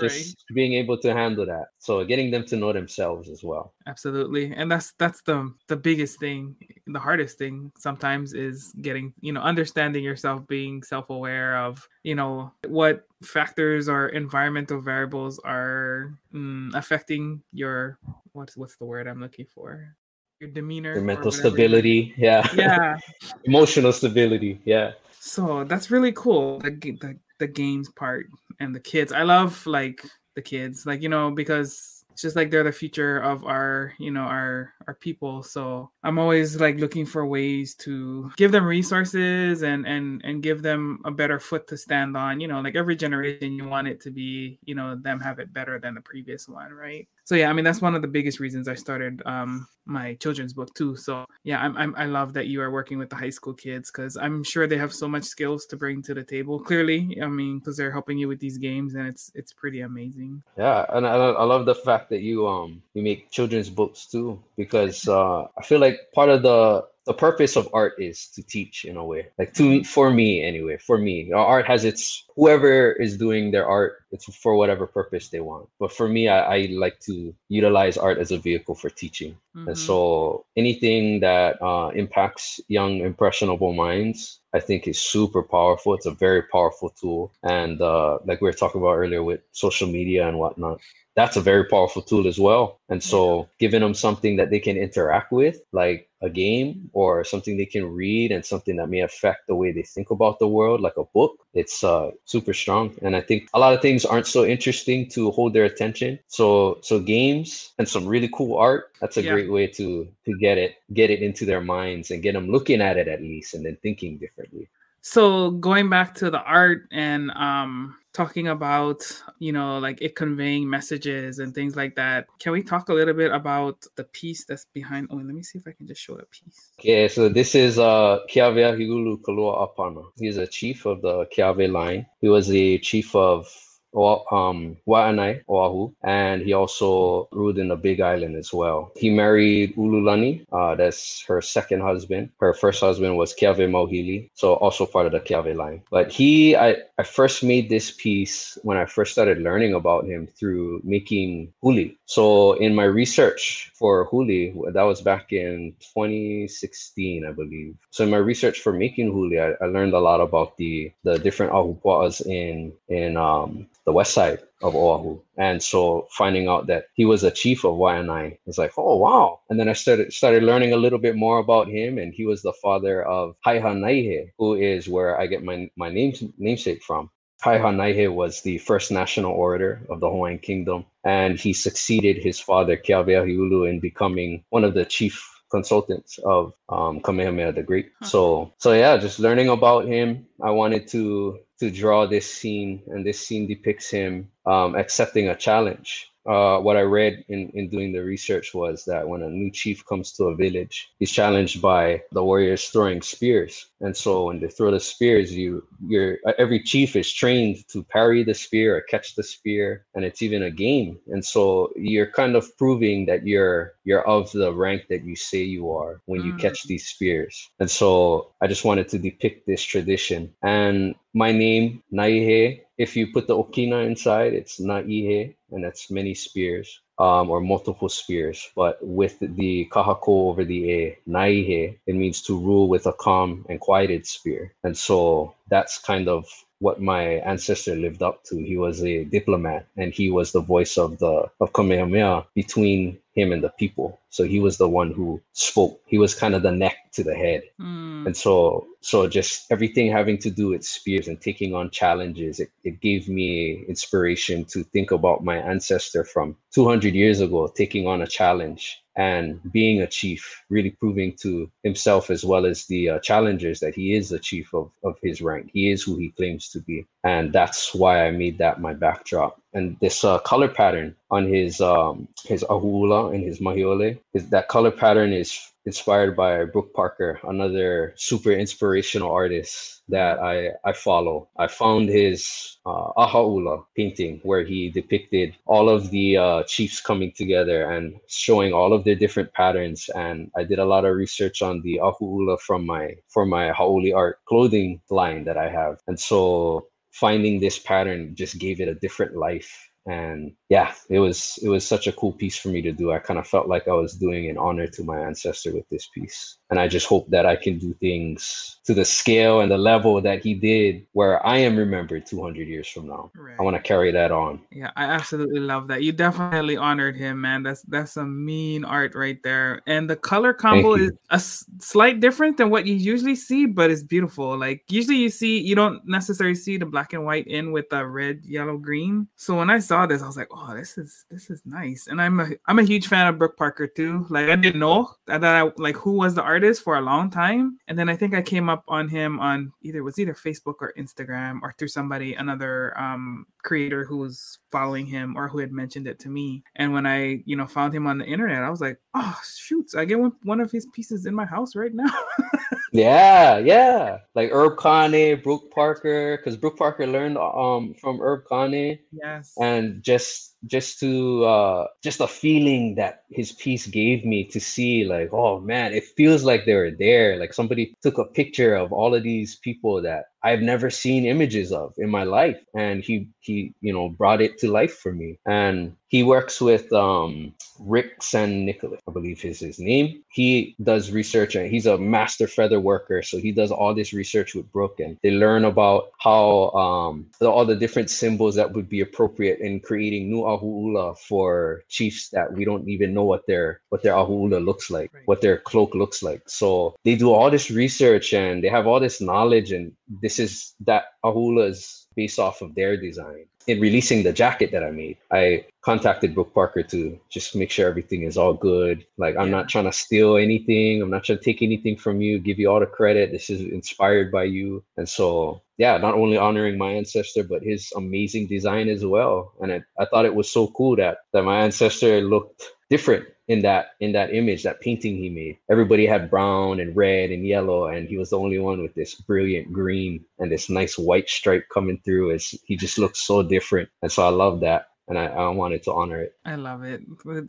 just 0.00 0.36
being 0.54 0.74
able 0.74 0.98
to 0.98 1.14
handle 1.14 1.46
that 1.46 1.66
so 1.78 2.04
getting 2.04 2.30
them 2.30 2.44
to 2.44 2.56
know 2.56 2.72
themselves 2.72 3.28
as 3.30 3.42
well 3.42 3.74
Absolutely. 3.86 4.52
And 4.54 4.70
that's 4.70 4.92
that's 4.98 5.20
the 5.22 5.52
the 5.68 5.76
biggest 5.76 6.18
thing, 6.18 6.56
the 6.86 6.98
hardest 6.98 7.36
thing 7.36 7.70
sometimes 7.76 8.32
is 8.32 8.72
getting, 8.80 9.12
you 9.20 9.32
know, 9.32 9.40
understanding 9.42 10.02
yourself, 10.02 10.46
being 10.48 10.82
self-aware 10.82 11.58
of, 11.58 11.86
you 12.02 12.14
know, 12.14 12.50
what 12.68 13.04
factors 13.22 13.88
or 13.88 14.08
environmental 14.08 14.80
variables 14.80 15.38
are 15.44 16.14
mm, 16.32 16.74
affecting 16.74 17.42
your 17.52 17.98
what's 18.32 18.56
what's 18.56 18.76
the 18.76 18.86
word 18.86 19.06
I'm 19.06 19.20
looking 19.20 19.46
for? 19.46 19.94
Your 20.40 20.50
demeanor 20.50 20.94
your 20.94 21.04
mental 21.04 21.30
whatever 21.30 21.36
it 21.36 21.38
is. 21.38 21.56
stability 21.56 22.14
yeah 22.16 22.48
Yeah. 22.54 22.96
emotional 23.44 23.92
stability 23.92 24.60
yeah 24.64 24.92
So 25.24 25.64
that's 25.64 25.90
really 25.90 26.12
cool. 26.12 26.58
The, 26.58 26.70
the 27.00 27.18
the 27.38 27.46
games 27.46 27.88
part 27.88 28.26
and 28.60 28.74
the 28.74 28.80
kids. 28.80 29.10
I 29.10 29.22
love 29.22 29.66
like 29.66 30.04
the 30.34 30.42
kids, 30.42 30.84
like 30.84 31.00
you 31.00 31.08
know, 31.08 31.30
because 31.30 32.04
it's 32.12 32.20
just 32.20 32.36
like 32.36 32.50
they're 32.50 32.62
the 32.62 32.70
future 32.70 33.20
of 33.20 33.42
our, 33.44 33.94
you 33.98 34.10
know, 34.10 34.20
our 34.20 34.74
our 34.86 34.94
people. 34.94 35.42
So 35.42 35.90
I'm 36.02 36.18
always 36.18 36.60
like 36.60 36.76
looking 36.76 37.06
for 37.06 37.24
ways 37.24 37.74
to 37.76 38.30
give 38.36 38.52
them 38.52 38.66
resources 38.66 39.62
and 39.62 39.86
and 39.86 40.20
and 40.24 40.42
give 40.42 40.60
them 40.60 41.00
a 41.06 41.10
better 41.10 41.40
foot 41.40 41.66
to 41.68 41.78
stand 41.78 42.18
on. 42.18 42.38
You 42.38 42.48
know, 42.48 42.60
like 42.60 42.76
every 42.76 42.94
generation, 42.94 43.54
you 43.54 43.66
want 43.66 43.88
it 43.88 44.02
to 44.02 44.10
be, 44.10 44.58
you 44.66 44.74
know, 44.74 44.94
them 44.94 45.20
have 45.20 45.38
it 45.38 45.54
better 45.54 45.80
than 45.80 45.94
the 45.94 46.02
previous 46.02 46.46
one, 46.46 46.70
right? 46.70 47.08
So 47.24 47.34
yeah, 47.34 47.48
I 47.48 47.52
mean 47.52 47.64
that's 47.64 47.80
one 47.80 47.94
of 47.94 48.02
the 48.02 48.08
biggest 48.08 48.38
reasons 48.38 48.68
I 48.68 48.74
started 48.74 49.22
um 49.26 49.66
my 49.86 50.14
children's 50.14 50.52
book 50.52 50.72
too. 50.74 50.96
So 50.96 51.24
yeah, 51.42 51.60
I'm, 51.60 51.76
I'm 51.76 51.94
I 51.96 52.04
love 52.06 52.32
that 52.34 52.46
you 52.46 52.60
are 52.60 52.70
working 52.70 52.98
with 52.98 53.10
the 53.10 53.16
high 53.16 53.30
school 53.30 53.54
kids 53.54 53.90
because 53.90 54.16
I'm 54.16 54.44
sure 54.44 54.66
they 54.66 54.78
have 54.78 54.92
so 54.92 55.08
much 55.08 55.24
skills 55.24 55.66
to 55.66 55.76
bring 55.76 56.02
to 56.02 56.14
the 56.14 56.22
table. 56.22 56.58
Clearly, 56.60 57.18
I 57.22 57.26
mean 57.26 57.58
because 57.58 57.76
they're 57.76 57.92
helping 57.92 58.18
you 58.18 58.28
with 58.28 58.40
these 58.40 58.58
games 58.58 58.94
and 58.94 59.06
it's 59.08 59.30
it's 59.34 59.52
pretty 59.52 59.80
amazing. 59.80 60.42
Yeah, 60.58 60.84
and 60.90 61.06
I, 61.06 61.14
I 61.14 61.44
love 61.44 61.66
the 61.66 61.74
fact 61.74 62.10
that 62.10 62.20
you 62.20 62.46
um 62.46 62.82
you 62.94 63.02
make 63.02 63.30
children's 63.30 63.70
books 63.70 64.06
too 64.06 64.42
because 64.56 65.08
uh, 65.08 65.42
I 65.58 65.62
feel 65.62 65.80
like 65.80 66.12
part 66.12 66.28
of 66.28 66.42
the 66.42 66.84
the 67.06 67.14
purpose 67.14 67.56
of 67.56 67.68
art 67.72 67.94
is 67.98 68.28
to 68.28 68.42
teach 68.42 68.84
in 68.84 68.96
a 68.96 69.04
way. 69.04 69.28
Like 69.38 69.52
to 69.54 69.84
for 69.84 70.10
me 70.10 70.42
anyway, 70.42 70.78
for 70.78 70.98
me, 70.98 71.32
art 71.32 71.66
has 71.66 71.84
its 71.84 72.24
whoever 72.34 72.92
is 72.92 73.16
doing 73.18 73.50
their 73.50 73.66
art, 73.66 74.04
it's 74.10 74.24
for 74.36 74.56
whatever 74.56 74.86
purpose 74.86 75.28
they 75.28 75.40
want. 75.40 75.68
But 75.78 75.92
for 75.92 76.08
me, 76.08 76.28
I, 76.28 76.56
I 76.56 76.58
like 76.70 77.00
to 77.00 77.34
utilize 77.48 77.98
art 77.98 78.18
as 78.18 78.32
a 78.32 78.38
vehicle 78.38 78.74
for 78.74 78.90
teaching. 78.90 79.36
And 79.66 79.76
Mhm. 79.76 79.78
so 79.78 80.44
anything 80.56 81.20
that 81.20 81.60
uh, 81.62 81.88
impacts 81.94 82.60
young 82.68 83.00
impressionable 83.00 83.72
minds, 83.72 84.40
I 84.54 84.60
think 84.60 84.86
is 84.86 85.00
super 85.00 85.42
powerful. 85.42 85.94
It's 85.94 86.06
a 86.06 86.10
very 86.12 86.42
powerful 86.42 86.90
tool. 87.00 87.32
And 87.42 87.80
uh, 87.80 88.18
like 88.26 88.40
we 88.40 88.48
were 88.48 88.52
talking 88.52 88.80
about 88.80 88.94
earlier 88.94 89.22
with 89.22 89.40
social 89.52 89.88
media 89.88 90.28
and 90.28 90.38
whatnot, 90.38 90.80
that's 91.16 91.36
a 91.36 91.40
very 91.40 91.64
powerful 91.64 92.02
tool 92.02 92.26
as 92.26 92.38
well. 92.38 92.78
And 92.88 93.02
so 93.02 93.48
giving 93.58 93.80
them 93.80 93.94
something 93.94 94.36
that 94.36 94.50
they 94.50 94.58
can 94.60 94.76
interact 94.76 95.32
with, 95.32 95.60
like 95.72 96.08
a 96.22 96.28
game 96.30 96.90
or 96.92 97.24
something 97.24 97.56
they 97.56 97.66
can 97.66 97.84
read 97.92 98.32
and 98.32 98.44
something 98.44 98.76
that 98.76 98.88
may 98.88 99.00
affect 99.00 99.46
the 99.46 99.54
way 99.54 99.72
they 99.72 99.82
think 99.82 100.10
about 100.10 100.38
the 100.38 100.48
world, 100.48 100.80
like 100.80 100.96
a 100.96 101.04
book, 101.14 101.38
it's 101.54 101.82
uh, 101.84 102.10
super 102.24 102.52
strong. 102.52 102.94
And 103.02 103.16
I 103.16 103.20
think 103.20 103.48
a 103.54 103.58
lot 103.58 103.74
of 103.74 103.80
things 103.82 104.04
aren't 104.04 104.26
so 104.26 104.44
interesting 104.44 105.08
to 105.10 105.30
hold 105.30 105.52
their 105.54 105.64
attention. 105.64 106.18
So 106.28 106.78
so 106.82 106.98
games 107.00 107.72
and 107.78 107.88
some 107.88 108.06
really 108.06 108.30
cool 108.32 108.56
art, 108.56 108.90
that's 109.00 109.16
a 109.16 109.22
Yeah. 109.22 109.24
great 109.24 109.43
way 109.50 109.66
to 109.66 110.08
to 110.24 110.38
get 110.38 110.58
it 110.58 110.76
get 110.92 111.10
it 111.10 111.22
into 111.22 111.44
their 111.44 111.60
minds 111.60 112.10
and 112.10 112.22
get 112.22 112.32
them 112.32 112.48
looking 112.50 112.80
at 112.80 112.96
it 112.96 113.08
at 113.08 113.20
least 113.20 113.54
and 113.54 113.64
then 113.64 113.76
thinking 113.82 114.18
differently. 114.18 114.68
So 115.00 115.50
going 115.50 115.90
back 115.90 116.14
to 116.16 116.30
the 116.30 116.40
art 116.40 116.88
and 116.90 117.30
um 117.32 117.96
talking 118.14 118.46
about 118.48 119.02
you 119.40 119.52
know 119.52 119.78
like 119.78 120.00
it 120.00 120.14
conveying 120.14 120.70
messages 120.70 121.40
and 121.40 121.52
things 121.52 121.74
like 121.74 121.96
that 121.96 122.26
can 122.38 122.52
we 122.52 122.62
talk 122.62 122.88
a 122.88 122.94
little 122.94 123.12
bit 123.12 123.32
about 123.32 123.84
the 123.96 124.04
piece 124.04 124.44
that's 124.44 124.66
behind 124.72 125.08
oh 125.10 125.16
let 125.16 125.26
me 125.26 125.42
see 125.42 125.58
if 125.58 125.66
i 125.66 125.72
can 125.72 125.84
just 125.86 126.00
show 126.00 126.16
the 126.16 126.22
piece 126.26 126.70
Okay, 126.78 127.08
so 127.08 127.28
this 127.28 127.54
is 127.54 127.78
uh 127.78 128.18
Keaweaheulu 128.30 129.22
Kalua 129.22 129.66
Apana. 129.66 130.04
He's 130.18 130.36
a 130.36 130.46
chief 130.46 130.86
of 130.86 131.00
the 131.02 131.26
Keawe 131.34 131.70
line. 131.70 132.06
He 132.20 132.28
was 132.28 132.46
the 132.46 132.78
chief 132.78 133.14
of 133.16 133.48
um, 133.94 134.76
Waianae, 134.86 135.42
Oahu, 135.48 135.92
and 136.02 136.42
he 136.42 136.52
also 136.52 137.28
ruled 137.32 137.58
in 137.58 137.68
the 137.68 137.76
Big 137.76 138.00
Island 138.00 138.36
as 138.36 138.52
well. 138.52 138.92
He 138.96 139.10
married 139.10 139.76
Ululani, 139.76 140.46
uh, 140.52 140.74
that's 140.74 141.24
her 141.26 141.40
second 141.40 141.80
husband. 141.80 142.30
Her 142.40 142.54
first 142.54 142.80
husband 142.80 143.16
was 143.16 143.34
Keawemauhili, 143.34 144.30
so 144.34 144.54
also 144.54 144.86
part 144.86 145.06
of 145.06 145.12
the 145.12 145.20
Keawe 145.20 145.54
line. 145.54 145.82
But 145.90 146.10
he, 146.10 146.56
I, 146.56 146.76
I 146.98 147.02
first 147.02 147.42
made 147.42 147.68
this 147.68 147.90
piece 147.90 148.58
when 148.62 148.76
I 148.76 148.84
first 148.84 149.12
started 149.12 149.38
learning 149.38 149.74
about 149.74 150.04
him 150.06 150.26
through 150.26 150.80
making 150.84 151.52
huli. 151.62 151.96
So 152.06 152.54
in 152.54 152.74
my 152.74 152.84
research 152.84 153.70
for 153.74 154.08
huli, 154.10 154.54
that 154.72 154.82
was 154.82 155.00
back 155.00 155.32
in 155.32 155.74
2016, 155.80 157.26
I 157.26 157.32
believe. 157.32 157.76
So 157.90 158.04
in 158.04 158.10
my 158.10 158.18
research 158.18 158.60
for 158.60 158.72
making 158.72 159.12
huli, 159.12 159.40
I, 159.40 159.64
I 159.64 159.68
learned 159.68 159.94
a 159.94 160.00
lot 160.00 160.20
about 160.20 160.56
the 160.56 160.92
the 161.02 161.18
different 161.18 161.52
ahupua'as 161.52 162.24
in 162.26 162.72
in 162.88 163.16
um, 163.16 163.66
the 163.86 163.92
west 163.92 164.14
side 164.14 164.40
of 164.62 164.74
Oahu. 164.74 165.20
And 165.36 165.62
so 165.62 166.08
finding 166.10 166.48
out 166.48 166.66
that 166.68 166.86
he 166.94 167.04
was 167.04 167.22
a 167.22 167.30
chief 167.30 167.64
of 167.64 167.74
Waianae, 167.74 168.38
it's 168.46 168.58
like, 168.58 168.72
oh 168.76 168.96
wow. 168.96 169.40
And 169.50 169.60
then 169.60 169.68
I 169.68 169.74
started 169.74 170.12
started 170.12 170.42
learning 170.42 170.72
a 170.72 170.78
little 170.78 170.98
bit 170.98 171.16
more 171.16 171.38
about 171.38 171.68
him, 171.68 171.98
and 171.98 172.12
he 172.14 172.24
was 172.24 172.42
the 172.42 172.54
father 172.62 173.02
of 173.04 173.34
Haiha 173.46 173.76
Naihe, 173.76 174.30
who 174.38 174.54
is 174.54 174.88
where 174.88 175.20
I 175.20 175.26
get 175.26 175.44
my 175.44 175.70
my 175.76 175.90
name 175.90 176.12
namesake 176.38 176.82
from. 176.82 177.10
Haiha 177.44 177.74
Naihe 177.74 178.12
was 178.12 178.40
the 178.40 178.56
first 178.58 178.90
national 178.90 179.32
orator 179.32 179.84
of 179.90 180.00
the 180.00 180.08
Hawaiian 180.08 180.38
Kingdom, 180.38 180.86
and 181.04 181.38
he 181.38 181.52
succeeded 181.52 182.16
his 182.16 182.40
father 182.40 182.76
Keaweahiulu 182.76 183.68
in 183.68 183.80
becoming 183.80 184.44
one 184.48 184.64
of 184.64 184.72
the 184.72 184.86
chief 184.86 185.33
consultants 185.54 186.18
of 186.24 186.52
um, 186.68 187.00
Kamehameha 187.00 187.52
the 187.52 187.62
Great. 187.62 187.90
Huh. 188.00 188.08
So, 188.08 188.52
so 188.58 188.72
yeah, 188.72 188.96
just 188.96 189.18
learning 189.20 189.48
about 189.48 189.86
him. 189.86 190.26
I 190.42 190.50
wanted 190.50 190.88
to 190.88 191.38
to 191.60 191.70
draw 191.70 192.06
this 192.06 192.26
scene, 192.26 192.82
and 192.88 193.06
this 193.06 193.18
scene 193.24 193.46
depicts 193.46 193.88
him 193.90 194.30
um, 194.46 194.74
accepting 194.74 195.28
a 195.28 195.36
challenge. 195.36 196.10
Uh, 196.26 196.58
what 196.58 196.76
I 196.76 196.82
read 196.82 197.24
in, 197.28 197.50
in 197.50 197.68
doing 197.68 197.92
the 197.92 198.00
research 198.00 198.54
was 198.54 198.84
that 198.86 199.08
when 199.08 199.22
a 199.22 199.28
new 199.28 199.50
chief 199.50 199.84
comes 199.86 200.12
to 200.12 200.24
a 200.24 200.34
village, 200.36 200.90
he's 200.98 201.10
challenged 201.12 201.60
by 201.62 202.02
the 202.12 202.24
warriors 202.24 202.68
throwing 202.68 203.02
spears. 203.02 203.66
And 203.80 203.96
so 203.96 204.26
when 204.26 204.40
they 204.40 204.48
throw 204.48 204.70
the 204.70 204.80
spears, 204.80 205.32
you 205.34 205.66
you're 205.86 206.18
uh, 206.26 206.32
every 206.38 206.62
chief 206.62 206.96
is 206.96 207.12
trained 207.12 207.66
to 207.68 207.82
parry 207.84 208.24
the 208.24 208.34
spear 208.34 208.76
or 208.76 208.80
catch 208.82 209.14
the 209.14 209.22
spear, 209.22 209.86
and 209.94 210.04
it's 210.04 210.22
even 210.22 210.42
a 210.44 210.50
game. 210.50 210.98
And 211.08 211.24
so 211.24 211.72
you're 211.76 212.10
kind 212.10 212.36
of 212.36 212.56
proving 212.58 213.06
that 213.06 213.26
you're 213.26 213.74
you're 213.84 214.06
of 214.08 214.30
the 214.32 214.52
rank 214.52 214.86
that 214.88 215.04
you 215.04 215.16
say 215.16 215.42
you 215.42 215.70
are 215.72 216.00
when 216.06 216.20
you 216.22 216.34
Mm. 216.34 216.38
catch 216.38 216.64
these 216.64 216.86
spears. 216.88 217.50
And 217.60 217.70
so 217.70 218.32
I 218.40 218.46
just 218.46 218.64
wanted 218.64 218.88
to 218.90 218.98
depict 218.98 219.46
this 219.46 219.62
tradition. 219.62 220.32
And 220.42 220.94
my 221.14 221.32
name, 221.32 221.82
Naihe, 221.92 222.60
if 222.78 222.96
you 222.96 223.12
put 223.12 223.26
the 223.28 223.36
Okina 223.36 223.86
inside, 223.86 224.34
it's 224.34 224.60
Naihe, 224.60 225.34
and 225.52 225.64
that's 225.64 225.90
many 225.90 226.14
spears. 226.14 226.80
um, 226.98 227.30
or 227.30 227.40
multiple 227.40 227.88
spears. 227.88 228.50
But 228.54 228.78
with 228.82 229.18
the 229.20 229.68
kahako 229.72 230.30
over 230.30 230.44
the 230.44 230.54
e, 230.56 230.96
naihe, 231.08 231.78
it 231.86 231.94
means 231.94 232.22
to 232.22 232.38
rule 232.38 232.68
with 232.68 232.86
a 232.86 232.92
calm 232.92 233.44
and 233.48 233.60
quieted 233.60 234.06
spear. 234.06 234.54
And 234.64 234.76
so 234.76 235.34
that's 235.50 235.78
kind 235.78 236.08
of 236.08 236.26
what 236.60 236.80
my 236.80 237.02
ancestor 237.26 237.74
lived 237.76 238.02
up 238.02 238.22
to. 238.24 238.36
He 238.38 238.56
was 238.56 238.82
a 238.84 239.04
diplomat 239.04 239.66
and 239.76 239.92
he 239.92 240.10
was 240.10 240.32
the 240.32 240.40
voice 240.40 240.78
of 240.78 240.98
the 240.98 241.28
of 241.40 241.52
Kamehameha 241.52 242.26
between 242.34 242.98
him 243.14 243.32
and 243.32 243.42
the 243.42 243.50
people. 243.50 244.00
So 244.10 244.24
he 244.24 244.40
was 244.40 244.58
the 244.58 244.68
one 244.68 244.92
who 244.92 245.20
spoke. 245.32 245.80
He 245.86 245.98
was 245.98 246.14
kind 246.14 246.34
of 246.34 246.42
the 246.42 246.50
neck 246.50 246.76
to 246.92 247.04
the 247.04 247.14
head. 247.14 247.42
Mm. 247.60 248.06
And 248.06 248.16
so 248.16 248.66
so 248.80 249.08
just 249.08 249.50
everything 249.50 249.90
having 249.90 250.18
to 250.18 250.30
do 250.30 250.48
with 250.48 250.64
spears 250.64 251.08
and 251.08 251.20
taking 251.20 251.54
on 251.54 251.70
challenges, 251.70 252.40
it, 252.40 252.50
it 252.64 252.80
gave 252.80 253.08
me 253.08 253.64
inspiration 253.66 254.44
to 254.46 254.64
think 254.64 254.90
about 254.90 255.24
my 255.24 255.36
ancestor 255.38 256.04
from 256.04 256.36
200 256.52 256.94
years 256.94 257.20
ago 257.20 257.52
taking 257.54 257.86
on 257.86 258.02
a 258.02 258.06
challenge 258.06 258.82
and 258.96 259.40
being 259.52 259.82
a 259.82 259.86
chief, 259.86 260.44
really 260.50 260.70
proving 260.70 261.16
to 261.16 261.50
himself 261.62 262.10
as 262.10 262.24
well 262.24 262.46
as 262.46 262.66
the 262.66 262.90
uh, 262.90 262.98
challengers 263.00 263.58
that 263.60 263.74
he 263.74 263.94
is 263.94 264.12
a 264.12 264.18
chief 264.18 264.54
of, 264.54 264.70
of 264.84 264.96
his 265.02 265.20
rank. 265.20 265.50
He 265.52 265.70
is 265.70 265.82
who 265.82 265.96
he 265.96 266.10
claims 266.10 266.48
to 266.50 266.60
be. 266.60 266.86
And 267.04 267.32
that's 267.32 267.74
why 267.74 268.06
I 268.06 268.10
made 268.10 268.38
that 268.38 268.60
my 268.60 268.72
backdrop. 268.72 269.40
And 269.52 269.76
this 269.80 270.04
uh, 270.04 270.18
color 270.20 270.48
pattern 270.48 270.96
on 271.10 271.28
his 271.28 271.60
um, 271.60 272.08
his 272.24 272.42
ahu'ula 272.44 273.14
and 273.14 273.22
his 273.22 273.40
mahiole, 273.40 273.98
is, 274.14 274.28
that 274.30 274.48
color 274.48 274.70
pattern 274.70 275.12
is 275.12 275.52
inspired 275.66 276.16
by 276.16 276.44
Brook 276.44 276.72
Parker, 276.74 277.20
another 277.24 277.94
super 277.96 278.32
inspirational 278.32 279.10
artist 279.10 279.82
that 279.88 280.18
I, 280.18 280.50
I 280.64 280.72
follow. 280.72 281.28
I 281.38 281.46
found 281.46 281.88
his 281.88 282.58
uh, 282.66 282.92
Ahu'ula 282.96 283.64
painting 283.76 284.20
where 284.22 284.44
he 284.44 284.70
depicted 284.70 285.36
all 285.46 285.68
of 285.68 285.90
the 285.90 286.16
uh, 286.16 286.42
chiefs 286.44 286.80
coming 286.80 287.12
together 287.12 287.70
and 287.70 287.98
showing 288.08 288.52
all 288.52 288.72
of 288.72 288.84
their 288.84 288.94
different 288.94 289.32
patterns. 289.32 289.88
And 289.94 290.30
I 290.36 290.44
did 290.44 290.58
a 290.58 290.64
lot 290.64 290.84
of 290.84 290.96
research 290.96 291.42
on 291.42 291.62
the 291.62 291.80
Ahu'ula 291.82 292.40
from 292.40 292.66
my 292.66 292.96
for 293.08 293.26
my 293.26 293.50
Haoli 293.50 293.94
art 293.94 294.18
clothing 294.26 294.80
line 294.90 295.24
that 295.24 295.36
I 295.36 295.48
have. 295.48 295.78
And 295.86 295.98
so 295.98 296.66
finding 296.94 297.40
this 297.40 297.58
pattern 297.58 298.14
just 298.14 298.38
gave 298.38 298.60
it 298.60 298.68
a 298.68 298.74
different 298.74 299.16
life. 299.16 299.70
And 299.86 300.32
yeah 300.48 300.72
it 300.88 300.98
was 300.98 301.38
it 301.42 301.48
was 301.50 301.66
such 301.66 301.86
a 301.86 301.92
cool 301.92 302.12
piece 302.12 302.38
for 302.38 302.48
me 302.48 302.62
to 302.62 302.72
do. 302.72 302.90
I 302.90 302.98
kind 303.00 303.18
of 303.18 303.26
felt 303.26 303.48
like 303.48 303.68
i 303.68 303.72
was 303.74 303.96
doing 303.96 304.30
an 304.30 304.38
honor 304.38 304.66
to 304.66 304.82
my 304.82 304.98
ancestor 305.00 305.52
with 305.52 305.68
this 305.70 305.88
piece 305.94 306.38
and 306.50 306.58
i 306.58 306.66
just 306.66 306.86
hope 306.86 307.08
that 307.10 307.26
i 307.26 307.36
can 307.36 307.58
do 307.58 307.74
things 307.74 308.58
to 308.64 308.72
the 308.72 308.84
scale 308.84 309.40
and 309.42 309.50
the 309.50 309.58
level 309.58 310.00
that 310.00 310.22
he 310.22 310.34
did 310.34 310.86
where 310.92 311.24
i 311.26 311.36
am 311.36 311.56
remembered 311.56 312.06
200 312.06 312.48
years 312.48 312.66
from 312.66 312.86
now. 312.88 313.10
Right. 313.14 313.36
i 313.38 313.42
want 313.42 313.56
to 313.56 313.62
carry 313.62 313.92
that 313.92 314.10
on. 314.10 314.40
Yeah 314.50 314.70
i 314.76 314.84
absolutely 314.84 315.40
love 315.40 315.68
that. 315.68 315.82
You 315.82 315.92
definitely 315.92 316.56
honored 316.56 316.96
him 316.96 317.20
man. 317.20 317.42
That's 317.42 317.62
that's 317.62 317.92
some 317.92 318.24
mean 318.24 318.64
art 318.64 318.94
right 318.94 319.22
there. 319.22 319.60
And 319.66 319.88
the 319.88 319.96
color 319.96 320.32
combo 320.32 320.74
is 320.74 320.92
a 321.10 321.18
slight 321.18 322.00
different 322.00 322.38
than 322.38 322.50
what 322.50 322.66
you 322.66 322.74
usually 322.74 323.16
see 323.16 323.46
but 323.46 323.70
it's 323.70 323.82
beautiful. 323.82 324.36
Like 324.36 324.64
usually 324.68 324.96
you 324.96 325.10
see 325.10 325.40
you 325.40 325.54
don't 325.54 325.86
necessarily 325.86 326.34
see 326.34 326.56
the 326.56 326.66
black 326.66 326.94
and 326.94 327.04
white 327.04 327.26
in 327.26 327.52
with 327.52 327.68
the 327.68 327.84
red 327.86 328.20
yellow 328.24 328.56
green. 328.56 329.08
So 329.16 329.36
when 329.36 329.50
i 329.50 329.58
saw 329.58 329.74
saw 329.74 329.86
this, 329.86 330.02
I 330.02 330.06
was 330.06 330.16
like, 330.16 330.28
oh, 330.30 330.54
this 330.54 330.78
is 330.78 331.04
this 331.10 331.30
is 331.30 331.42
nice. 331.44 331.88
And 331.88 332.00
I'm 332.00 332.20
a 332.20 332.28
I'm 332.46 332.58
a 332.58 332.62
huge 332.62 332.86
fan 332.86 333.08
of 333.08 333.18
Brook 333.18 333.36
Parker 333.36 333.66
too. 333.66 334.06
Like 334.08 334.28
I 334.28 334.36
didn't 334.36 334.60
know 334.60 334.90
that 335.06 335.24
I 335.24 335.50
like 335.56 335.76
who 335.76 335.92
was 335.92 336.14
the 336.14 336.22
artist 336.22 336.43
for 336.52 336.76
a 336.76 336.80
long 336.80 337.10
time. 337.10 337.58
And 337.68 337.78
then 337.78 337.88
I 337.88 337.96
think 337.96 338.14
I 338.14 338.22
came 338.22 338.48
up 338.48 338.64
on 338.68 338.88
him 338.88 339.20
on 339.20 339.52
either 339.62 339.82
was 339.82 339.98
either 339.98 340.14
Facebook 340.14 340.56
or 340.60 340.72
Instagram 340.78 341.40
or 341.42 341.54
through 341.58 341.68
somebody, 341.68 342.14
another 342.14 342.78
um 342.78 343.26
creator 343.42 343.84
who 343.84 343.98
was 343.98 344.38
following 344.50 344.86
him 344.86 345.16
or 345.16 345.28
who 345.28 345.38
had 345.38 345.52
mentioned 345.52 345.86
it 345.86 345.98
to 346.00 346.08
me. 346.08 346.42
And 346.56 346.72
when 346.72 346.86
I, 346.86 347.22
you 347.26 347.36
know, 347.36 347.46
found 347.46 347.74
him 347.74 347.86
on 347.86 347.98
the 347.98 348.06
internet, 348.06 348.42
I 348.42 348.50
was 348.50 348.60
like, 348.60 348.78
oh 348.94 349.18
shoots, 349.24 349.74
I 349.74 349.84
get 349.84 349.98
one, 349.98 350.12
one 350.22 350.40
of 350.40 350.50
his 350.50 350.66
pieces 350.66 351.06
in 351.06 351.14
my 351.14 351.26
house 351.26 351.54
right 351.54 351.74
now. 351.74 351.92
yeah, 352.72 353.38
yeah. 353.38 353.98
Like 354.14 354.30
Herb 354.30 354.58
Kane, 354.58 355.20
Brook 355.22 355.50
Parker, 355.50 356.16
because 356.16 356.36
Brook 356.36 356.56
Parker 356.56 356.86
learned 356.86 357.18
um 357.18 357.74
from 357.80 358.00
Herb 358.00 358.24
Kane. 358.28 358.78
Yes. 358.92 359.34
And 359.40 359.82
just 359.82 360.33
just 360.46 360.78
to 360.80 361.24
uh 361.24 361.66
just 361.82 362.00
a 362.00 362.06
feeling 362.08 362.74
that 362.76 363.04
his 363.10 363.32
piece 363.32 363.66
gave 363.66 364.04
me 364.04 364.24
to 364.24 364.40
see 364.40 364.84
like 364.84 365.10
oh 365.12 365.40
man 365.40 365.72
it 365.72 365.84
feels 365.96 366.24
like 366.24 366.44
they 366.44 366.54
were 366.54 366.70
there. 366.78 367.16
Like 367.18 367.32
somebody 367.34 367.74
took 367.82 367.98
a 367.98 368.04
picture 368.04 368.54
of 368.54 368.72
all 368.72 368.94
of 368.94 369.02
these 369.02 369.36
people 369.36 369.82
that 369.82 370.06
I've 370.24 370.40
never 370.40 370.70
seen 370.70 371.04
images 371.04 371.52
of 371.52 371.74
in 371.78 371.90
my 371.90 372.04
life 372.04 372.40
and 372.54 372.82
he 372.82 373.08
he 373.20 373.54
you 373.60 373.72
know 373.72 373.88
brought 373.90 374.20
it 374.20 374.38
to 374.38 374.50
life 374.50 374.74
for 374.74 374.92
me 374.92 375.18
and 375.26 375.76
he 375.88 376.02
works 376.02 376.40
with 376.40 376.72
um 376.72 377.34
Rick 377.60 378.02
San 378.02 378.44
Nicolas 378.44 378.80
I 378.88 378.92
believe 378.92 379.24
is 379.24 379.40
his 379.40 379.58
name 379.58 380.02
he 380.10 380.56
does 380.62 380.90
research 380.90 381.34
and 381.34 381.50
he's 381.50 381.66
a 381.66 381.78
master 381.78 382.26
feather 382.26 382.60
worker 382.60 383.02
so 383.02 383.18
he 383.18 383.32
does 383.32 383.50
all 383.50 383.74
this 383.74 383.92
research 383.92 384.34
with 384.34 384.50
Brook 384.50 384.80
and 384.80 384.96
they 385.02 385.10
learn 385.10 385.44
about 385.44 385.90
how 386.00 386.50
um 386.50 387.06
all 387.20 387.44
the 387.44 387.56
different 387.56 387.90
symbols 387.90 388.34
that 388.34 388.52
would 388.52 388.68
be 388.68 388.80
appropriate 388.80 389.40
in 389.40 389.60
creating 389.60 390.10
new 390.10 390.22
ahu'ula 390.22 390.96
for 390.98 391.62
chiefs 391.68 392.08
that 392.10 392.32
we 392.32 392.44
don't 392.44 392.68
even 392.68 392.94
know 392.94 393.04
what 393.04 393.26
their 393.26 393.60
what 393.68 393.82
their 393.82 393.94
ahu'ula 393.94 394.44
looks 394.44 394.70
like, 394.70 394.92
right. 394.94 395.02
what 395.06 395.20
their 395.20 395.38
cloak 395.38 395.74
looks 395.74 396.02
like. 396.02 396.22
So 396.26 396.74
they 396.84 396.96
do 396.96 397.12
all 397.12 397.30
this 397.30 397.50
research 397.50 398.12
and 398.14 398.42
they 398.42 398.48
have 398.48 398.66
all 398.66 398.80
this 398.80 399.00
knowledge, 399.00 399.52
and 399.52 399.72
this 400.02 400.13
is 400.18 400.54
that 400.60 400.84
ahu'ula 401.04 401.48
is 401.50 401.86
based 401.96 402.18
off 402.18 402.42
of 402.42 402.54
their 402.54 402.76
design. 402.76 403.26
In 403.46 403.60
releasing 403.60 404.02
the 404.02 404.12
jacket 404.12 404.52
that 404.52 404.64
I 404.64 404.70
made, 404.70 404.96
I 405.10 405.44
contacted 405.60 406.14
Brook 406.14 406.32
Parker 406.32 406.62
to 406.62 406.98
just 407.10 407.36
make 407.36 407.50
sure 407.50 407.68
everything 407.68 408.02
is 408.02 408.16
all 408.16 408.32
good. 408.32 408.86
Like 408.96 409.16
I'm 409.16 409.26
yeah. 409.26 409.36
not 409.36 409.48
trying 409.48 409.66
to 409.66 409.72
steal 409.72 410.16
anything. 410.16 410.80
I'm 410.80 410.90
not 410.90 411.04
trying 411.04 411.18
to 411.18 411.24
take 411.24 411.42
anything 411.42 411.76
from 411.76 412.00
you, 412.00 412.18
give 412.18 412.38
you 412.38 412.50
all 412.50 412.60
the 412.60 412.66
credit. 412.66 413.12
This 413.12 413.28
is 413.28 413.42
inspired 413.42 414.10
by 414.10 414.24
you. 414.24 414.64
And 414.78 414.88
so 414.88 415.42
yeah, 415.58 415.76
not 415.76 415.94
only 415.94 416.16
honoring 416.16 416.58
my 416.58 416.70
ancestor, 416.70 417.22
but 417.22 417.42
his 417.42 417.70
amazing 417.76 418.28
design 418.28 418.68
as 418.68 418.84
well. 418.84 419.34
And 419.40 419.52
I, 419.52 419.62
I 419.78 419.84
thought 419.84 420.06
it 420.06 420.14
was 420.14 420.30
so 420.30 420.48
cool 420.48 420.76
that 420.76 420.98
that 421.12 421.22
my 421.22 421.40
ancestor 421.40 422.00
looked 422.00 422.44
different 422.70 423.06
in 423.28 423.40
that 423.42 423.68
in 423.80 423.92
that 423.92 424.12
image, 424.12 424.42
that 424.42 424.60
painting 424.60 424.96
he 424.96 425.08
made. 425.08 425.38
Everybody 425.50 425.86
had 425.86 426.10
brown 426.10 426.60
and 426.60 426.76
red 426.76 427.10
and 427.10 427.26
yellow, 427.26 427.66
and 427.66 427.88
he 427.88 427.96
was 427.96 428.10
the 428.10 428.18
only 428.18 428.38
one 428.38 428.62
with 428.62 428.74
this 428.74 428.94
brilliant 428.94 429.52
green 429.52 430.04
and 430.18 430.30
this 430.30 430.50
nice 430.50 430.78
white 430.78 431.08
stripe 431.08 431.46
coming 431.52 431.80
through. 431.84 432.12
As 432.12 432.34
he 432.44 432.56
just 432.56 432.78
looked 432.78 432.96
so 432.96 433.22
different, 433.22 433.68
and 433.82 433.90
so 433.90 434.04
I 434.04 434.10
love 434.10 434.40
that 434.40 434.68
and 434.88 434.98
I, 434.98 435.06
I 435.06 435.28
wanted 435.28 435.62
to 435.64 435.72
honor 435.72 436.02
it. 436.02 436.14
I 436.24 436.34
love 436.34 436.62
it, 436.62 436.82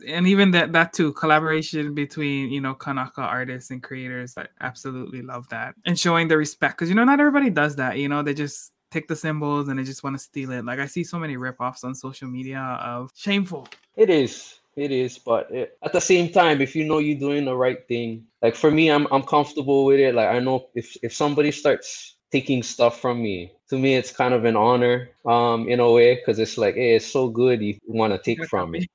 and 0.06 0.26
even 0.26 0.50
that 0.50 0.72
that 0.72 0.92
too 0.92 1.12
collaboration 1.12 1.94
between 1.94 2.50
you 2.50 2.60
know 2.60 2.74
Kanaka 2.74 3.22
artists 3.22 3.70
and 3.70 3.82
creators. 3.82 4.34
I 4.36 4.46
absolutely 4.60 5.22
love 5.22 5.48
that, 5.48 5.74
and 5.84 5.98
showing 5.98 6.28
the 6.28 6.36
respect 6.36 6.76
because 6.76 6.88
you 6.88 6.94
know 6.94 7.04
not 7.04 7.20
everybody 7.20 7.50
does 7.50 7.76
that. 7.76 7.98
You 7.98 8.08
know 8.08 8.22
they 8.22 8.34
just 8.34 8.72
take 8.90 9.08
the 9.08 9.16
symbols 9.16 9.68
and 9.68 9.78
they 9.78 9.84
just 9.84 10.04
want 10.04 10.16
to 10.16 10.22
steal 10.22 10.52
it. 10.52 10.64
Like 10.64 10.78
I 10.78 10.86
see 10.86 11.02
so 11.02 11.18
many 11.18 11.36
rip-offs 11.36 11.82
on 11.82 11.94
social 11.94 12.28
media 12.28 12.60
of 12.80 13.10
shameful. 13.14 13.66
It 13.96 14.10
is. 14.10 14.60
It 14.76 14.92
is, 14.92 15.18
but 15.18 15.50
it, 15.50 15.78
at 15.82 15.92
the 15.94 16.00
same 16.00 16.30
time, 16.30 16.60
if 16.60 16.76
you 16.76 16.84
know 16.84 16.98
you're 16.98 17.18
doing 17.18 17.46
the 17.46 17.56
right 17.56 17.78
thing, 17.88 18.26
like 18.42 18.54
for 18.54 18.70
me, 18.70 18.90
I'm 18.90 19.06
I'm 19.10 19.22
comfortable 19.22 19.86
with 19.86 19.98
it. 20.00 20.14
Like 20.14 20.28
I 20.28 20.38
know 20.38 20.68
if 20.74 20.96
if 21.02 21.14
somebody 21.14 21.50
starts 21.50 22.16
taking 22.30 22.62
stuff 22.62 23.00
from 23.00 23.22
me. 23.22 23.52
To 23.70 23.78
me, 23.78 23.94
it's 23.94 24.12
kind 24.12 24.34
of 24.34 24.44
an 24.44 24.54
honor, 24.56 25.10
um, 25.24 25.68
in 25.68 25.80
a 25.80 25.90
way, 25.90 26.16
because 26.16 26.38
it's 26.38 26.58
like, 26.58 26.74
hey, 26.74 26.94
it's 26.96 27.06
so 27.06 27.28
good 27.28 27.62
you 27.62 27.78
want 27.86 28.12
to 28.12 28.18
take 28.18 28.44
from 28.46 28.72
me. 28.72 28.86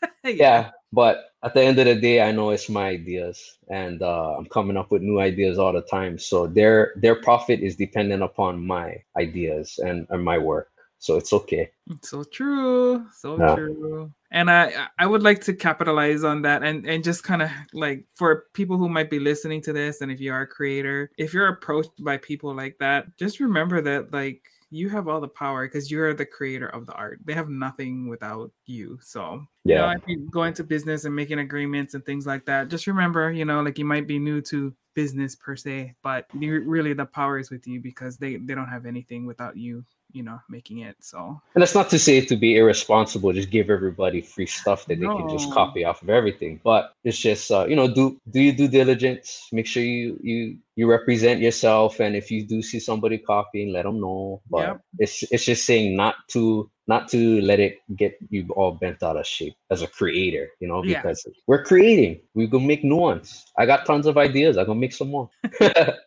yeah. 0.24 0.30
yeah. 0.30 0.70
But 0.92 1.30
at 1.42 1.54
the 1.54 1.62
end 1.62 1.78
of 1.78 1.86
the 1.86 1.94
day, 1.96 2.20
I 2.22 2.32
know 2.32 2.50
it's 2.50 2.68
my 2.68 2.88
ideas, 2.88 3.56
and 3.68 4.02
uh, 4.02 4.36
I'm 4.36 4.46
coming 4.46 4.76
up 4.76 4.90
with 4.90 5.02
new 5.02 5.18
ideas 5.20 5.58
all 5.58 5.72
the 5.72 5.82
time. 5.82 6.18
So 6.18 6.46
their 6.46 6.92
their 6.96 7.16
profit 7.16 7.60
is 7.60 7.76
dependent 7.76 8.22
upon 8.22 8.66
my 8.66 9.02
ideas 9.16 9.78
and, 9.78 10.06
and 10.10 10.22
my 10.24 10.38
work 10.38 10.68
so 11.02 11.16
it's 11.16 11.32
okay 11.32 11.68
so 12.00 12.22
true 12.22 13.04
so 13.12 13.36
yeah. 13.36 13.56
true 13.56 14.08
and 14.30 14.48
i 14.48 14.86
i 15.00 15.04
would 15.04 15.22
like 15.22 15.40
to 15.40 15.52
capitalize 15.52 16.22
on 16.22 16.42
that 16.42 16.62
and 16.62 16.86
and 16.86 17.02
just 17.02 17.24
kind 17.24 17.42
of 17.42 17.50
like 17.74 18.04
for 18.14 18.44
people 18.54 18.78
who 18.78 18.88
might 18.88 19.10
be 19.10 19.18
listening 19.18 19.60
to 19.60 19.72
this 19.72 20.00
and 20.00 20.12
if 20.12 20.20
you 20.20 20.32
are 20.32 20.42
a 20.42 20.46
creator 20.46 21.10
if 21.18 21.34
you're 21.34 21.48
approached 21.48 21.90
by 22.04 22.16
people 22.16 22.54
like 22.54 22.76
that 22.78 23.04
just 23.18 23.40
remember 23.40 23.80
that 23.82 24.12
like 24.12 24.42
you 24.70 24.88
have 24.88 25.06
all 25.06 25.20
the 25.20 25.28
power 25.28 25.66
because 25.66 25.90
you're 25.90 26.14
the 26.14 26.24
creator 26.24 26.68
of 26.68 26.86
the 26.86 26.94
art. 26.94 27.20
They 27.26 27.34
have 27.34 27.50
nothing 27.50 28.08
without 28.08 28.50
you. 28.64 28.98
So 29.02 29.44
yeah, 29.64 29.74
you 29.74 29.82
know, 29.82 29.90
if 29.90 30.02
you 30.08 30.28
go 30.30 30.44
into 30.44 30.64
business 30.64 31.04
and 31.04 31.14
making 31.14 31.40
agreements 31.40 31.92
and 31.92 32.02
things 32.06 32.26
like 32.26 32.46
that, 32.46 32.68
just 32.68 32.86
remember, 32.86 33.30
you 33.30 33.44
know, 33.44 33.60
like 33.60 33.78
you 33.78 33.84
might 33.84 34.06
be 34.06 34.18
new 34.18 34.40
to 34.42 34.74
business 34.94 35.36
per 35.36 35.56
se, 35.56 35.94
but 36.02 36.26
really 36.32 36.94
the 36.94 37.04
power 37.04 37.38
is 37.38 37.50
with 37.50 37.66
you 37.66 37.80
because 37.80 38.16
they 38.16 38.36
they 38.36 38.54
don't 38.54 38.68
have 38.68 38.86
anything 38.86 39.26
without 39.26 39.58
you 39.58 39.84
you 40.12 40.22
know 40.22 40.40
making 40.48 40.78
it 40.78 40.96
so 41.00 41.40
and 41.54 41.62
that's 41.62 41.74
not 41.74 41.90
to 41.90 41.98
say 41.98 42.20
to 42.20 42.36
be 42.36 42.56
irresponsible 42.56 43.32
just 43.32 43.50
give 43.50 43.70
everybody 43.70 44.20
free 44.20 44.46
stuff 44.46 44.86
that 44.86 44.98
they 45.00 45.06
no. 45.06 45.16
can 45.16 45.28
just 45.28 45.50
copy 45.52 45.84
off 45.84 46.02
of 46.02 46.10
everything 46.10 46.60
but 46.62 46.94
it's 47.04 47.18
just 47.18 47.50
uh, 47.50 47.64
you 47.66 47.76
know 47.76 47.92
do 47.92 48.20
do 48.30 48.40
your 48.40 48.54
due 48.54 48.68
diligence 48.68 49.48
make 49.52 49.66
sure 49.66 49.82
you 49.82 50.18
you 50.22 50.56
you 50.76 50.86
represent 50.88 51.40
yourself, 51.40 52.00
and 52.00 52.16
if 52.16 52.30
you 52.30 52.46
do 52.46 52.62
see 52.62 52.80
somebody 52.80 53.18
copying, 53.18 53.72
let 53.72 53.84
them 53.84 54.00
know. 54.00 54.40
But 54.50 54.66
Yep. 54.68 54.80
it's 54.98 55.22
it's 55.32 55.44
just 55.44 55.64
saying 55.66 55.96
not 55.96 56.14
to 56.28 56.70
not 56.88 57.08
to 57.08 57.40
let 57.42 57.60
it 57.60 57.78
get 57.94 58.18
you 58.28 58.44
all 58.56 58.72
bent 58.72 59.02
out 59.04 59.16
of 59.16 59.24
shape 59.24 59.54
as 59.70 59.82
a 59.82 59.86
creator, 59.86 60.48
you 60.58 60.66
know, 60.66 60.82
Yeah. 60.82 61.00
because 61.00 61.24
we're 61.46 61.62
creating. 61.62 62.20
We 62.34 62.46
gonna 62.48 62.66
make 62.66 62.82
new 62.82 62.96
ones. 62.96 63.44
I 63.56 63.66
got 63.66 63.86
tons 63.86 64.06
of 64.06 64.18
ideas. 64.18 64.56
I'm 64.56 64.66
gonna 64.66 64.80
make 64.80 64.92
some 64.92 65.10
more. 65.10 65.30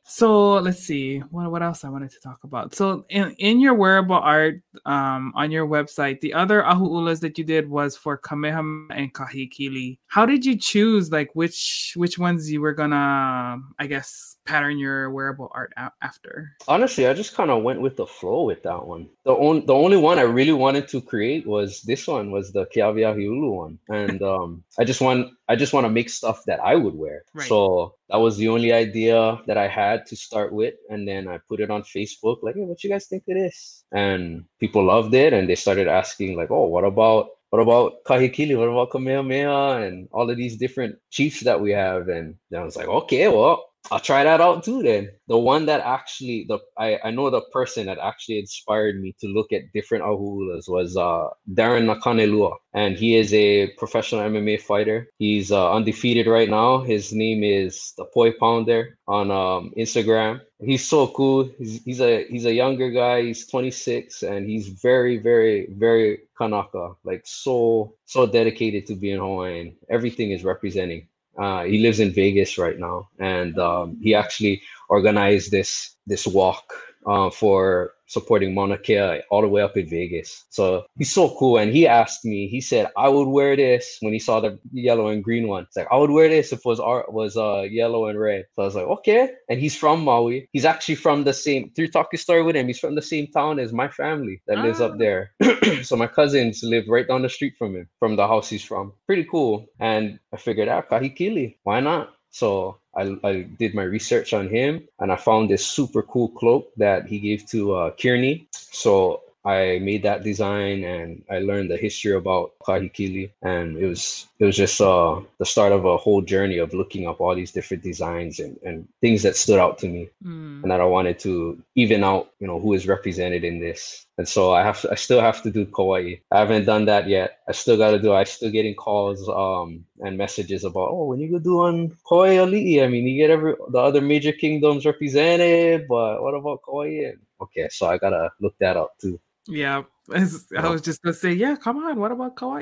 So 0.07 0.53
let's 0.53 0.79
see 0.79 1.19
what 1.31 1.49
what 1.51 1.63
else 1.63 1.83
I 1.83 1.89
wanted 1.89 2.11
to 2.11 2.19
talk 2.19 2.43
about. 2.43 2.75
So 2.75 3.05
in 3.09 3.31
in 3.39 3.59
your 3.59 3.73
wearable 3.73 4.15
art 4.15 4.61
um 4.85 5.33
on 5.35 5.49
your 5.51 5.65
website, 5.67 6.19
the 6.21 6.33
other 6.33 6.61
ahu'ulas 6.61 7.21
that 7.21 7.37
you 7.37 7.43
did 7.43 7.69
was 7.69 7.97
for 7.97 8.17
Kamehameha 8.17 8.93
and 8.99 9.13
Kahekili. 9.13 9.97
How 10.07 10.25
did 10.25 10.45
you 10.45 10.57
choose 10.57 11.11
like 11.11 11.29
which 11.33 11.93
which 11.95 12.19
ones 12.19 12.51
you 12.51 12.61
were 12.61 12.73
gonna 12.73 13.57
I 13.79 13.87
guess 13.87 14.37
pattern 14.55 14.79
your 14.79 15.11
wearable 15.11 15.51
art 15.51 15.73
a- 15.75 15.91
after? 16.01 16.55
Honestly, 16.67 17.07
I 17.07 17.13
just 17.13 17.35
kind 17.35 17.51
of 17.51 17.63
went 17.63 17.81
with 17.81 17.97
the 17.97 18.07
flow 18.07 18.43
with 18.43 18.63
that 18.63 18.87
one. 18.87 19.09
The 19.25 19.35
only 19.35 19.65
the 19.65 19.73
only 19.73 19.97
one 19.97 20.17
I 20.17 20.23
really 20.39 20.53
wanted 20.53 20.87
to 20.89 21.01
create 21.01 21.45
was 21.45 21.81
this 21.81 22.07
one, 22.07 22.31
was 22.31 22.53
the 22.53 22.65
Keaweaheulu 22.67 23.51
one, 23.51 23.79
and 23.89 24.21
um, 24.33 24.63
I 24.79 24.85
just 24.85 25.01
want 25.01 25.33
I 25.49 25.55
just 25.57 25.73
want 25.73 25.85
to 25.85 25.91
make 25.97 26.09
stuff 26.09 26.45
that 26.47 26.59
I 26.63 26.75
would 26.75 26.95
wear. 26.95 27.25
Right. 27.33 27.47
So 27.49 27.95
that 28.09 28.23
was 28.25 28.37
the 28.37 28.47
only 28.47 28.71
idea 28.71 29.41
that 29.47 29.57
I 29.57 29.67
had 29.67 30.05
to 30.07 30.15
start 30.15 30.53
with, 30.53 30.75
and 30.89 31.05
then 31.07 31.27
I 31.27 31.39
put 31.49 31.59
it 31.59 31.69
on 31.69 31.83
Facebook, 31.83 32.37
like, 32.41 32.55
hey, 32.55 32.63
what 32.63 32.83
you 32.83 32.89
guys 32.89 33.07
think 33.07 33.23
of 33.27 33.35
this? 33.35 33.83
And 33.91 34.45
people 34.59 34.85
loved 34.85 35.13
it, 35.13 35.33
and 35.33 35.49
they 35.49 35.55
started 35.55 35.87
asking, 35.87 36.37
like, 36.37 36.51
oh, 36.51 36.67
what 36.67 36.85
about 36.85 37.35
what 37.49 37.61
about 37.61 38.03
Kahekili? 38.03 38.57
What 38.57 38.67
about 38.69 38.91
Kamehameha? 38.91 39.83
And 39.85 40.07
all 40.11 40.29
of 40.29 40.37
these 40.37 40.57
different 40.57 40.97
chiefs 41.09 41.41
that 41.41 41.61
we 41.61 41.71
have. 41.71 42.09
And 42.09 42.35
then 42.49 42.61
I 42.61 42.65
was 42.65 42.75
like, 42.75 42.87
okay, 42.87 43.27
well, 43.29 43.63
I'll 43.91 43.99
try 43.99 44.23
that 44.23 44.41
out 44.41 44.63
too 44.63 44.81
then. 44.81 45.11
The 45.27 45.37
one 45.37 45.67
that 45.67 45.81
actually 45.81 46.45
the 46.47 46.59
I, 46.77 46.99
I 47.03 47.11
know 47.11 47.29
the 47.29 47.41
person 47.53 47.85
that 47.85 47.99
actually 47.99 48.39
inspired 48.39 48.99
me 48.99 49.15
to 49.19 49.27
look 49.27 49.53
at 49.53 49.71
different 49.73 50.03
ahu'ulas 50.03 50.67
was 50.67 50.97
uh 50.97 51.29
Darren 51.53 51.85
Nakanelua. 51.85 52.55
And 52.73 52.97
he 52.97 53.15
is 53.15 53.33
a 53.33 53.67
professional 53.77 54.21
MMA 54.21 54.61
fighter. 54.61 55.07
He's 55.19 55.51
uh, 55.51 55.71
undefeated 55.71 56.27
right 56.27 56.49
now. 56.49 56.79
His 56.79 57.13
name 57.13 57.43
is 57.43 57.93
the 57.97 58.05
Poi 58.05 58.31
Pounder 58.33 58.97
on 59.07 59.31
um, 59.31 59.71
Instagram. 59.77 60.41
He's 60.59 60.85
so 60.85 61.07
cool. 61.07 61.49
He's, 61.57 61.83
he's 61.83 62.01
a 62.01 62.25
he's 62.27 62.45
a 62.45 62.53
younger 62.53 62.89
guy. 62.89 63.21
He's 63.21 63.45
26 63.47 64.23
and 64.23 64.49
he's 64.49 64.69
very 64.69 65.17
very 65.17 65.67
very 65.71 66.21
Kanaka. 66.37 66.95
Like 67.03 67.21
so 67.25 67.93
so 68.05 68.25
dedicated 68.25 68.87
to 68.87 68.95
being 68.95 69.19
Hawaiian. 69.19 69.75
Everything 69.89 70.31
is 70.31 70.43
representing. 70.43 71.07
Uh, 71.37 71.63
he 71.63 71.79
lives 71.79 71.99
in 71.99 72.11
Vegas 72.11 72.57
right 72.57 72.79
now, 72.79 73.09
and 73.19 73.57
um, 73.59 73.97
he 74.01 74.15
actually 74.15 74.61
organized 74.89 75.51
this 75.51 75.95
this 76.07 76.25
walk 76.27 76.73
uh, 77.05 77.29
for 77.29 77.94
supporting 78.07 78.53
Mauna 78.53 78.77
Kea 78.77 79.21
all 79.29 79.41
the 79.41 79.47
way 79.47 79.61
up 79.61 79.75
in 79.77 79.87
Vegas. 79.89 80.45
So 80.49 80.85
he's 80.97 81.13
so 81.13 81.35
cool, 81.37 81.57
and 81.57 81.71
he 81.71 81.87
asked 81.87 82.25
me. 82.25 82.47
He 82.47 82.61
said 82.61 82.89
I 82.97 83.09
would 83.09 83.27
wear 83.27 83.55
this 83.55 83.97
when 84.01 84.13
he 84.13 84.19
saw 84.19 84.39
the 84.39 84.59
yellow 84.71 85.07
and 85.07 85.23
green 85.23 85.47
one. 85.47 85.63
It's 85.63 85.75
like 85.75 85.87
I 85.91 85.97
would 85.97 86.11
wear 86.11 86.29
this 86.29 86.51
if 86.53 86.59
it 86.59 86.65
was 86.65 86.79
art 86.79 87.11
was 87.13 87.37
uh 87.37 87.61
yellow 87.69 88.07
and 88.07 88.19
red. 88.19 88.45
So 88.53 88.61
I 88.61 88.65
was 88.65 88.75
like, 88.75 88.85
okay. 88.85 89.29
And 89.49 89.59
he's 89.59 89.75
from 89.77 90.03
Maui. 90.03 90.47
He's 90.53 90.65
actually 90.65 90.95
from 90.95 91.23
the 91.23 91.33
same. 91.33 91.71
Through 91.75 91.89
talking 91.89 92.19
story 92.19 92.43
with 92.43 92.55
him, 92.55 92.67
he's 92.67 92.79
from 92.79 92.95
the 92.95 93.01
same 93.01 93.27
town 93.27 93.59
as 93.59 93.73
my 93.73 93.87
family 93.87 94.41
that 94.47 94.59
lives 94.59 94.81
Ah. 94.81 94.85
up 94.85 94.97
there. 94.99 95.31
so 95.83 95.95
my 95.95 96.07
cousins 96.07 96.63
live 96.63 96.85
right 96.87 97.07
down 97.07 97.21
the 97.23 97.29
street 97.29 97.55
from 97.57 97.75
him, 97.75 97.87
from 97.99 98.15
the 98.15 98.27
house 98.27 98.49
he's 98.49 98.63
from. 98.63 98.93
Pretty 99.07 99.25
cool. 99.29 99.65
And 99.79 100.19
I 100.33 100.37
figured 100.37 100.67
out 100.67 100.89
Kahekili. 100.89 101.57
Why 101.63 101.79
not? 101.79 102.09
So 102.29 102.79
I, 102.95 103.17
I 103.23 103.41
did 103.59 103.73
my 103.75 103.83
research 103.83 104.33
on 104.33 104.49
him 104.49 104.87
and 104.99 105.11
I 105.11 105.15
found 105.17 105.49
this 105.49 105.65
super 105.65 106.01
cool 106.03 106.29
cloak 106.29 106.71
that 106.77 107.07
he 107.07 107.19
gave 107.19 107.45
to 107.49 107.73
uh, 107.75 107.91
Kearney. 107.91 108.47
So 108.51 109.21
I 109.43 109.79
made 109.79 110.01
that 110.03 110.23
design 110.23 110.83
and 110.83 111.23
I 111.29 111.37
learned 111.39 111.69
the 111.69 111.77
history 111.77 112.13
about 112.15 112.53
Kahekili 112.65 113.29
and 113.43 113.77
it 113.77 113.85
was 113.85 114.27
it 114.39 114.45
was 114.45 114.57
just 114.57 114.81
uh, 114.81 115.19
the 115.37 115.45
start 115.45 115.71
of 115.71 115.85
a 115.85 115.97
whole 115.97 116.21
journey 116.21 116.57
of 116.57 116.73
looking 116.73 117.07
up 117.07 117.21
all 117.21 117.35
these 117.35 117.51
different 117.51 117.83
designs 117.83 118.39
and, 118.39 118.57
and 118.65 118.87
things 119.01 119.21
that 119.21 119.35
stood 119.35 119.59
out 119.59 119.77
to 119.79 119.87
me 119.87 120.09
Mm. 120.25 120.63
and 120.63 120.71
that 120.71 120.81
I 120.81 120.85
wanted 120.85 121.19
to 121.19 121.61
even 121.75 122.03
out, 122.03 122.31
you 122.39 122.47
know, 122.47 122.59
who 122.59 122.73
is 122.73 122.87
represented 122.87 123.43
in 123.43 123.59
this. 123.59 124.04
And 124.17 124.27
so 124.27 124.53
I 124.53 124.63
have 124.63 124.81
to, 124.81 124.91
I 124.91 124.95
still 124.95 125.19
have 125.19 125.41
to 125.43 125.51
do 125.51 125.65
Kauai. 125.65 126.15
I 126.31 126.39
haven't 126.39 126.65
done 126.65 126.85
that 126.85 127.07
yet. 127.09 127.39
I 127.49 127.51
still 127.51 127.77
got 127.77 127.91
to 127.91 127.99
do. 127.99 128.13
I 128.13 128.23
still 128.23 128.49
getting 128.49 128.75
calls 128.75 129.27
um 129.27 129.85
and 129.99 130.17
messages 130.17 130.63
about 130.63 130.89
oh 130.91 131.05
when 131.05 131.19
you 131.19 131.31
go 131.31 131.39
do 131.39 131.61
on 131.61 131.95
Kauai 132.07 132.35
Ali'i. 132.35 132.83
I 132.83 132.87
mean 132.87 133.05
you 133.05 133.17
get 133.17 133.29
every 133.29 133.55
the 133.69 133.79
other 133.79 134.01
major 134.01 134.31
kingdoms 134.31 134.85
represented, 134.85 135.87
but 135.87 136.23
what 136.23 136.33
about 136.33 136.61
Kauai? 136.63 137.13
Okay, 137.41 137.67
so 137.69 137.87
I 137.87 137.97
gotta 137.97 138.31
look 138.39 138.55
that 138.59 138.77
up 138.77 138.97
too. 138.99 139.19
Yeah. 139.47 139.83
I 140.13 140.69
was 140.69 140.81
just 140.81 141.01
gonna 141.01 141.13
say, 141.13 141.33
yeah, 141.33 141.55
come 141.55 141.83
on, 141.83 141.99
what 141.99 142.11
about 142.11 142.37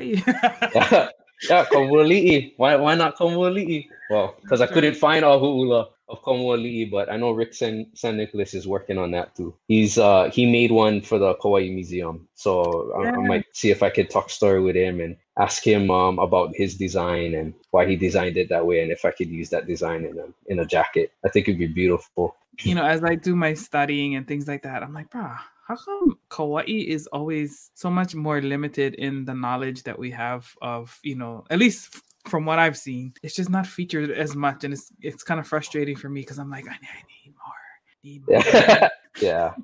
yeah, 0.74 1.08
yeah, 1.48 1.64
Kaumuali'i. 1.64 2.54
Why 2.56 2.76
why 2.76 2.94
not 2.94 3.16
Kaumuali'i? 3.16 3.88
Well, 4.10 4.36
because 4.40 4.60
I 4.60 4.66
couldn't 4.66 4.96
find 4.96 5.24
Ahu'ula 5.24 5.88
of 6.08 6.22
Kaumuali'i, 6.22 6.90
but 6.90 7.10
I 7.10 7.16
know 7.16 7.32
Rick 7.32 7.54
San, 7.54 7.86
San 7.94 8.16
Nicolas 8.16 8.52
is 8.54 8.68
working 8.68 8.98
on 8.98 9.10
that 9.12 9.34
too. 9.34 9.54
He's 9.68 9.96
uh 9.98 10.30
he 10.30 10.50
made 10.50 10.70
one 10.70 11.00
for 11.00 11.18
the 11.18 11.34
Kauai 11.34 11.68
Museum, 11.70 12.28
so 12.34 12.92
I, 12.96 13.08
I 13.08 13.26
might 13.26 13.44
see 13.52 13.70
if 13.70 13.82
I 13.82 13.90
could 13.90 14.10
talk 14.10 14.30
story 14.30 14.60
with 14.60 14.76
him 14.76 15.00
and 15.00 15.16
ask 15.38 15.66
him 15.66 15.90
um 15.90 16.18
about 16.18 16.54
his 16.54 16.76
design 16.76 17.34
and 17.34 17.54
why 17.70 17.86
he 17.86 17.96
designed 17.96 18.36
it 18.36 18.48
that 18.50 18.66
way, 18.66 18.82
and 18.82 18.92
if 18.92 19.04
I 19.04 19.10
could 19.10 19.28
use 19.28 19.50
that 19.50 19.66
design 19.66 20.04
in 20.04 20.18
a 20.18 20.26
in 20.46 20.58
a 20.60 20.66
jacket. 20.66 21.12
I 21.24 21.28
think 21.28 21.48
it'd 21.48 21.58
be 21.58 21.66
beautiful. 21.66 22.36
you 22.62 22.74
know, 22.74 22.84
as 22.84 23.02
I 23.02 23.14
do 23.16 23.34
my 23.34 23.54
studying 23.54 24.14
and 24.14 24.28
things 24.28 24.46
like 24.46 24.62
that, 24.62 24.82
I'm 24.82 24.94
like, 24.94 25.10
bruh, 25.10 25.38
how 25.66 25.76
come 25.76 26.18
Kauai 26.28 26.64
is 26.66 27.06
always 27.08 27.70
so 27.74 27.90
much 27.90 28.14
more 28.14 28.40
limited 28.40 28.94
in 28.94 29.24
the 29.24 29.34
knowledge 29.34 29.84
that 29.84 29.98
we 29.98 30.10
have 30.10 30.54
of, 30.60 30.98
you 31.02 31.16
know, 31.16 31.44
at 31.48 31.58
least 31.58 32.02
from 32.26 32.44
what 32.44 32.58
I've 32.58 32.76
seen, 32.76 33.14
it's 33.22 33.34
just 33.34 33.50
not 33.50 33.66
featured 33.66 34.10
as 34.10 34.34
much, 34.34 34.64
and 34.64 34.74
it's 34.74 34.92
it's 35.00 35.22
kind 35.22 35.40
of 35.40 35.46
frustrating 35.46 35.96
for 35.96 36.08
me 36.08 36.20
because 36.20 36.38
I'm 36.38 36.50
like, 36.50 36.66
I, 36.68 36.72
I 36.72 37.02
need 37.08 37.34
more, 37.36 37.62
need 38.02 38.80
more. 38.80 38.90
Yeah, 39.20 39.54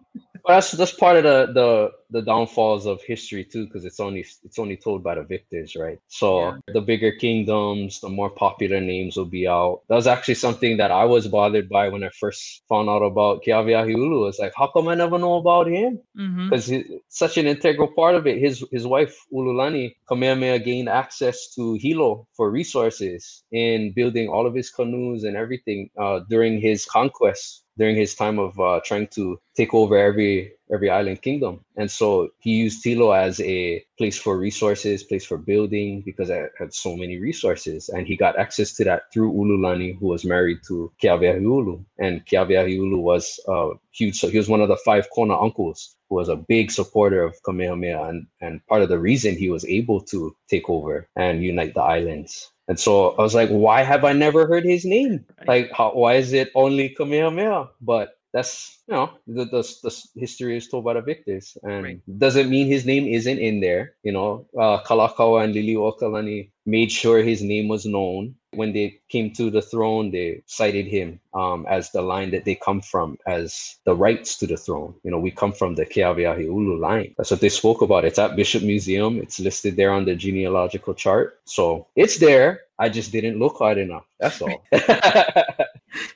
But 0.44 0.54
that's 0.54 0.72
that's 0.72 0.92
part 0.92 1.16
of 1.16 1.24
the 1.24 1.52
the 1.52 1.90
the 2.10 2.22
downfalls 2.22 2.86
of 2.86 3.02
history 3.02 3.44
too, 3.44 3.66
because 3.66 3.84
it's 3.84 4.00
only 4.00 4.20
it's 4.44 4.58
only 4.58 4.76
told 4.76 5.02
by 5.02 5.14
the 5.14 5.22
victors, 5.22 5.76
right? 5.76 5.98
So 6.08 6.38
Yeah. 6.40 6.58
the 6.74 6.80
bigger 6.80 7.12
kingdoms, 7.12 8.00
the 8.00 8.08
more 8.08 8.30
popular 8.30 8.80
names 8.80 9.16
will 9.16 9.26
be 9.26 9.46
out. 9.46 9.82
That 9.88 9.96
was 9.96 10.06
actually 10.06 10.34
something 10.34 10.76
that 10.78 10.90
I 10.90 11.04
was 11.04 11.28
bothered 11.28 11.68
by 11.68 11.88
when 11.88 12.04
I 12.04 12.10
first 12.18 12.62
found 12.68 12.88
out 12.88 13.02
about 13.02 13.42
Keaweaheulu. 13.44 14.28
It's 14.28 14.38
like, 14.38 14.52
how 14.56 14.68
come 14.68 14.88
I 14.88 14.94
never 14.94 15.18
know 15.18 15.34
about 15.36 15.66
him? 15.68 16.00
because 16.48 16.66
he's 16.66 16.84
such 17.08 17.36
an 17.38 17.46
integral 17.46 17.88
part 17.94 18.14
of 18.14 18.26
it. 18.26 18.38
His 18.38 18.64
his 18.72 18.86
wife 18.86 19.14
Ululani 19.32 19.94
Kamehameha 20.08 20.58
gained 20.60 20.88
access 20.88 21.52
to 21.54 21.74
Hilo 21.74 22.26
for 22.36 22.50
resources 22.50 23.44
in 23.52 23.92
building 23.94 24.28
all 24.28 24.46
of 24.46 24.54
his 24.54 24.70
canoes 24.70 25.24
and 25.24 25.36
everything 25.36 25.90
uh, 25.98 26.20
during 26.28 26.60
his 26.60 26.84
conquest, 26.84 27.64
during 27.80 27.96
his 27.96 28.14
time 28.14 28.38
of 28.38 28.60
uh, 28.60 28.78
trying 28.84 29.08
to 29.08 29.40
take 29.56 29.72
over 29.72 29.96
every 29.96 30.52
every 30.72 30.90
island 30.90 31.20
kingdom. 31.22 31.64
And 31.76 31.90
so 31.90 32.28
he 32.38 32.50
used 32.50 32.84
Hilo 32.84 33.10
as 33.10 33.40
a 33.40 33.84
place 33.98 34.18
for 34.18 34.38
resources, 34.38 35.02
place 35.02 35.24
for 35.24 35.36
building 35.36 36.02
because 36.02 36.30
it 36.30 36.52
had 36.58 36.72
so 36.72 36.96
many 36.96 37.18
resources. 37.18 37.88
And 37.88 38.06
he 38.06 38.16
got 38.16 38.38
access 38.38 38.72
to 38.74 38.84
that 38.84 39.12
through 39.12 39.32
Ululani, 39.32 39.98
who 39.98 40.06
was 40.06 40.24
married 40.24 40.58
to 40.68 40.92
Keaweaheulu. 41.02 41.84
And 41.98 42.24
Keaweaheulu 42.26 43.00
was 43.02 43.40
uh, 43.48 43.70
huge. 43.92 44.16
So 44.20 44.28
he 44.28 44.38
was 44.38 44.48
one 44.48 44.60
of 44.60 44.68
the 44.68 44.76
five 44.84 45.08
Kona 45.12 45.40
uncles 45.40 45.96
who 46.08 46.16
was 46.16 46.28
a 46.28 46.36
big 46.36 46.70
supporter 46.70 47.22
of 47.24 47.42
Kamehameha 47.44 48.04
and, 48.04 48.26
and 48.40 48.64
part 48.66 48.82
of 48.82 48.90
the 48.90 48.98
reason 48.98 49.36
he 49.36 49.50
was 49.50 49.64
able 49.64 50.00
to 50.02 50.36
take 50.48 50.68
over 50.68 51.08
and 51.16 51.42
unite 51.42 51.74
the 51.74 51.82
islands. 51.82 52.52
And 52.70 52.78
so 52.78 53.16
I 53.18 53.22
was 53.22 53.34
like, 53.34 53.50
why 53.50 53.82
have 53.82 54.04
I 54.04 54.12
never 54.12 54.46
heard 54.46 54.64
his 54.64 54.84
name? 54.84 55.26
Right. 55.40 55.48
Like, 55.48 55.72
how, 55.72 55.90
why 55.92 56.14
is 56.14 56.32
it 56.32 56.52
only 56.54 56.90
Kamehameha? 56.90 57.68
But 57.80 58.19
that's, 58.32 58.78
you 58.86 58.94
know, 58.94 59.10
the, 59.26 59.44
the, 59.46 59.62
the 59.82 60.04
history 60.20 60.56
is 60.56 60.68
told 60.68 60.84
by 60.84 60.94
the 60.94 61.00
victors. 61.02 61.56
And 61.62 61.82
Right. 61.84 62.18
doesn't 62.18 62.50
mean 62.50 62.66
his 62.68 62.86
name 62.86 63.06
isn't 63.06 63.38
in 63.38 63.60
there. 63.60 63.94
You 64.02 64.12
know, 64.12 64.46
uh, 64.58 64.82
Kalakaua 64.84 65.44
and 65.44 65.54
Liliuokalani 65.54 66.50
made 66.66 66.92
sure 66.92 67.22
his 67.22 67.42
name 67.42 67.68
was 67.68 67.86
known. 67.86 68.36
When 68.52 68.72
they 68.72 68.98
came 69.08 69.32
to 69.34 69.50
the 69.50 69.62
throne, 69.62 70.10
they 70.10 70.42
cited 70.46 70.86
him 70.86 71.20
um, 71.34 71.66
as 71.68 71.90
the 71.92 72.02
line 72.02 72.30
that 72.32 72.44
they 72.44 72.56
come 72.56 72.80
from, 72.80 73.16
as 73.26 73.76
the 73.84 73.94
rights 73.94 74.36
to 74.38 74.46
the 74.46 74.56
throne. 74.56 74.94
You 75.04 75.10
know, 75.12 75.18
we 75.20 75.30
come 75.30 75.52
from 75.52 75.76
the 75.76 75.86
Keaweaheulu 75.86 76.78
line. 76.80 77.14
That's 77.16 77.30
what 77.30 77.40
they 77.40 77.48
spoke 77.48 77.80
about. 77.80 78.04
It's 78.04 78.18
at 78.18 78.34
Bishop 78.36 78.62
Museum. 78.64 79.18
It's 79.20 79.38
listed 79.38 79.76
there 79.76 79.92
on 79.92 80.04
the 80.04 80.16
genealogical 80.16 80.94
chart. 80.94 81.38
So 81.44 81.86
it's 81.94 82.18
there. 82.18 82.62
I 82.78 82.88
just 82.88 83.12
didn't 83.12 83.38
look 83.38 83.56
hard 83.58 83.78
enough. 83.78 84.04
That's 84.18 84.40
all. 84.42 84.64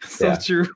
so 0.09 0.29
Yeah. 0.29 0.37
true. 0.37 0.67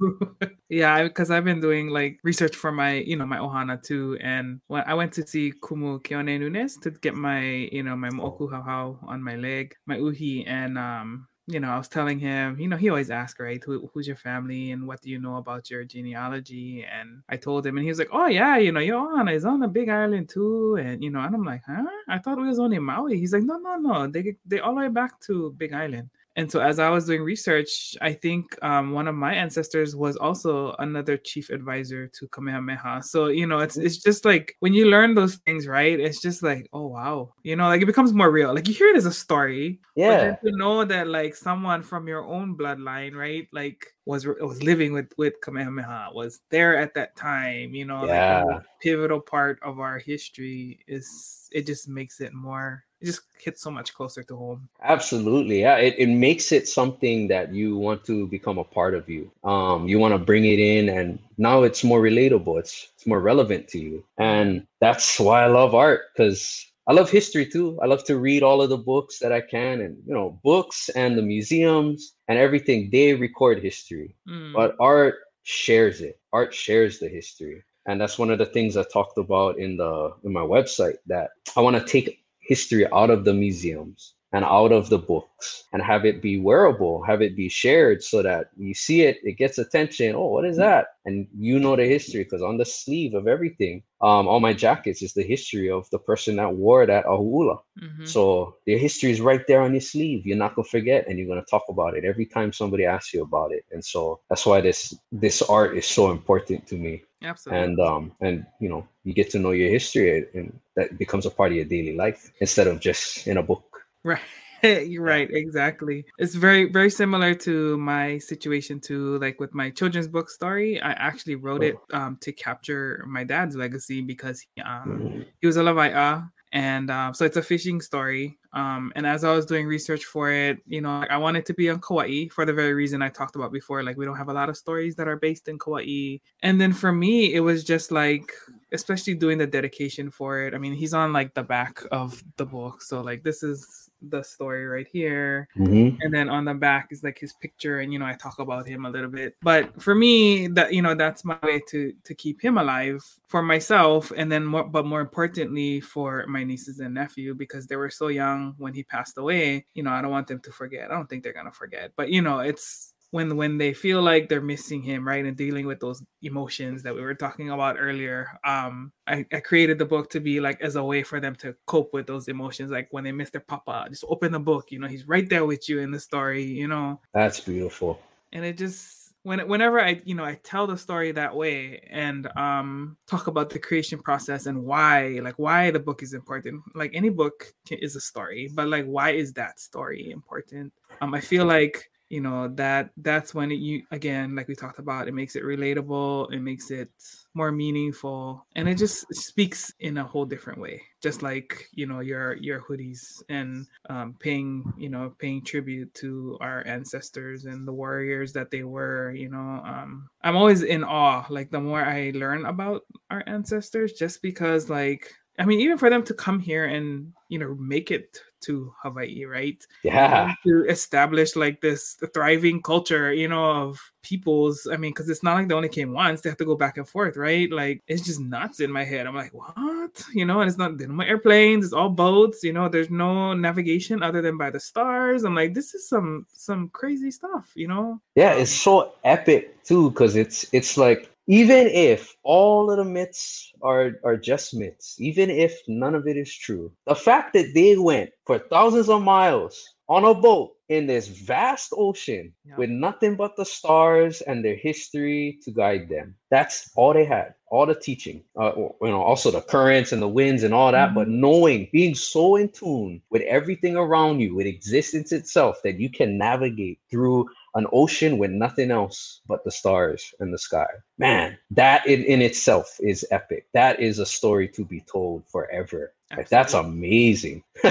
yeah, 0.69 1.03
because 1.05 1.31
I've 1.31 1.45
been 1.45 1.61
doing 1.61 1.89
like 1.89 2.19
research 2.25 2.57
for 2.57 2.73
my, 2.73 2.95
you 2.95 3.17
know, 3.17 3.27
my 3.27 3.39
ohana 3.39 3.83
too. 3.83 4.19
And 4.21 4.61
when 4.69 4.85
I 4.87 4.95
went 4.95 5.13
to 5.15 5.27
see 5.27 5.53
Kumu 5.63 6.03
Keone 6.03 6.39
Nunes 6.41 6.77
to 6.79 6.91
get 6.91 7.15
my, 7.15 7.69
you 7.73 7.83
know, 7.83 7.97
my 7.97 8.11
moku 8.11 8.51
hauhau 8.51 8.99
on 9.07 9.23
my 9.23 9.37
leg, 9.37 9.75
my 9.87 9.97
uhi, 9.99 10.45
and 10.47 10.79
um 10.79 11.29
you 11.51 11.61
know, 11.61 11.71
I 11.71 11.79
was 11.79 11.89
telling 11.89 12.19
him, 12.19 12.61
you 12.61 12.69
know, 12.69 12.77
he 12.77 12.91
always 12.91 13.11
asks, 13.11 13.41
right, 13.41 13.63
Who, 13.65 13.89
who's 13.95 14.07
your 14.07 14.17
family 14.17 14.71
and 14.71 14.87
what 14.87 15.01
do 15.01 15.09
you 15.09 15.19
know 15.19 15.37
about 15.37 15.71
your 15.71 15.83
genealogy? 15.83 16.85
And 16.85 17.23
I 17.31 17.39
told 17.39 17.65
him, 17.67 17.79
and 17.79 17.85
he 17.85 17.91
was 17.91 17.99
like, 17.99 18.11
oh 18.13 18.27
yeah, 18.27 18.59
you 18.59 18.71
know, 18.71 18.81
your 18.81 18.99
aunt 19.19 19.31
is 19.31 19.47
on 19.47 19.61
the 19.61 19.69
Big 19.69 19.89
Island 19.89 20.29
too, 20.29 20.77
and 20.77 21.03
you 21.03 21.09
know, 21.11 21.21
and 21.21 21.35
I'm 21.35 21.45
like, 21.45 21.63
huh? 21.67 21.85
I 22.07 22.19
thought 22.19 22.39
it 22.39 22.43
was 22.43 22.59
only 22.59 22.79
Maui. 22.79 23.19
He's 23.19 23.33
like, 23.33 23.45
no, 23.45 23.57
no, 23.57 23.77
no, 23.77 24.07
they 24.09 24.37
they 24.45 24.61
all 24.61 24.75
the 24.75 24.83
way 24.83 24.89
back 24.89 25.21
to 25.21 25.53
Big 25.57 25.73
Island. 25.73 26.11
And 26.39 26.49
so, 26.53 26.61
as 26.61 26.79
I 26.79 26.89
was 26.89 27.07
doing 27.07 27.23
research, 27.23 27.97
I 28.01 28.13
think 28.13 28.57
um, 28.63 28.93
one 28.93 29.09
of 29.09 29.17
my 29.17 29.35
ancestors 29.35 29.97
was 29.97 30.17
also 30.17 30.73
another 30.79 31.17
chief 31.17 31.51
advisor 31.51 32.07
to 32.07 32.29
Kamehameha. 32.29 33.03
So 33.03 33.27
you 33.27 33.45
know, 33.45 33.59
it's 33.59 33.77
it's 33.77 33.97
just 33.97 34.25
like 34.25 34.55
when 34.61 34.73
you 34.73 34.87
learn 34.87 35.17
those 35.17 35.35
things, 35.39 35.67
right? 35.67 35.99
It's 35.99 36.23
just 36.23 36.45
like, 36.45 36.69
oh 36.73 36.87
wow, 36.87 37.35
you 37.43 37.57
know, 37.57 37.67
like 37.67 37.83
it 37.83 37.87
becomes 37.87 38.15
more 38.15 38.31
real. 38.31 38.55
Like 38.55 38.69
you 38.69 38.75
hear 38.75 38.87
it 38.87 38.97
as 38.97 39.05
a 39.05 39.13
story, 39.13 39.81
yeah. 39.97 40.37
to 40.37 40.53
know 40.53 40.85
that 40.85 41.09
like 41.09 41.35
someone 41.35 41.83
from 41.83 42.07
your 42.07 42.25
own 42.25 42.57
bloodline, 42.57 43.17
right, 43.17 43.49
like 43.53 43.85
was 44.07 44.25
was 44.25 44.63
living 44.63 44.93
with 44.93 45.13
with 45.19 45.35
Kamehameha, 45.43 46.11
was 46.15 46.41
there 46.51 46.79
at 46.79 46.95
that 46.95 47.17
time, 47.17 47.75
you 47.75 47.85
know, 47.85 48.07
yeah. 48.07 48.45
like 48.45 48.63
pivotal 48.81 49.21
part 49.21 49.59
of 49.65 49.81
our 49.81 49.99
history 49.99 50.79
is 50.87 51.49
it 51.51 51.67
just 51.67 51.89
makes 51.89 52.21
it 52.21 52.33
more 52.33 52.85
it 53.01 53.07
just 53.07 53.23
hits 53.39 53.63
so 53.63 53.71
much 53.71 53.95
closer 53.95 54.23
to 54.25 54.37
home. 54.37 54.69
Absolutely. 54.83 55.61
Yeah. 55.61 55.77
It, 55.77 55.95
it 55.99 56.09
makes 56.09 56.51
it 56.51 56.67
something 56.67 57.29
that 57.29 57.55
you 57.55 57.77
want 57.77 58.05
to 58.07 58.27
become 58.27 58.59
a 58.59 58.65
part 58.65 58.95
of 58.95 59.09
you. 59.09 59.31
Um, 59.45 59.87
you 59.87 59.99
want 59.99 60.15
to 60.15 60.19
bring 60.19 60.45
it 60.45 60.59
in 60.59 60.89
and 60.89 61.19
now 61.37 61.63
it's 61.63 61.85
more 61.85 62.03
relatable. 62.03 62.59
It's 62.59 62.89
it's 62.95 63.07
more 63.07 63.21
relevant 63.21 63.69
to 63.69 63.79
you. 63.79 64.05
And 64.19 64.67
that's 64.81 65.21
why 65.21 65.45
I 65.45 65.47
love 65.47 65.75
art 65.75 66.07
because 66.13 66.67
I 66.89 66.93
love 66.93 67.11
history 67.11 67.47
too. 67.47 67.79
I 67.81 67.87
love 67.87 68.05
to 68.05 68.19
read 68.19 68.43
all 68.43 68.63
of 68.63 68.71
the 68.71 68.79
books 68.79 69.19
that 69.21 69.31
I 69.31 69.43
can 69.43 69.81
and 69.81 69.97
you 70.07 70.15
know, 70.15 70.41
books 70.43 70.89
and 70.91 71.17
the 71.17 71.23
museums 71.23 72.15
and 72.27 72.39
everything, 72.39 72.89
they 72.91 73.15
record 73.15 73.63
history. 73.63 74.17
Mm. 74.29 74.55
But 74.55 74.75
art 74.81 75.17
shares 75.45 76.01
it. 76.01 76.19
Art 76.33 76.53
shares 76.53 76.99
the 76.99 77.09
history. 77.09 77.63
And 77.87 78.01
that's 78.01 78.19
one 78.19 78.31
of 78.31 78.39
the 78.39 78.47
things 78.47 78.77
I 78.77 78.83
talked 78.83 79.17
about 79.17 79.59
in 79.59 79.77
the 79.77 80.15
in 80.25 80.33
my 80.33 80.43
website 80.43 80.97
that 81.07 81.31
I 81.57 81.61
want 81.61 81.77
to 81.77 81.85
take 81.85 82.21
history 82.49 82.87
out 82.93 83.11
of 83.11 83.25
the 83.25 83.35
museums 83.35 84.15
and 84.33 84.45
out 84.45 84.73
of 84.73 84.89
the 84.91 84.99
books 84.99 85.65
and 85.73 85.83
have 85.83 86.05
it 86.05 86.21
be 86.23 86.39
wearable, 86.41 87.03
have 87.05 87.23
it 87.23 87.37
be 87.37 87.49
shared 87.49 88.03
so 88.03 88.23
that 88.23 88.47
you 88.57 88.75
see 88.75 89.03
it, 89.03 89.19
it 89.23 89.39
gets 89.39 89.59
attention. 89.59 90.15
Oh, 90.15 90.27
what 90.29 90.45
is 90.45 90.57
that? 90.57 90.87
And 91.05 91.27
you 91.39 91.59
know 91.59 91.77
the 91.77 91.85
history 91.87 92.25
because 92.25 92.43
on 92.43 92.59
the 92.59 92.65
sleeve 92.65 93.15
of 93.15 93.27
everything, 93.27 93.83
um, 94.01 94.29
all 94.29 94.41
my 94.41 94.53
jackets 94.53 95.03
is 95.03 95.15
the 95.15 95.23
history 95.23 95.71
of 95.71 95.89
the 95.91 95.99
person 95.99 96.37
that 96.37 96.55
wore 96.55 96.87
that 96.87 97.05
ahu'ula. 97.07 97.59
Mhm. 97.81 98.07
So 98.07 98.55
the 98.67 98.77
history 98.79 99.11
is 99.11 99.21
right 99.21 99.45
there 99.47 99.61
on 99.63 99.73
your 99.73 99.81
sleeve. 99.81 100.27
You're 100.27 100.37
not 100.37 100.55
gonna 100.55 100.69
forget, 100.69 101.07
and 101.09 101.19
you're 101.19 101.29
gonna 101.29 101.45
talk 101.51 101.65
about 101.69 101.97
it 101.97 102.05
every 102.05 102.27
time 102.27 102.53
somebody 102.53 102.85
asks 102.85 103.13
you 103.15 103.23
about 103.23 103.53
it. 103.53 103.65
And 103.73 103.85
so 103.85 104.21
that's 104.29 104.47
why 104.47 104.61
this 104.61 104.95
this 105.13 105.43
art 105.43 105.77
is 105.77 105.87
so 105.87 106.11
important 106.11 106.67
to 106.69 106.77
me. 106.77 107.03
Absolutely. 107.23 107.65
And 107.65 107.81
um 107.81 108.13
and 108.21 108.47
you 108.61 108.69
know 108.69 108.87
you 109.05 109.15
get 109.15 109.31
to 109.31 109.39
know 109.39 109.53
your 109.53 109.71
history, 109.71 110.27
and 110.35 110.53
that 110.77 110.99
becomes 110.99 111.27
a 111.27 111.31
part 111.31 111.51
of 111.53 111.57
your 111.57 111.65
daily 111.65 111.97
life 111.97 112.31
instead 112.41 112.67
of 112.67 112.81
just 112.81 113.27
in 113.27 113.37
a 113.39 113.43
book. 113.43 113.65
Right. 114.09 114.21
You're 114.91 115.05
right, 115.05 115.29
exactly. 115.31 116.05
It's 116.19 116.35
very, 116.35 116.65
very 116.65 116.91
similar 116.91 117.33
to 117.47 117.79
my 117.79 118.19
situation 118.19 118.81
too. 118.81 119.19
Like 119.19 119.39
with 119.39 119.55
my 119.55 119.71
children's 119.71 120.09
book 120.09 120.29
story, 120.29 120.81
I 120.81 120.93
actually 120.93 121.37
wrote 121.37 121.63
it 121.63 121.77
um, 121.93 122.17
to 122.23 122.33
capture 122.33 123.05
my 123.07 123.23
dad's 123.23 123.55
legacy 123.55 124.01
because 124.01 124.41
he, 124.41 124.61
um, 124.63 124.99
Mhm. 125.15 125.27
he 125.41 125.47
was 125.47 125.57
a 125.59 125.63
lawai'a, 125.63 126.29
and 126.53 126.91
um, 126.91 127.15
so 127.15 127.25
it's 127.25 127.37
a 127.37 127.43
fishing 127.43 127.81
story. 127.81 128.37
Um, 128.53 128.93
and 128.97 129.07
as 129.07 129.23
I 129.23 129.33
was 129.33 129.47
doing 129.47 129.67
research 129.67 130.05
for 130.07 130.33
it, 130.33 130.59
you 130.67 130.81
know, 130.81 131.05
I 131.09 131.19
wanted 131.19 131.47
to 131.47 131.55
be 131.55 131.71
on 131.71 131.81
Kauai 131.81 132.27
for 132.35 132.45
the 132.45 132.53
very 132.55 132.75
reason 132.75 133.01
I 133.03 133.11
talked 133.11 133.37
about 133.37 133.53
before. 133.53 133.85
Like 133.85 133.97
we 133.97 134.07
don't 134.07 134.17
have 134.17 134.31
a 134.31 134.33
lot 134.33 134.49
of 134.49 134.57
stories 134.57 134.97
that 134.97 135.07
are 135.07 135.17
based 135.17 135.47
in 135.47 135.59
Kauai. 135.59 136.19
And 136.43 136.61
then 136.61 136.73
for 136.73 136.91
me, 136.91 137.33
it 137.35 137.41
was 137.41 137.63
just 137.63 137.93
like, 137.93 138.33
especially 138.73 139.15
doing 139.15 139.39
the 139.39 139.47
dedication 139.47 140.11
for 140.11 140.41
it. 140.43 140.55
I 140.55 140.59
mean, 140.59 140.73
he's 140.73 140.95
on 140.95 141.13
like 141.13 141.35
the 141.35 141.43
back 141.45 141.83
of 141.93 142.25
the 142.39 142.47
book, 142.47 142.83
so 142.83 143.03
like 143.03 143.23
this 143.23 143.43
is 143.45 143.88
the 144.03 144.23
story 144.23 144.67
right 144.67 144.87
here. 144.91 145.49
Mhm. 145.57 145.99
and 146.03 146.13
then 146.15 146.29
on 146.29 146.45
the 146.45 146.55
back 146.55 146.89
is 146.91 147.03
like 147.03 147.19
his 147.19 147.33
picture 147.33 147.81
and 147.81 147.93
you 147.93 147.99
know 147.99 148.07
i 148.07 148.15
talk 148.15 148.39
about 148.39 148.67
him 148.67 148.85
a 148.87 148.91
little 148.91 149.11
bit. 149.11 149.37
But 149.43 149.81
for 149.83 149.95
me 149.95 150.47
that 150.49 150.73
you 150.73 150.83
know 150.83 150.95
that's 150.95 151.25
my 151.25 151.39
way 151.43 151.61
to 151.69 151.93
to 152.05 152.15
keep 152.15 152.41
him 152.41 152.59
alive 152.59 153.03
for 153.27 153.43
myself 153.43 154.13
and 154.17 154.31
then 154.31 154.45
more 154.45 154.65
but 154.65 154.87
more 154.87 155.01
importantly 155.01 155.81
for 155.81 156.25
my 156.29 156.45
nieces 156.45 156.81
and 156.81 156.95
nephew 156.95 157.35
because 157.35 157.67
they 157.67 157.77
were 157.77 157.91
so 157.91 158.09
young 158.09 158.55
when 158.59 158.73
he 158.75 158.83
passed 158.85 159.19
away. 159.19 159.67
You 159.75 159.83
know 159.83 159.91
i 159.91 160.01
don't 160.03 160.11
want 160.13 160.27
them 160.29 160.41
to 160.41 160.53
forget. 160.53 160.91
I 160.91 160.95
don't 160.95 161.09
think 161.09 161.23
they're 161.23 161.33
gonna 161.33 161.51
forget. 161.51 161.93
But 161.97 162.11
you 162.11 162.23
know 162.23 162.39
it's 162.41 162.95
when 163.11 163.37
when 163.37 163.59
they 163.59 163.73
feel 163.73 164.03
like 164.03 164.29
they're 164.29 164.41
missing 164.41 164.83
him 164.83 165.07
right 165.07 165.25
and 165.25 165.37
dealing 165.37 165.67
with 165.67 165.81
those 165.81 166.03
emotions 166.23 166.83
that 166.83 166.95
we 166.95 167.01
were 167.01 167.15
talking 167.15 167.51
about 167.51 167.77
earlier 167.79 168.29
um 168.45 168.93
I, 169.07 169.25
I 169.33 169.41
created 169.41 169.79
the 169.79 169.87
book 169.87 170.11
to 170.11 170.21
be 170.21 170.41
like 170.41 170.61
as 170.61 170.77
a 170.77 170.85
way 170.85 171.03
for 171.03 171.21
them 171.21 171.35
to 171.37 171.55
cope 171.67 171.93
with 171.93 172.07
those 172.07 172.29
emotions 172.29 172.71
like 172.71 172.89
when 172.91 173.05
they 173.05 173.13
miss 173.13 173.31
their 173.31 173.41
papa 173.41 173.87
just 173.89 174.05
open 174.09 174.33
the 174.33 174.41
book 174.41 174.71
you 174.71 174.79
know 174.79 174.89
he's 174.89 175.09
right 175.09 175.29
there 175.29 175.45
with 175.47 175.69
you 175.69 175.81
in 175.81 175.91
the 175.91 176.01
story 176.01 176.43
you 176.43 176.69
know 176.69 177.01
That's 177.15 177.41
beautiful. 177.41 178.01
and 178.33 178.45
it 178.45 178.59
just 178.59 179.15
when 179.23 179.47
whenever 179.49 179.81
I 179.81 180.01
you 180.05 180.15
know 180.15 180.25
I 180.25 180.39
tell 180.43 180.67
the 180.67 180.79
story 180.79 181.13
that 181.13 181.35
way 181.35 181.83
and 181.91 182.29
um 182.37 182.97
talk 183.07 183.27
about 183.27 183.51
the 183.51 183.59
creation 183.59 183.99
process 183.99 184.47
and 184.47 184.65
why 184.65 185.21
like 185.23 185.35
why 185.39 185.71
the 185.71 185.81
book 185.81 186.03
is 186.03 186.15
important 186.15 186.63
like 186.75 186.93
any 186.95 187.09
book 187.09 187.53
is 187.71 187.97
a 187.97 188.01
story 188.01 188.49
but 188.55 188.69
like 188.69 188.87
why 188.87 189.11
is 189.11 189.33
that 189.35 189.59
story 189.59 190.11
important 190.11 190.73
um 191.01 191.15
I 191.15 191.21
feel 191.21 191.47
like 191.47 191.91
you 192.09 192.21
know 192.21 192.49
that 192.49 192.91
that's 192.99 193.35
when 193.35 193.53
it, 193.53 193.57
you 193.57 193.83
again 193.91 194.35
like 194.35 194.49
we 194.49 194.55
talked 194.55 194.79
about 194.79 195.09
it 195.09 195.15
makes 195.15 195.37
it 195.37 195.43
relatable 195.43 196.33
it 196.33 196.41
makes 196.41 196.71
it 196.71 196.91
more 197.35 197.53
meaningful 197.53 198.47
and 198.57 198.69
it 198.69 198.77
just 198.77 199.07
speaks 199.15 199.73
in 199.81 199.99
a 199.99 200.05
whole 200.05 200.25
different 200.25 200.59
way 200.59 200.81
just 201.03 201.23
like 201.23 201.69
you 201.73 201.87
know 201.87 202.01
your 202.01 202.35
your 202.37 202.61
hoodies 202.61 203.23
and 203.29 203.67
um, 203.91 204.15
paying 204.19 204.73
you 204.77 204.89
know 204.89 205.15
paying 205.19 205.45
tribute 205.45 205.93
to 205.95 206.37
our 206.41 206.67
ancestors 206.67 207.45
and 207.45 207.69
the 207.69 207.73
warriors 207.73 208.33
that 208.33 208.51
they 208.51 208.63
were 208.63 209.13
you 209.13 209.29
know 209.29 209.63
um, 209.65 210.09
i'm 210.23 210.37
always 210.37 210.63
in 210.63 210.83
awe 210.85 211.25
like 211.29 211.51
the 211.51 211.61
more 211.61 211.85
i 211.85 212.11
learn 212.15 212.47
about 212.47 212.83
our 213.11 213.23
ancestors 213.27 213.93
just 213.93 214.23
because 214.23 214.71
like 214.71 215.13
i 215.39 215.45
mean 215.45 215.61
even 215.61 215.77
for 215.77 215.91
them 215.91 216.03
to 216.03 216.15
come 216.15 216.41
here 216.41 216.65
and 216.65 217.13
you 217.29 217.39
know 217.39 217.55
make 217.59 217.91
it 217.91 218.21
to 218.41 218.73
hawaii 218.83 219.25
right 219.25 219.67
Yeah. 219.83 220.35
to 220.47 220.65
establish 220.69 221.37
like 221.37 221.61
this 221.61 221.97
thriving 222.15 222.63
culture, 222.63 223.13
you 223.13 223.29
know, 223.29 223.51
of 223.51 223.81
peoples. 224.03 224.67
I 224.71 224.77
mean, 224.77 224.93
because 224.93 225.09
it's 225.09 225.23
not 225.23 225.35
like 225.35 225.49
they 225.49 225.55
only 225.55 225.69
came 225.69 225.93
once; 225.93 226.21
they 226.21 226.31
have 226.31 226.39
to 226.39 226.45
go 226.45 226.57
back 226.57 226.79
and 226.79 226.89
forth, 226.89 227.17
right? 227.17 227.51
Like 227.51 227.83
it's 227.89 228.03
just 228.03 228.21
nuts 228.21 228.61
in 228.61 228.73
my 228.73 228.85
head. 228.85 229.07
I'm 229.07 229.15
like, 229.15 229.35
what? 229.35 230.03
You 230.15 230.25
know, 230.25 230.41
and 230.41 230.49
it's 230.49 230.59
not 230.59 230.79
no 230.79 231.05
airplanes; 231.05 231.65
it's 231.65 231.75
all 231.75 231.91
boats. 231.91 232.43
You 232.43 232.53
know, 232.53 232.69
there's 232.69 232.91
no 232.91 233.35
navigation 233.35 234.03
other 234.03 234.23
than 234.23 234.39
by 234.39 234.51
the 234.51 234.61
stars. 234.61 235.25
I'm 235.25 235.35
like, 235.35 235.55
this 235.55 235.75
is 235.75 235.89
some 235.89 236.27
some 236.33 236.69
crazy 236.71 237.11
stuff. 237.11 237.53
You 237.55 237.69
know? 237.69 238.01
Yeah, 238.15 238.35
it's 238.35 238.53
so 238.53 238.93
epic 239.05 239.63
too, 239.65 239.91
because 239.91 240.17
it's 240.17 240.47
it's 240.53 240.77
like 240.77 241.11
even 241.29 241.69
if 241.69 242.17
all 242.25 242.71
of 242.71 242.79
the 242.79 242.85
myths 242.85 243.53
are 243.63 243.93
are 244.05 244.17
just 244.17 244.55
myths, 244.55 244.97
even 245.01 245.31
if 245.31 245.61
none 245.69 245.95
of 245.95 246.09
it 246.09 246.17
is 246.17 246.35
true, 246.35 246.73
the 246.87 246.95
fact 246.97 247.35
that 247.35 247.53
they 247.55 247.77
went 247.77 248.11
for 248.27 248.39
thousands 248.39 248.89
of 248.89 249.03
miles 249.03 249.63
on 249.89 250.05
a 250.05 250.15
boat 250.15 250.53
in 250.69 250.87
this 250.87 251.09
vast 251.09 251.73
ocean 251.77 252.35
Yeah. 252.45 252.57
with 252.59 252.71
nothing 252.71 253.17
but 253.17 253.37
the 253.37 253.45
stars 253.45 254.21
and 254.23 254.45
their 254.45 254.57
history 254.57 255.39
to 255.45 255.51
guide 255.51 255.89
them. 255.89 256.17
That's 256.31 256.71
all 256.77 256.93
they 256.93 257.07
had, 257.07 257.35
all 257.51 257.65
the 257.67 257.75
teaching. 257.75 258.23
Uh, 258.39 258.53
you 258.57 258.75
know, 258.83 259.03
also 259.03 259.31
the 259.31 259.41
currents 259.41 259.93
and 259.93 260.03
the 260.03 260.09
winds 260.09 260.43
and 260.43 260.53
all 260.55 260.73
that, 260.73 260.95
but 260.95 261.09
knowing, 261.09 261.69
being 261.73 261.95
so 261.95 262.37
in 262.37 262.51
tune 262.51 263.01
with 263.11 263.23
everything 263.23 263.77
around 263.77 264.21
you, 264.21 264.35
with 264.35 264.47
existence 264.47 265.13
itself, 265.13 265.63
that 265.65 265.81
you 265.81 265.91
can 265.91 266.19
navigate 266.19 266.81
through 266.91 267.27
an 267.59 267.67
ocean 267.73 268.19
with 268.19 268.31
nothing 268.31 268.71
else 268.71 269.21
but 269.27 269.45
the 269.45 269.51
stars 269.51 270.15
and 270.21 270.33
the 270.33 270.39
sky. 270.39 270.67
Man, 270.97 271.37
that 271.51 271.87
in, 271.87 272.05
in 272.05 272.23
itself 272.23 272.77
is 272.81 273.05
epic. 273.11 273.47
That 273.53 273.81
is 273.81 273.99
a 273.99 274.07
story 274.07 274.49
to 274.49 274.65
be 274.65 274.81
told 274.81 275.27
forever. 275.27 275.93
Like, 276.17 276.29
that's 276.29 276.55
amazing. 276.55 277.43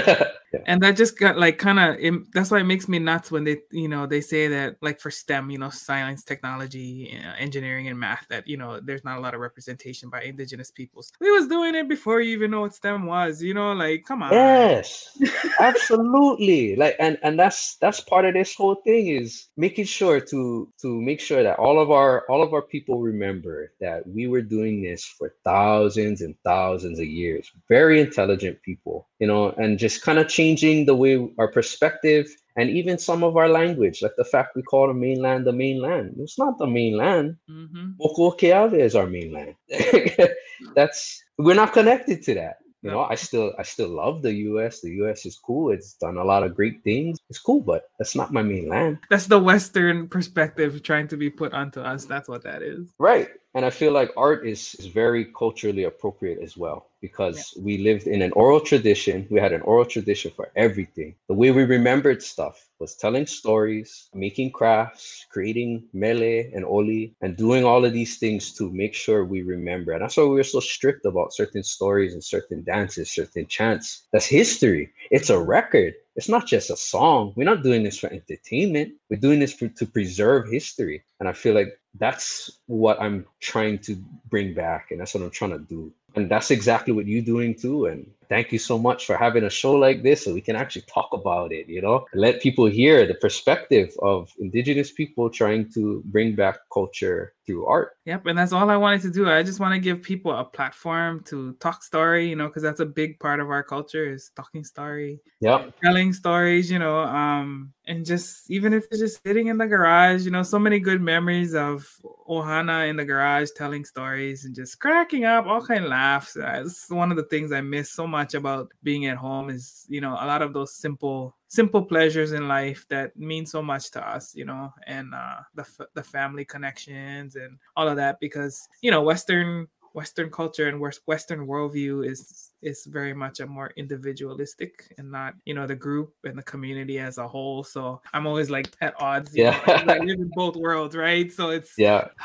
Yeah. 0.58 0.64
and 0.66 0.82
that 0.82 0.96
just 0.96 1.18
got 1.18 1.38
like 1.38 1.58
kind 1.58 1.78
of 1.78 2.24
that's 2.32 2.50
why 2.50 2.60
it 2.60 2.64
makes 2.64 2.88
me 2.88 2.98
nuts 2.98 3.30
when 3.30 3.44
they 3.44 3.58
you 3.72 3.88
know 3.88 4.06
they 4.06 4.20
say 4.20 4.48
that 4.48 4.76
like 4.82 5.00
for 5.00 5.10
stem 5.10 5.50
you 5.50 5.58
know 5.58 5.70
science 5.70 6.24
technology 6.24 7.18
uh, 7.24 7.34
engineering 7.38 7.88
and 7.88 7.98
math 7.98 8.26
that 8.28 8.46
you 8.46 8.56
know 8.56 8.80
there's 8.80 9.04
not 9.04 9.18
a 9.18 9.20
lot 9.20 9.34
of 9.34 9.40
representation 9.40 10.08
by 10.08 10.22
indigenous 10.22 10.70
peoples 10.70 11.12
we 11.20 11.30
was 11.30 11.48
doing 11.48 11.74
it 11.74 11.88
before 11.88 12.20
you 12.20 12.32
even 12.32 12.50
know 12.50 12.62
what 12.62 12.74
stem 12.74 13.06
was 13.06 13.42
you 13.42 13.54
know 13.54 13.72
like 13.72 14.04
come 14.06 14.22
on 14.22 14.32
Yes, 14.32 15.18
absolutely. 15.60 16.76
Like, 16.76 16.96
and 16.98 17.18
and 17.22 17.38
that's 17.38 17.76
that's 17.76 18.00
part 18.00 18.24
of 18.24 18.34
this 18.34 18.54
whole 18.54 18.76
thing 18.76 19.08
is 19.08 19.48
making 19.56 19.86
sure 19.86 20.20
to 20.20 20.72
to 20.80 21.00
make 21.00 21.20
sure 21.20 21.42
that 21.42 21.58
all 21.58 21.80
of 21.80 21.90
our 21.90 22.24
all 22.30 22.42
of 22.42 22.52
our 22.54 22.62
people 22.62 23.00
remember 23.00 23.72
that 23.80 24.06
we 24.06 24.26
were 24.26 24.42
doing 24.42 24.82
this 24.82 25.04
for 25.04 25.34
thousands 25.44 26.20
and 26.22 26.34
thousands 26.44 26.98
of 26.98 27.06
years. 27.06 27.50
Very 27.68 28.00
intelligent 28.00 28.62
people, 28.62 29.08
you 29.18 29.26
know, 29.26 29.50
and 29.52 29.78
just 29.78 30.02
kind 30.02 30.18
of 30.18 30.28
changing 30.28 30.86
the 30.86 30.94
way 30.94 31.28
our 31.38 31.48
perspective 31.48 32.28
and 32.56 32.70
even 32.70 32.98
some 32.98 33.22
of 33.22 33.36
our 33.36 33.48
language, 33.48 34.02
like 34.02 34.16
the 34.16 34.24
fact 34.24 34.56
we 34.56 34.62
call 34.62 34.88
the 34.88 34.94
mainland 34.94 35.46
the 35.46 35.52
mainland. 35.52 36.16
It's 36.18 36.38
not 36.38 36.58
the 36.58 36.66
mainland. 36.66 37.36
Mm-hmm. 37.48 38.74
is 38.80 38.96
our 38.96 39.06
mainland. 39.06 39.54
That's 40.74 41.22
we're 41.38 41.54
not 41.54 41.72
connected 41.72 42.22
to 42.24 42.34
that. 42.34 42.56
You 42.82 42.90
know, 42.90 43.02
I 43.02 43.16
still 43.16 43.52
I 43.58 43.64
still 43.64 43.88
love 43.88 44.22
the 44.22 44.32
US. 44.32 44.80
The 44.80 44.90
US 45.02 45.26
is 45.26 45.36
cool. 45.36 45.70
It's 45.70 45.94
done 45.94 46.16
a 46.16 46.24
lot 46.24 46.44
of 46.44 46.54
great 46.54 46.84
things. 46.84 47.18
It's 47.28 47.38
cool, 47.38 47.60
but 47.60 47.90
that's 47.98 48.14
not 48.14 48.32
my 48.32 48.42
mainland. 48.42 48.98
That's 49.10 49.26
the 49.26 49.40
Western 49.40 50.08
perspective 50.08 50.82
trying 50.82 51.08
to 51.08 51.16
be 51.16 51.28
put 51.28 51.52
onto 51.52 51.80
us. 51.80 52.04
That's 52.04 52.28
what 52.28 52.44
that 52.44 52.62
is. 52.62 52.88
Right. 52.98 53.28
And 53.54 53.64
I 53.64 53.70
feel 53.70 53.92
like 53.92 54.12
art 54.16 54.46
is, 54.46 54.76
is 54.76 54.86
very 54.86 55.24
culturally 55.36 55.84
appropriate 55.84 56.38
as 56.40 56.56
well 56.56 56.90
because 57.00 57.54
yeah. 57.56 57.62
we 57.64 57.78
lived 57.78 58.06
in 58.06 58.22
an 58.22 58.30
oral 58.32 58.60
tradition. 58.60 59.26
We 59.30 59.40
had 59.40 59.52
an 59.52 59.62
oral 59.62 59.84
tradition 59.84 60.30
for 60.36 60.52
everything. 60.54 61.16
The 61.26 61.34
way 61.34 61.50
we 61.50 61.64
remembered 61.64 62.22
stuff 62.22 62.67
was 62.78 62.94
telling 62.94 63.26
stories, 63.26 64.08
making 64.14 64.52
crafts, 64.52 65.26
creating 65.30 65.84
mele 65.92 66.44
and 66.54 66.64
oli, 66.64 67.14
and 67.20 67.36
doing 67.36 67.64
all 67.64 67.84
of 67.84 67.92
these 67.92 68.18
things 68.18 68.52
to 68.54 68.70
make 68.70 68.94
sure 68.94 69.24
we 69.24 69.42
remember. 69.42 69.92
And 69.92 70.02
that's 70.02 70.16
why 70.16 70.24
we 70.24 70.36
were 70.36 70.44
so 70.44 70.60
strict 70.60 71.04
about 71.04 71.34
certain 71.34 71.62
stories 71.62 72.12
and 72.12 72.22
certain 72.22 72.62
dances, 72.64 73.10
certain 73.10 73.46
chants. 73.46 74.06
That's 74.12 74.26
history. 74.26 74.90
It's 75.10 75.30
a 75.30 75.38
record. 75.38 75.94
It's 76.16 76.28
not 76.28 76.46
just 76.46 76.70
a 76.70 76.76
song. 76.76 77.32
We're 77.36 77.44
not 77.44 77.62
doing 77.62 77.82
this 77.82 77.98
for 77.98 78.12
entertainment. 78.12 78.94
We're 79.08 79.20
doing 79.20 79.38
this 79.38 79.52
for, 79.52 79.68
to 79.68 79.86
preserve 79.86 80.50
history. 80.50 81.04
And 81.20 81.28
I 81.28 81.32
feel 81.32 81.54
like 81.54 81.78
that's 81.94 82.50
what 82.66 83.00
I'm 83.00 83.26
trying 83.40 83.78
to 83.80 83.96
bring 84.28 84.54
back. 84.54 84.90
And 84.90 85.00
that's 85.00 85.14
what 85.14 85.22
I'm 85.22 85.30
trying 85.30 85.52
to 85.52 85.58
do. 85.58 85.92
And 86.16 86.30
that's 86.30 86.50
exactly 86.50 86.92
what 86.92 87.06
you're 87.06 87.22
doing 87.22 87.54
too. 87.54 87.86
And 87.86 88.10
thank 88.28 88.52
you 88.52 88.58
so 88.58 88.78
much 88.78 89.06
for 89.06 89.16
having 89.16 89.44
a 89.44 89.50
show 89.50 89.72
like 89.72 90.02
this 90.02 90.24
so 90.24 90.34
we 90.34 90.40
can 90.40 90.56
actually 90.56 90.82
talk 90.82 91.10
about 91.12 91.52
it, 91.52 91.68
you 91.68 91.82
know, 91.82 92.06
let 92.14 92.40
people 92.40 92.66
hear 92.66 93.06
the 93.06 93.14
perspective 93.14 93.94
of 94.02 94.32
indigenous 94.38 94.92
people 94.92 95.30
trying 95.30 95.70
to 95.72 96.02
bring 96.06 96.34
back 96.34 96.58
culture 96.72 97.34
through 97.48 97.66
art. 97.66 97.96
Yep. 98.04 98.26
And 98.26 98.38
that's 98.38 98.52
all 98.52 98.68
I 98.68 98.76
wanted 98.76 99.00
to 99.02 99.10
do. 99.10 99.28
I 99.28 99.42
just 99.42 99.58
want 99.58 99.72
to 99.72 99.80
give 99.80 100.02
people 100.02 100.32
a 100.32 100.44
platform 100.44 101.24
to 101.24 101.54
talk 101.54 101.82
story, 101.82 102.28
you 102.28 102.36
know, 102.36 102.46
because 102.46 102.62
that's 102.62 102.80
a 102.80 102.86
big 102.86 103.18
part 103.18 103.40
of 103.40 103.48
our 103.48 103.62
culture 103.62 104.04
is 104.04 104.30
talking 104.36 104.64
story. 104.64 105.20
Yep. 105.40 105.80
Telling 105.82 106.12
stories, 106.12 106.70
you 106.70 106.78
know, 106.78 106.98
um, 107.00 107.72
and 107.86 108.04
just 108.04 108.50
even 108.50 108.74
if 108.74 108.84
it's 108.90 109.00
just 109.00 109.22
sitting 109.22 109.46
in 109.46 109.56
the 109.56 109.66
garage, 109.66 110.26
you 110.26 110.30
know, 110.30 110.42
so 110.42 110.58
many 110.58 110.78
good 110.78 111.00
memories 111.00 111.54
of 111.54 111.90
Ohana 112.28 112.88
in 112.90 112.96
the 112.96 113.04
garage 113.04 113.48
telling 113.56 113.84
stories 113.84 114.44
and 114.44 114.54
just 114.54 114.78
cracking 114.78 115.24
up, 115.24 115.46
all 115.46 115.64
kind 115.64 115.84
of 115.84 115.90
laughs. 115.90 116.34
That's 116.34 116.90
one 116.90 117.10
of 117.10 117.16
the 117.16 117.24
things 117.24 117.50
I 117.50 117.62
miss 117.62 117.90
so 117.90 118.06
much 118.06 118.17
about 118.34 118.72
being 118.82 119.06
at 119.06 119.16
home 119.16 119.50
is, 119.50 119.86
you 119.88 120.00
know, 120.00 120.12
a 120.12 120.26
lot 120.26 120.42
of 120.42 120.52
those 120.52 120.74
simple 120.74 121.34
simple 121.48 121.82
pleasures 121.82 122.32
in 122.32 122.46
life 122.46 122.84
that 122.90 123.16
mean 123.16 123.46
so 123.46 123.62
much 123.62 123.90
to 123.90 124.06
us, 124.06 124.34
you 124.34 124.44
know, 124.44 124.72
and 124.86 125.14
uh, 125.14 125.40
the 125.54 125.66
the 125.94 126.02
family 126.02 126.44
connections 126.44 127.36
and 127.36 127.58
all 127.76 127.88
of 127.88 127.96
that 127.96 128.20
because 128.20 128.68
you 128.82 128.90
know 128.90 129.02
Western 129.02 129.66
Western 129.98 130.30
culture 130.30 130.68
and 130.68 130.78
Western 131.06 131.44
worldview 131.48 132.08
is 132.08 132.52
is 132.62 132.84
very 132.86 133.14
much 133.14 133.40
a 133.40 133.46
more 133.46 133.72
individualistic 133.76 134.94
and 134.98 135.10
not 135.10 135.34
you 135.44 135.54
know 135.54 135.66
the 135.66 135.74
group 135.74 136.14
and 136.22 136.38
the 136.38 136.42
community 136.42 137.00
as 137.00 137.18
a 137.18 137.26
whole. 137.26 137.64
So 137.64 138.00
I'm 138.14 138.24
always 138.24 138.48
like 138.48 138.68
at 138.80 138.94
odds. 139.00 139.32
Yeah, 139.34 139.58
know, 139.66 139.82
like 139.86 140.02
live 140.02 140.20
in 140.20 140.30
both 140.34 140.54
worlds, 140.54 140.94
right? 140.94 141.32
So 141.32 141.50
it's 141.50 141.72
yeah, 141.78 142.08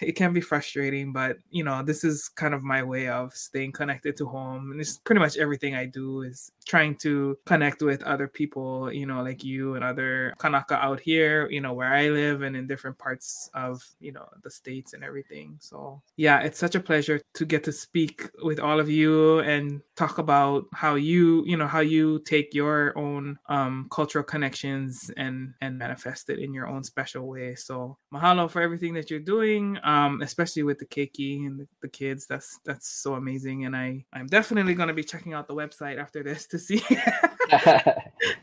it 0.00 0.16
can 0.16 0.32
be 0.32 0.40
frustrating, 0.40 1.12
but 1.12 1.36
you 1.50 1.62
know 1.62 1.82
this 1.82 2.04
is 2.04 2.30
kind 2.30 2.54
of 2.54 2.62
my 2.62 2.82
way 2.82 3.08
of 3.08 3.34
staying 3.34 3.72
connected 3.72 4.16
to 4.16 4.26
home, 4.26 4.72
and 4.72 4.80
it's 4.80 4.96
pretty 4.96 5.20
much 5.20 5.36
everything 5.36 5.74
I 5.74 5.84
do 5.84 6.22
is 6.22 6.52
trying 6.66 6.96
to 6.96 7.36
connect 7.44 7.82
with 7.82 8.02
other 8.04 8.26
people, 8.26 8.90
you 8.90 9.04
know, 9.04 9.22
like 9.22 9.44
you 9.44 9.74
and 9.74 9.84
other 9.84 10.32
Kanaka 10.38 10.76
out 10.82 11.00
here, 11.00 11.50
you 11.50 11.60
know, 11.60 11.74
where 11.74 11.92
I 11.92 12.08
live 12.08 12.40
and 12.40 12.56
in 12.56 12.66
different 12.66 12.96
parts 12.96 13.50
of 13.52 13.84
you 14.00 14.12
know 14.12 14.26
the 14.42 14.50
states 14.50 14.94
and 14.94 15.04
everything. 15.04 15.58
So 15.60 16.00
yeah, 16.16 16.40
it's 16.40 16.58
such 16.58 16.74
a 16.74 16.80
pleasure 16.80 16.93
to 17.02 17.44
get 17.44 17.64
to 17.64 17.72
speak 17.72 18.28
with 18.42 18.60
all 18.60 18.80
of 18.80 18.88
you 18.88 19.40
and 19.40 19.80
talk 19.96 20.18
about 20.18 20.64
how 20.72 20.94
you, 20.94 21.44
you 21.46 21.56
know, 21.56 21.66
how 21.66 21.80
you 21.80 22.20
take 22.20 22.54
your 22.54 22.96
own 22.98 23.38
um, 23.48 23.88
cultural 23.90 24.24
connections 24.24 25.10
and 25.16 25.54
and 25.60 25.78
manifest 25.78 26.30
it 26.30 26.38
in 26.38 26.52
your 26.52 26.66
own 26.68 26.84
special 26.84 27.26
way. 27.26 27.54
So 27.54 27.98
mahalo 28.12 28.50
for 28.50 28.62
everything 28.62 28.94
that 28.94 29.10
you're 29.10 29.20
doing, 29.20 29.78
um, 29.82 30.20
especially 30.22 30.62
with 30.62 30.78
the 30.78 30.86
keiki 30.86 31.46
and 31.46 31.60
the, 31.60 31.68
the 31.82 31.88
kids. 31.88 32.26
That's 32.26 32.58
that's 32.64 32.88
so 32.88 33.14
amazing, 33.14 33.64
and 33.64 33.76
I 33.76 34.04
I'm 34.12 34.26
definitely 34.26 34.74
going 34.74 34.88
to 34.88 34.94
be 34.94 35.04
checking 35.04 35.34
out 35.34 35.48
the 35.48 35.54
website 35.54 35.98
after 35.98 36.22
this 36.22 36.46
to 36.48 36.58
see 36.58 36.78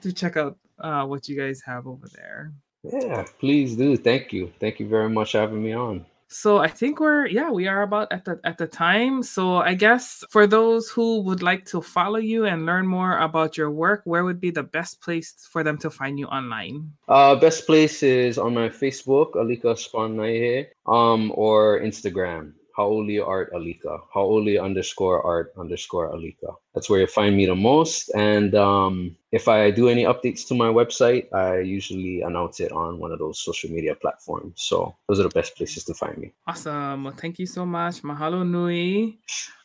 to 0.02 0.14
check 0.14 0.38
out 0.38 0.58
uh, 0.80 1.06
what 1.06 1.28
you 1.28 1.38
guys 1.38 1.62
have 1.66 1.88
over 1.88 2.08
there. 2.16 2.54
Yeah, 2.84 3.26
please 3.40 3.76
do. 3.76 3.96
Thank 3.96 4.34
you. 4.34 4.52
Thank 4.60 4.80
you 4.80 4.88
very 4.88 5.10
much 5.10 5.34
for 5.34 5.40
having 5.40 5.64
me 5.64 5.74
on. 5.74 6.06
So 6.32 6.60
I 6.60 6.70
think 6.70 7.02
we're 7.02 7.28
yeah, 7.28 7.52
we 7.52 7.68
are 7.68 7.82
about 7.84 8.08
at 8.12 8.24
the 8.24 8.40
at 8.46 8.58
the 8.58 8.66
time. 8.66 9.22
So 9.22 9.58
I 9.58 9.74
guess 9.74 10.24
for 10.30 10.48
those 10.48 10.90
who 10.90 11.20
would 11.28 11.44
like 11.44 11.66
to 11.76 11.82
follow 11.82 12.20
you 12.20 12.46
and 12.46 12.66
learn 12.66 12.88
more 12.88 13.20
about 13.20 13.58
your 13.58 13.70
work, 13.70 14.02
where 14.06 14.24
would 14.24 14.40
be 14.40 14.50
the 14.50 14.64
best 14.64 15.02
place 15.02 15.36
for 15.52 15.62
them 15.62 15.78
to 15.80 15.90
find 15.90 16.18
you 16.18 16.28
online? 16.28 16.94
Uh 17.10 17.36
best 17.36 17.68
place 17.68 18.02
is 18.02 18.38
on 18.38 18.54
my 18.54 18.70
Facebook, 18.70 19.36
Alika 19.36 19.76
Spanaihe, 19.76 20.68
um, 20.88 21.34
or 21.36 21.82
Instagram. 21.82 22.54
Haoli 22.78 23.26
Art 23.26 23.52
Alika, 23.54 24.02
Haoli 24.14 24.62
underscore 24.62 25.22
Art 25.26 25.54
underscore 25.58 26.12
Alika. 26.14 26.56
That's 26.74 26.90
where 26.90 27.02
you 27.02 27.08
find 27.08 27.36
me 27.36 27.46
the 27.46 27.56
most. 27.56 28.10
And 28.16 28.56
um, 28.56 29.16
if 29.32 29.48
I 29.48 29.72
do 29.72 29.90
any 29.90 30.04
updates 30.04 30.48
to 30.48 30.56
my 30.56 30.68
website, 30.68 31.32
I 31.34 31.60
usually 31.60 32.22
announce 32.22 32.60
it 32.60 32.72
on 32.72 33.00
one 33.00 33.12
of 33.12 33.20
those 33.20 33.42
social 33.42 33.70
media 33.70 33.96
platforms. 33.96 34.54
So 34.58 34.96
those 35.08 35.20
are 35.20 35.24
the 35.24 35.30
best 35.30 35.56
places 35.56 35.84
to 35.86 35.94
find 35.94 36.18
me. 36.18 36.34
Awesome. 36.48 37.04
Well, 37.04 37.14
thank 37.14 37.40
you 37.40 37.46
so 37.46 37.66
much. 37.66 38.02
Mahalo 38.02 38.48
Nui. 38.48 39.20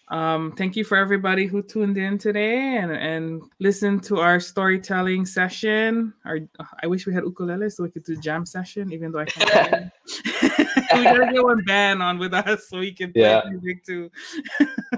Um, 0.09 0.53
thank 0.53 0.77
you 0.77 0.85
for 0.85 0.97
everybody 0.97 1.47
who 1.47 1.63
tuned 1.63 1.99
in 1.99 2.19
today 2.19 2.77
and, 2.77 2.93
and 2.93 3.43
listened 3.59 4.05
to 4.05 4.21
our 4.21 4.39
storytelling 4.39 5.27
session. 5.27 6.15
Our, 6.25 6.39
I 6.83 6.87
wish 6.87 7.07
we 7.07 7.15
had 7.15 7.25
ukulele 7.25 7.69
so 7.71 7.83
we 7.83 7.91
could 7.91 8.05
do 8.05 8.15
jam 8.17 8.47
session, 8.47 8.93
even 8.93 9.11
though 9.11 9.19
I 9.21 9.25
can't. 9.25 9.91
we 10.43 11.03
gotta 11.03 11.33
get 11.33 11.43
one 11.43 11.65
band 11.65 12.03
on 12.03 12.19
with 12.19 12.35
us 12.35 12.69
so 12.69 12.79
we 12.79 12.93
can 12.93 13.11
play 13.13 13.23
yeah. 13.23 13.43
music 13.49 13.85
too. 13.85 14.11